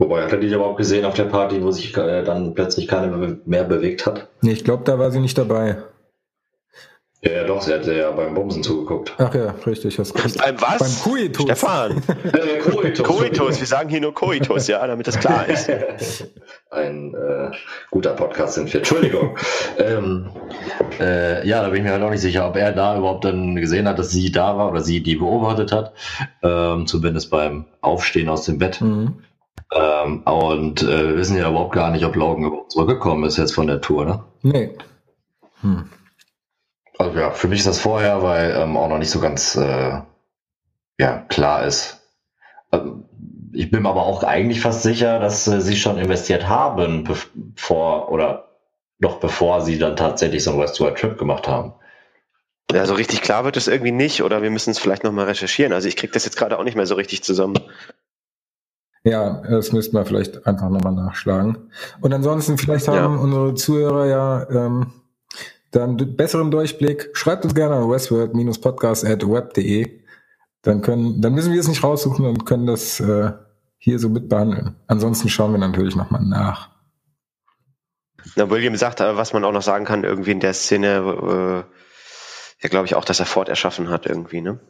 [0.00, 3.08] wobei hat er die überhaupt gesehen auf der Party, wo sich äh, dann plötzlich keine
[3.16, 4.26] be- mehr bewegt hat?
[4.40, 5.76] Nee, ich glaube, da war sie nicht dabei.
[7.22, 9.12] Ja, ja, doch, sie hat ja beim Bumsen zugeguckt.
[9.18, 9.98] Ach ja, richtig.
[9.98, 10.38] Hast recht.
[10.38, 10.78] Beim was?
[10.78, 11.42] Beim Koitus.
[11.44, 12.02] Stefan.
[12.64, 13.06] Koitus.
[13.06, 15.68] Koitus, wir sagen hier nur Koitus, ja, damit das klar ist.
[16.70, 17.50] Ein äh,
[17.90, 18.80] guter Podcast sind wir.
[18.80, 19.36] Entschuldigung.
[19.76, 20.30] ähm,
[20.98, 23.54] äh, ja, da bin ich mir halt auch nicht sicher, ob er da überhaupt dann
[23.56, 25.92] gesehen hat, dass sie da war oder sie die beobachtet hat.
[26.42, 28.80] Ähm, zumindest beim Aufstehen aus dem Bett.
[28.80, 29.16] Mhm.
[29.72, 33.54] Ähm, und äh, wir wissen ja überhaupt gar nicht, ob Logan überhaupt zurückgekommen ist jetzt
[33.54, 34.04] von der Tour.
[34.04, 34.24] Ne?
[34.42, 34.78] Nee.
[35.60, 35.88] Hm.
[36.98, 40.00] Also ja, für mich ist das vorher, weil ähm, auch noch nicht so ganz äh,
[40.98, 42.06] ja, klar ist.
[42.72, 43.04] Ähm,
[43.52, 48.10] ich bin mir aber auch eigentlich fast sicher, dass äh, sie schon investiert haben, bevor
[48.10, 48.50] oder
[48.98, 51.74] noch bevor sie dann tatsächlich so einen Westworld Trip gemacht haben.
[52.72, 55.72] Ja, so richtig klar wird es irgendwie nicht, oder wir müssen es vielleicht nochmal recherchieren.
[55.72, 57.58] Also ich krieg das jetzt gerade auch nicht mehr so richtig zusammen.
[59.02, 61.70] Ja, das müssten wir vielleicht einfach nochmal nachschlagen.
[62.00, 63.20] Und ansonsten, vielleicht haben Ja.
[63.20, 64.92] unsere Zuhörer ja ähm,
[65.70, 67.10] dann besseren Durchblick.
[67.14, 70.00] Schreibt uns gerne an westworld-podcast.web.de.
[70.62, 73.32] Dann können, dann müssen wir es nicht raussuchen und können das äh,
[73.78, 74.76] hier so mit behandeln.
[74.88, 76.68] Ansonsten schauen wir natürlich nochmal nach.
[78.36, 81.64] Na, William sagt, äh, was man auch noch sagen kann, irgendwie in der Szene, äh,
[82.62, 84.60] ja, glaube ich auch, dass er Ford erschaffen hat irgendwie, ne?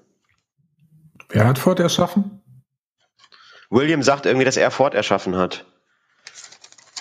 [1.30, 2.40] Wer hat Ford erschaffen?
[3.70, 5.64] William sagt irgendwie, dass er Ford erschaffen hat.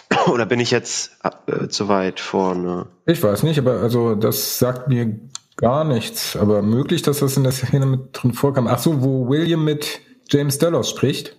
[0.28, 1.18] Oder bin ich jetzt
[1.48, 2.88] äh, zu weit vorne?
[3.06, 5.20] Ich weiß nicht, aber also das sagt mir
[5.58, 6.36] gar nichts.
[6.36, 8.68] Aber möglich, dass das in der Szene mit drin vorkam.
[8.68, 11.36] Ach so, wo William mit James Delos spricht?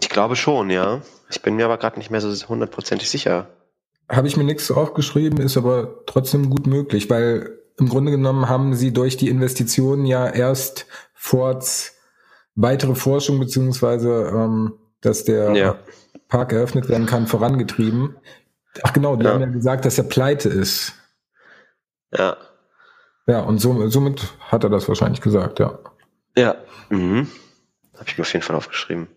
[0.00, 1.02] Ich glaube schon, ja.
[1.30, 3.48] Ich bin mir aber gerade nicht mehr so hundertprozentig sicher.
[4.08, 8.74] Habe ich mir nichts aufgeschrieben, ist aber trotzdem gut möglich, weil im Grunde genommen haben
[8.74, 11.97] sie durch die Investitionen ja erst Fords
[12.58, 15.78] weitere Forschung beziehungsweise ähm, dass der ja.
[16.28, 18.16] Park eröffnet werden kann, vorangetrieben.
[18.82, 19.32] Ach genau, die ja.
[19.32, 20.92] haben ja gesagt, dass er pleite ist.
[22.12, 22.36] Ja.
[23.26, 25.78] Ja, und so, somit hat er das wahrscheinlich gesagt, ja.
[26.36, 26.56] Ja.
[26.88, 27.28] Mhm.
[27.94, 29.08] Habe ich mir auf jeden Fall aufgeschrieben.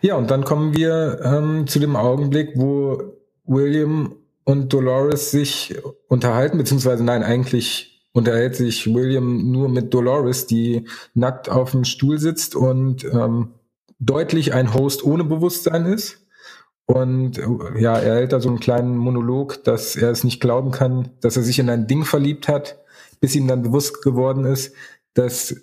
[0.00, 3.14] Ja, und dann kommen wir ähm, zu dem Augenblick, wo
[3.44, 5.76] William und Dolores sich
[6.08, 12.18] unterhalten, beziehungsweise nein, eigentlich unterhält sich William nur mit Dolores, die nackt auf dem Stuhl
[12.18, 13.54] sitzt und ähm,
[13.98, 16.18] deutlich ein Host ohne Bewusstsein ist.
[16.86, 17.40] Und
[17.78, 21.36] ja, er hält da so einen kleinen Monolog, dass er es nicht glauben kann, dass
[21.36, 22.80] er sich in ein Ding verliebt hat,
[23.20, 24.74] bis ihm dann bewusst geworden ist,
[25.14, 25.54] dass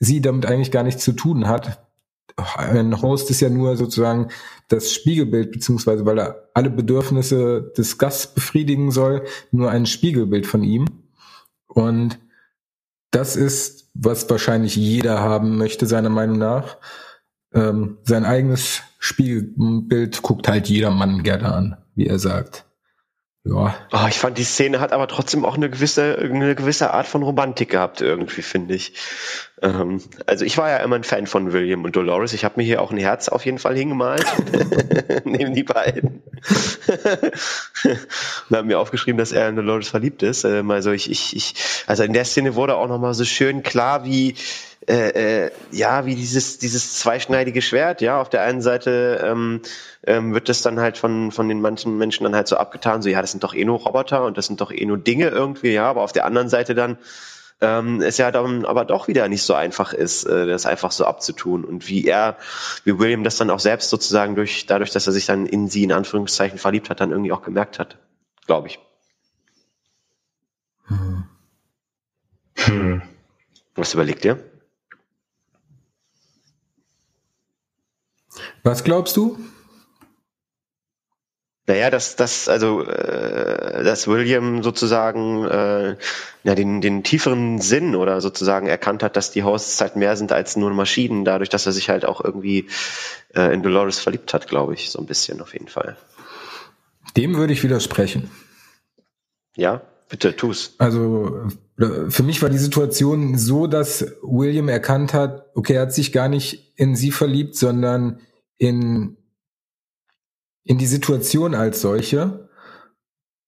[0.00, 1.82] sie damit eigentlich gar nichts zu tun hat.
[2.56, 4.28] Ein Host ist ja nur sozusagen
[4.68, 10.62] das Spiegelbild, beziehungsweise weil er alle Bedürfnisse des Gasts befriedigen soll, nur ein Spiegelbild von
[10.62, 10.86] ihm.
[11.76, 12.18] Und
[13.10, 16.78] das ist, was wahrscheinlich jeder haben möchte, seiner Meinung nach.
[17.52, 22.64] Ähm, sein eigenes Spiegelbild guckt halt jeder Mann gerne an, wie er sagt.
[23.44, 23.76] Ja.
[23.92, 27.22] Oh, ich fand die Szene hat aber trotzdem auch eine gewisse, eine gewisse Art von
[27.22, 28.94] Romantik gehabt, irgendwie, finde ich.
[29.62, 32.32] Ähm, also ich war ja immer ein Fan von William und Dolores.
[32.32, 34.24] Ich habe mir hier auch ein Herz auf jeden Fall hingemalt.
[35.24, 36.22] Neben die beiden.
[38.50, 40.44] und habe mir aufgeschrieben, dass er in Dolores verliebt ist.
[40.44, 41.54] Ähm, also ich, ich, ich,
[41.86, 44.34] also in der Szene wurde auch nochmal so schön klar, wie,
[44.88, 49.62] äh, äh, ja, wie dieses, dieses zweischneidige Schwert, ja, auf der einen Seite ähm,
[50.06, 53.08] ähm, wird das dann halt von, von den manchen Menschen dann halt so abgetan, so
[53.08, 55.72] ja, das sind doch eh nur Roboter und das sind doch eh nur Dinge irgendwie,
[55.72, 56.98] ja, aber auf der anderen Seite dann
[57.60, 61.06] ähm, es ja dann aber doch wieder nicht so einfach ist, äh, das einfach so
[61.06, 61.64] abzutun.
[61.64, 62.36] Und wie er,
[62.84, 65.84] wie William das dann auch selbst sozusagen durch, dadurch, dass er sich dann in sie
[65.84, 67.98] in Anführungszeichen verliebt hat, dann irgendwie auch gemerkt hat,
[68.46, 68.78] glaube ich.
[70.86, 71.24] Hm.
[72.56, 73.02] Hm.
[73.74, 74.38] Was überlegt ihr?
[78.62, 79.38] Was glaubst du?
[81.68, 85.96] Naja, dass, dass, also, äh, dass William sozusagen äh,
[86.44, 90.30] ja, den, den tieferen Sinn oder sozusagen erkannt hat, dass die Hosts halt mehr sind
[90.30, 92.68] als nur Maschinen, dadurch, dass er sich halt auch irgendwie
[93.34, 95.96] äh, in Dolores verliebt hat, glaube ich, so ein bisschen auf jeden Fall.
[97.16, 98.30] Dem würde ich widersprechen.
[99.56, 100.74] Ja, bitte, tu's.
[100.78, 101.48] Also
[102.08, 106.28] für mich war die Situation so, dass William erkannt hat, okay, er hat sich gar
[106.28, 108.20] nicht in sie verliebt, sondern
[108.56, 109.16] in
[110.66, 112.48] in die Situation als solche.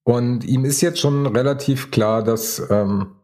[0.05, 3.17] Und ihm ist jetzt schon relativ klar, dass ähm,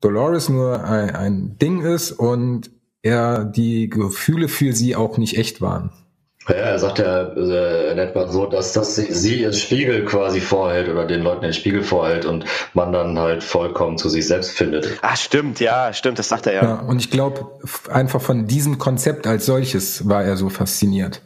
[0.00, 2.70] Dolores nur ein, ein Ding ist und
[3.02, 5.90] er die Gefühle für sie auch nicht echt waren.
[6.48, 10.88] Ja, er sagt ja äh, in etwa so, dass das sie als Spiegel quasi vorhält
[10.88, 14.98] oder den Leuten den Spiegel vorhält und man dann halt vollkommen zu sich selbst findet.
[15.02, 16.62] Ah, stimmt, ja, stimmt, das sagt er ja.
[16.62, 17.46] ja und ich glaube,
[17.90, 21.20] einfach von diesem Konzept als solches war er so fasziniert.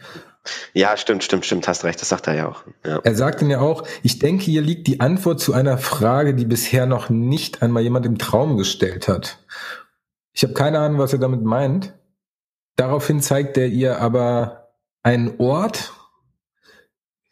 [0.72, 2.62] Ja, stimmt, stimmt, stimmt, hast recht, das sagt er ja auch.
[2.84, 3.00] Ja.
[3.02, 6.86] Er sagte mir auch, ich denke, hier liegt die Antwort zu einer Frage, die bisher
[6.86, 9.38] noch nicht einmal jemand im Traum gestellt hat.
[10.32, 11.94] Ich habe keine Ahnung, was er damit meint.
[12.76, 14.70] Daraufhin zeigt er ihr aber
[15.02, 15.92] einen Ort.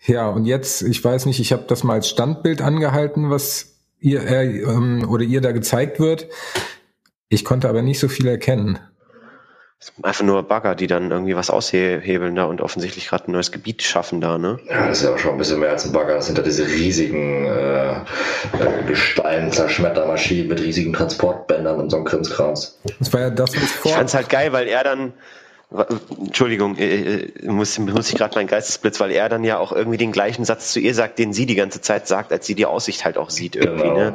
[0.05, 4.27] Ja, und jetzt, ich weiß nicht, ich habe das mal als Standbild angehalten, was ihr
[4.27, 6.29] ähm, oder ihr da gezeigt wird.
[7.29, 8.79] Ich konnte aber nicht so viel erkennen.
[10.03, 13.83] Einfach nur Bagger, die dann irgendwie was aushebeln da und offensichtlich gerade ein neues Gebiet
[13.83, 14.59] schaffen da, ne?
[14.69, 16.15] Ja, das ist ja auch schon ein bisschen mehr als ein Bagger.
[16.15, 18.03] Das sind ja diese riesigen äh, äh,
[18.89, 22.79] Gestein-Zerschmettermaschinen mit riesigen Transportbändern und so einem Krimskrams.
[22.99, 23.91] Das war ja das, was vor.
[23.93, 25.13] Ich fand's halt geil, weil er dann,
[26.19, 29.99] Entschuldigung, äh, äh, muss, muss ich gerade meinen Geistesblitz, weil er dann ja auch irgendwie
[29.99, 32.67] den gleichen Satz zu ihr sagt, den sie die ganze Zeit sagt, als sie die
[32.67, 33.95] Aussicht halt auch sieht irgendwie, genau.
[33.95, 34.15] ne?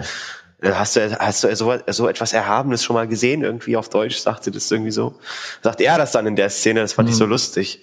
[0.64, 3.44] Äh, hast du, hast du so, so etwas Erhabenes schon mal gesehen?
[3.44, 5.16] Irgendwie auf Deutsch sagt sie das irgendwie so.
[5.62, 7.14] Sagt er das dann in der Szene, das fand mhm.
[7.14, 7.32] ich so mhm.
[7.32, 7.82] lustig,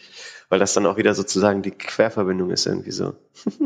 [0.48, 3.14] weil das dann auch wieder sozusagen die Querverbindung ist irgendwie so.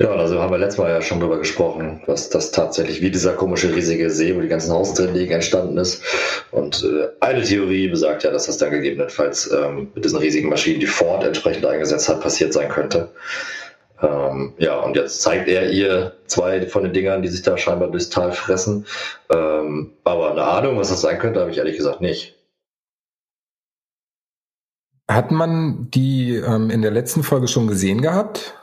[0.00, 3.32] Ja, also haben wir letztes Mal ja schon drüber gesprochen, was das tatsächlich, wie dieser
[3.32, 6.04] komische riesige See, wo die ganzen Haus drin liegen, entstanden ist.
[6.52, 10.78] Und äh, eine Theorie besagt ja, dass das dann gegebenenfalls ähm, mit diesen riesigen Maschinen,
[10.78, 13.08] die Ford entsprechend eingesetzt hat, passiert sein könnte.
[14.00, 17.90] Ähm, ja, und jetzt zeigt er ihr zwei von den Dingern, die sich da scheinbar
[17.90, 18.86] durchs Tal fressen.
[19.30, 22.36] Ähm, aber eine Ahnung, was das sein könnte, habe ich ehrlich gesagt nicht.
[25.10, 28.54] Hat man die ähm, in der letzten Folge schon gesehen gehabt?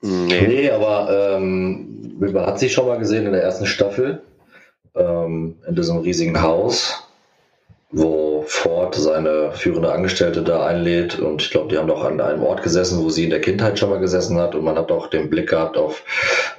[0.00, 4.22] Nee, nee aber ähm, man hat sie schon mal gesehen in der ersten Staffel
[4.94, 7.08] ähm, in diesem riesigen Haus.
[7.92, 12.42] wo Ford seine führende Angestellte da einlädt und ich glaube, die haben doch an einem
[12.42, 15.08] Ort gesessen, wo sie in der Kindheit schon mal gesessen hat und man hat auch
[15.08, 16.04] den Blick gehabt auf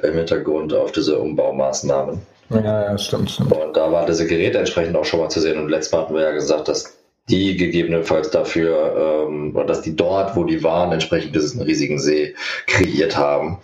[0.02, 2.22] im Hintergrund auf diese Umbaumaßnahmen.
[2.50, 3.52] Ja, ja, stimmt, stimmt.
[3.52, 6.14] Und da war diese Geräte entsprechend auch schon mal zu sehen und letztes Mal hatten
[6.14, 6.98] wir ja gesagt, dass
[7.30, 12.36] die gegebenenfalls dafür, ähm, dass die dort, wo die waren, entsprechend diesen riesigen See
[12.68, 13.60] kreiert haben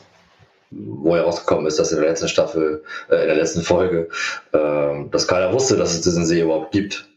[0.71, 4.09] wo herausgekommen ist, dass in der letzten Staffel, äh, in der letzten Folge,
[4.51, 7.08] äh, dass keiner wusste, dass es diesen See überhaupt gibt.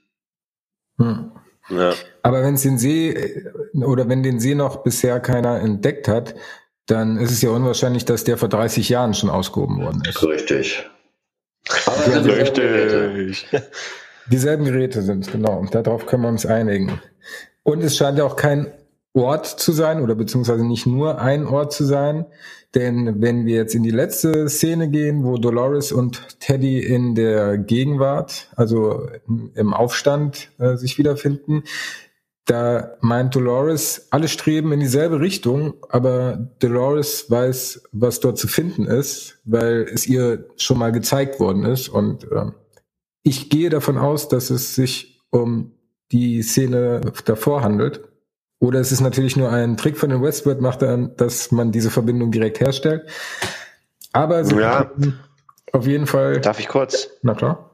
[0.99, 1.33] Hm.
[1.69, 1.93] Ja.
[2.23, 3.53] Aber wenn es den See äh,
[3.85, 6.35] oder wenn den See noch bisher keiner entdeckt hat,
[6.87, 10.23] dann ist es ja unwahrscheinlich, dass der vor 30 Jahren schon ausgehoben worden ist.
[10.23, 10.85] Richtig.
[11.87, 13.47] Aber richtig.
[14.31, 15.59] Dieselben Geräte sind, genau.
[15.59, 17.01] Und darauf können wir uns einigen.
[17.63, 18.73] Und es scheint ja auch kein
[19.15, 22.27] Ort zu sein oder beziehungsweise nicht nur ein Ort zu sein.
[22.75, 27.59] Denn wenn wir jetzt in die letzte Szene gehen, wo Dolores und Teddy in der
[27.59, 29.09] Gegenwart, also
[29.55, 31.65] im Aufstand äh, sich wiederfinden,
[32.47, 38.87] da meint Dolores, alle streben in dieselbe Richtung, aber Dolores weiß, was dort zu finden
[38.87, 41.89] ist, weil es ihr schon mal gezeigt worden ist.
[41.89, 42.47] Und äh,
[43.23, 45.73] ich gehe davon aus, dass es sich um
[46.11, 48.12] die Szene davor handelt.
[48.63, 52.31] Oder es ist natürlich nur ein Trick von den Westworld macht dass man diese Verbindung
[52.31, 53.11] direkt herstellt.
[54.13, 54.89] Aber sie ja.
[55.73, 56.41] auf jeden Fall.
[56.41, 57.11] Darf ich kurz?
[57.23, 57.71] Na klar.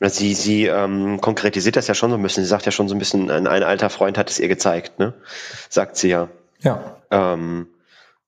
[0.00, 2.42] Sie, sie ähm, konkretisiert das ja schon so ein bisschen.
[2.42, 4.98] Sie sagt ja schon so ein bisschen, ein, ein alter Freund hat es ihr gezeigt,
[4.98, 5.12] ne?
[5.68, 6.28] Sagt sie ja.
[6.60, 6.96] Ja.
[7.10, 7.66] Ähm,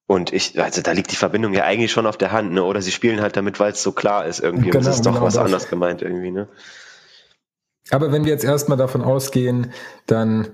[0.07, 2.63] und ich, also da liegt die Verbindung ja eigentlich schon auf der Hand, ne?
[2.63, 4.69] Oder sie spielen halt damit, weil es so klar ist irgendwie.
[4.69, 5.45] Genau, und es ist doch genau was das.
[5.47, 6.47] anders gemeint irgendwie, ne?
[7.91, 9.73] Aber wenn wir jetzt erstmal davon ausgehen,
[10.07, 10.49] dann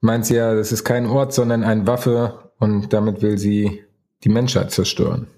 [0.00, 3.84] meint sie ja, das ist kein Ort, sondern eine Waffe und damit will sie
[4.24, 5.28] die Menschheit zerstören.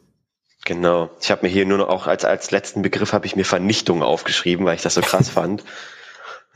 [0.65, 1.11] Genau.
[1.20, 4.03] Ich habe mir hier nur noch auch als, als letzten Begriff habe ich mir Vernichtung
[4.03, 5.65] aufgeschrieben, weil ich das so krass fand.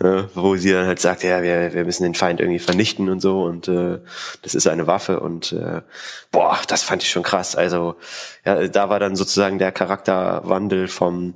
[0.03, 3.21] Ja, wo sie dann halt sagt, ja, wir, wir müssen den Feind irgendwie vernichten und
[3.21, 4.01] so und äh,
[4.43, 5.83] das ist eine Waffe und äh,
[6.33, 7.55] boah, das fand ich schon krass.
[7.55, 7.95] Also
[8.45, 11.35] ja, da war dann sozusagen der Charakterwandel vom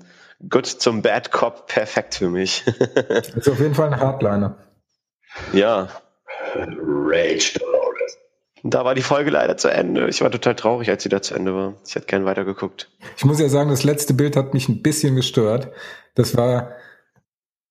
[0.49, 2.67] Good zum Bad Cop perfekt für mich.
[3.37, 4.57] ist auf jeden Fall ein Hardliner.
[5.53, 5.89] Ja,
[6.57, 8.19] Rage Dolores.
[8.65, 10.09] Da war die Folge leider zu Ende.
[10.09, 11.75] Ich war total traurig, als sie da zu Ende war.
[11.87, 12.91] Ich hätte gern weitergeguckt.
[13.17, 15.71] Ich muss ja sagen, das letzte Bild hat mich ein bisschen gestört.
[16.15, 16.73] Das war,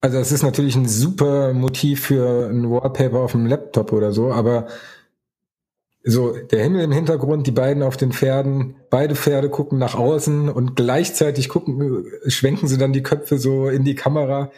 [0.00, 4.32] also es ist natürlich ein super Motiv für ein Wallpaper auf dem Laptop oder so,
[4.32, 4.68] aber
[6.04, 10.48] so der Himmel im Hintergrund, die beiden auf den Pferden, beide Pferde gucken nach außen
[10.48, 14.50] und gleichzeitig gucken, schwenken sie dann die Köpfe so in die Kamera.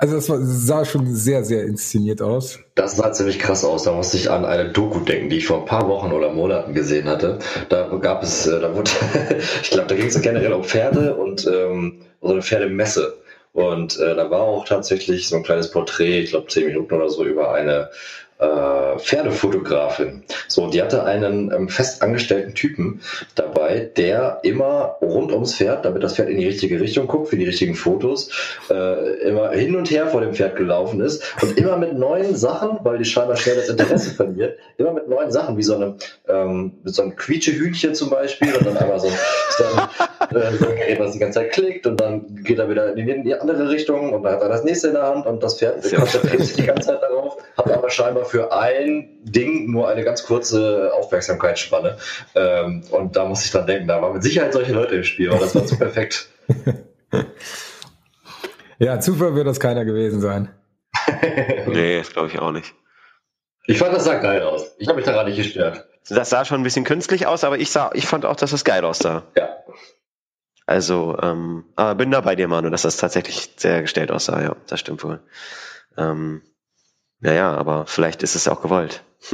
[0.00, 2.58] Also das sah schon sehr, sehr inszeniert aus.
[2.74, 3.82] Das sah ziemlich krass aus.
[3.82, 6.72] Da musste ich an eine Doku denken, die ich vor ein paar Wochen oder Monaten
[6.72, 7.38] gesehen hatte.
[7.68, 8.90] Da gab es, äh, da wurde,
[9.62, 13.18] ich glaube, da ging es generell um Pferde und ähm, so eine Pferdemesse.
[13.52, 17.10] Und äh, da war auch tatsächlich so ein kleines Porträt, ich glaube zehn Minuten oder
[17.10, 17.90] so, über eine
[18.40, 20.22] äh, Pferdefotografin.
[20.48, 23.00] So, die hatte einen ähm, festangestellten Typen
[23.34, 27.36] dabei, der immer rund ums Pferd, damit das Pferd in die richtige Richtung guckt, für
[27.36, 28.30] die richtigen Fotos,
[28.70, 32.78] äh, immer hin und her vor dem Pferd gelaufen ist und immer mit neuen Sachen,
[32.82, 35.96] weil die scheinbar schnell das Interesse verliert, immer mit neuen Sachen, wie so eine
[36.28, 40.66] ähm, mit so einem Quietschehühnchen zum Beispiel und dann einmal so, so, ein, äh, so
[40.66, 43.68] ein Gerät, was die ganze Zeit klickt und dann geht er wieder in die andere
[43.68, 46.56] Richtung und dann hat er das nächste in der Hand und das Pferd konzentriert sich
[46.56, 51.98] die ganze Zeit darauf, hat aber scheinbar für ein Ding nur eine ganz kurze Aufmerksamkeitsspanne.
[52.34, 55.30] Ähm, und da muss ich dann denken, da waren mit Sicherheit solche Leute im Spiel,
[55.30, 56.28] aber das war zu perfekt.
[58.78, 60.48] ja, Zufall wird das keiner gewesen sein.
[61.66, 62.72] nee, das glaube ich auch nicht.
[63.66, 64.74] Ich fand, das sah geil aus.
[64.78, 65.86] Ich habe mich daran nicht gestört.
[66.08, 68.64] Das sah schon ein bisschen künstlich aus, aber ich, sah, ich fand auch, dass das
[68.64, 69.24] geil aussah.
[69.36, 69.48] Ja.
[70.66, 74.40] Also, ähm, aber bin da bei dir, Manu, dass das tatsächlich sehr gestellt aussah.
[74.40, 75.20] Ja, das stimmt wohl.
[75.96, 76.42] Ähm,
[77.20, 79.04] naja, aber vielleicht ist es auch gewollt.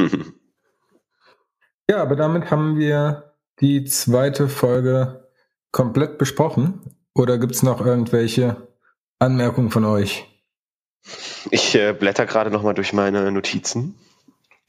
[1.88, 5.28] ja, aber damit haben wir die zweite Folge
[5.72, 6.96] komplett besprochen.
[7.14, 8.68] Oder gibt es noch irgendwelche
[9.18, 10.26] Anmerkungen von euch?
[11.50, 13.94] Ich äh, blätter gerade noch mal durch meine Notizen.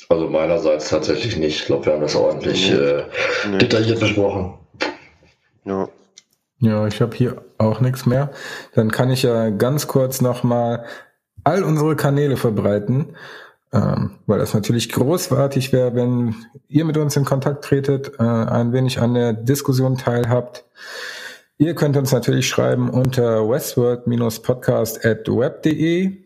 [0.10, 1.62] Also meinerseits tatsächlich nicht.
[1.62, 3.06] Ich glaube, wir haben das ordentlich äh,
[3.50, 3.58] nee.
[3.58, 4.58] detailliert besprochen.
[5.66, 5.90] Ja.
[6.60, 8.32] Ja, ich habe hier auch nichts mehr.
[8.74, 10.86] Dann kann ich ja ganz kurz noch mal
[11.48, 13.16] all unsere Kanäle verbreiten,
[13.72, 16.36] ähm, weil das natürlich großartig wäre, wenn
[16.68, 20.66] ihr mit uns in Kontakt tretet, äh, ein wenig an der Diskussion teilhabt.
[21.58, 26.18] Ihr könnt uns natürlich schreiben unter westworld-podcast at web.de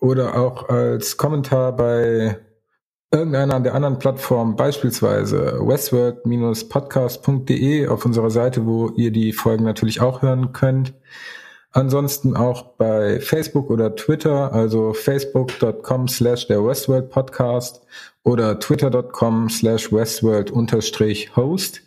[0.00, 2.38] oder auch als Kommentar bei
[3.12, 10.22] irgendeiner der anderen Plattformen, beispielsweise westworld-podcast.de auf unserer Seite, wo ihr die Folgen natürlich auch
[10.22, 10.94] hören könnt.
[11.72, 17.86] Ansonsten auch bei Facebook oder Twitter, also facebook.com slash der Westworld Podcast
[18.24, 21.82] oder twitter.com slash westworld unterstrich host.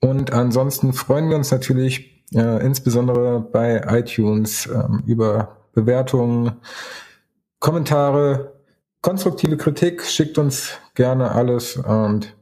[0.00, 6.52] Und ansonsten freuen wir uns natürlich äh, insbesondere bei iTunes ähm, über Bewertungen,
[7.58, 8.54] Kommentare,
[9.02, 10.02] konstruktive Kritik.
[10.02, 12.34] Schickt uns gerne alles und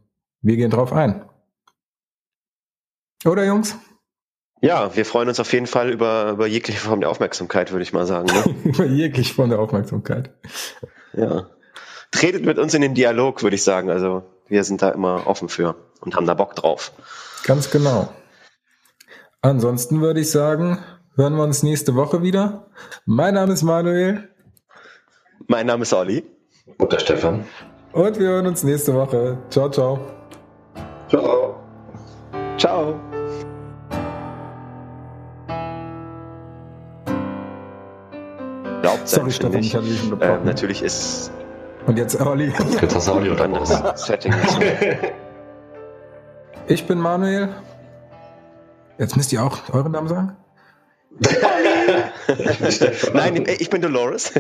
[0.43, 1.25] wir gehen drauf ein.
[3.25, 3.77] Oder Jungs?
[4.63, 7.93] Ja, wir freuen uns auf jeden Fall über, über jegliche Form der Aufmerksamkeit, würde ich
[7.93, 8.29] mal sagen.
[8.29, 8.55] Ne?
[8.65, 10.31] über jegliche Form der Aufmerksamkeit.
[11.15, 11.49] Ja.
[12.13, 13.91] Tretet mit uns in den Dialog, würde ich sagen.
[13.91, 16.93] Also wir sind da immer offen für und haben da Bock drauf.
[17.45, 18.09] Ganz genau.
[19.41, 20.79] Ansonsten würde ich sagen,
[21.17, 22.69] hören wir uns nächste Woche wieder.
[23.05, 24.29] Mein Name ist Manuel.
[25.49, 26.25] Mein Name ist Olli.
[26.79, 27.45] Und der Stefan.
[27.93, 29.39] Und wir hören uns nächste Woche.
[29.51, 29.99] Ciao, ciao.
[31.09, 31.57] Ciao.
[32.57, 33.12] Ciao.
[38.83, 41.31] Glaubt Sorry, Stefan, ich hatte dich schon äh, Natürlich ist.
[41.87, 42.53] Und jetzt Olli.
[42.81, 44.35] Jetzt hast du Olli das Setting.
[46.67, 47.49] Ich bin Manuel.
[48.99, 50.37] Jetzt müsst ihr auch euren Namen sagen.
[53.13, 54.33] Nein, ich bin Dolores.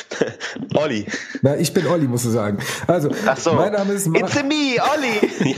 [0.74, 1.06] Olli.
[1.42, 2.58] Na, ich bin Olli, musst du sagen.
[2.86, 3.52] Also, Ach so.
[3.54, 5.56] mein Name ist Ma It's a me, Olli.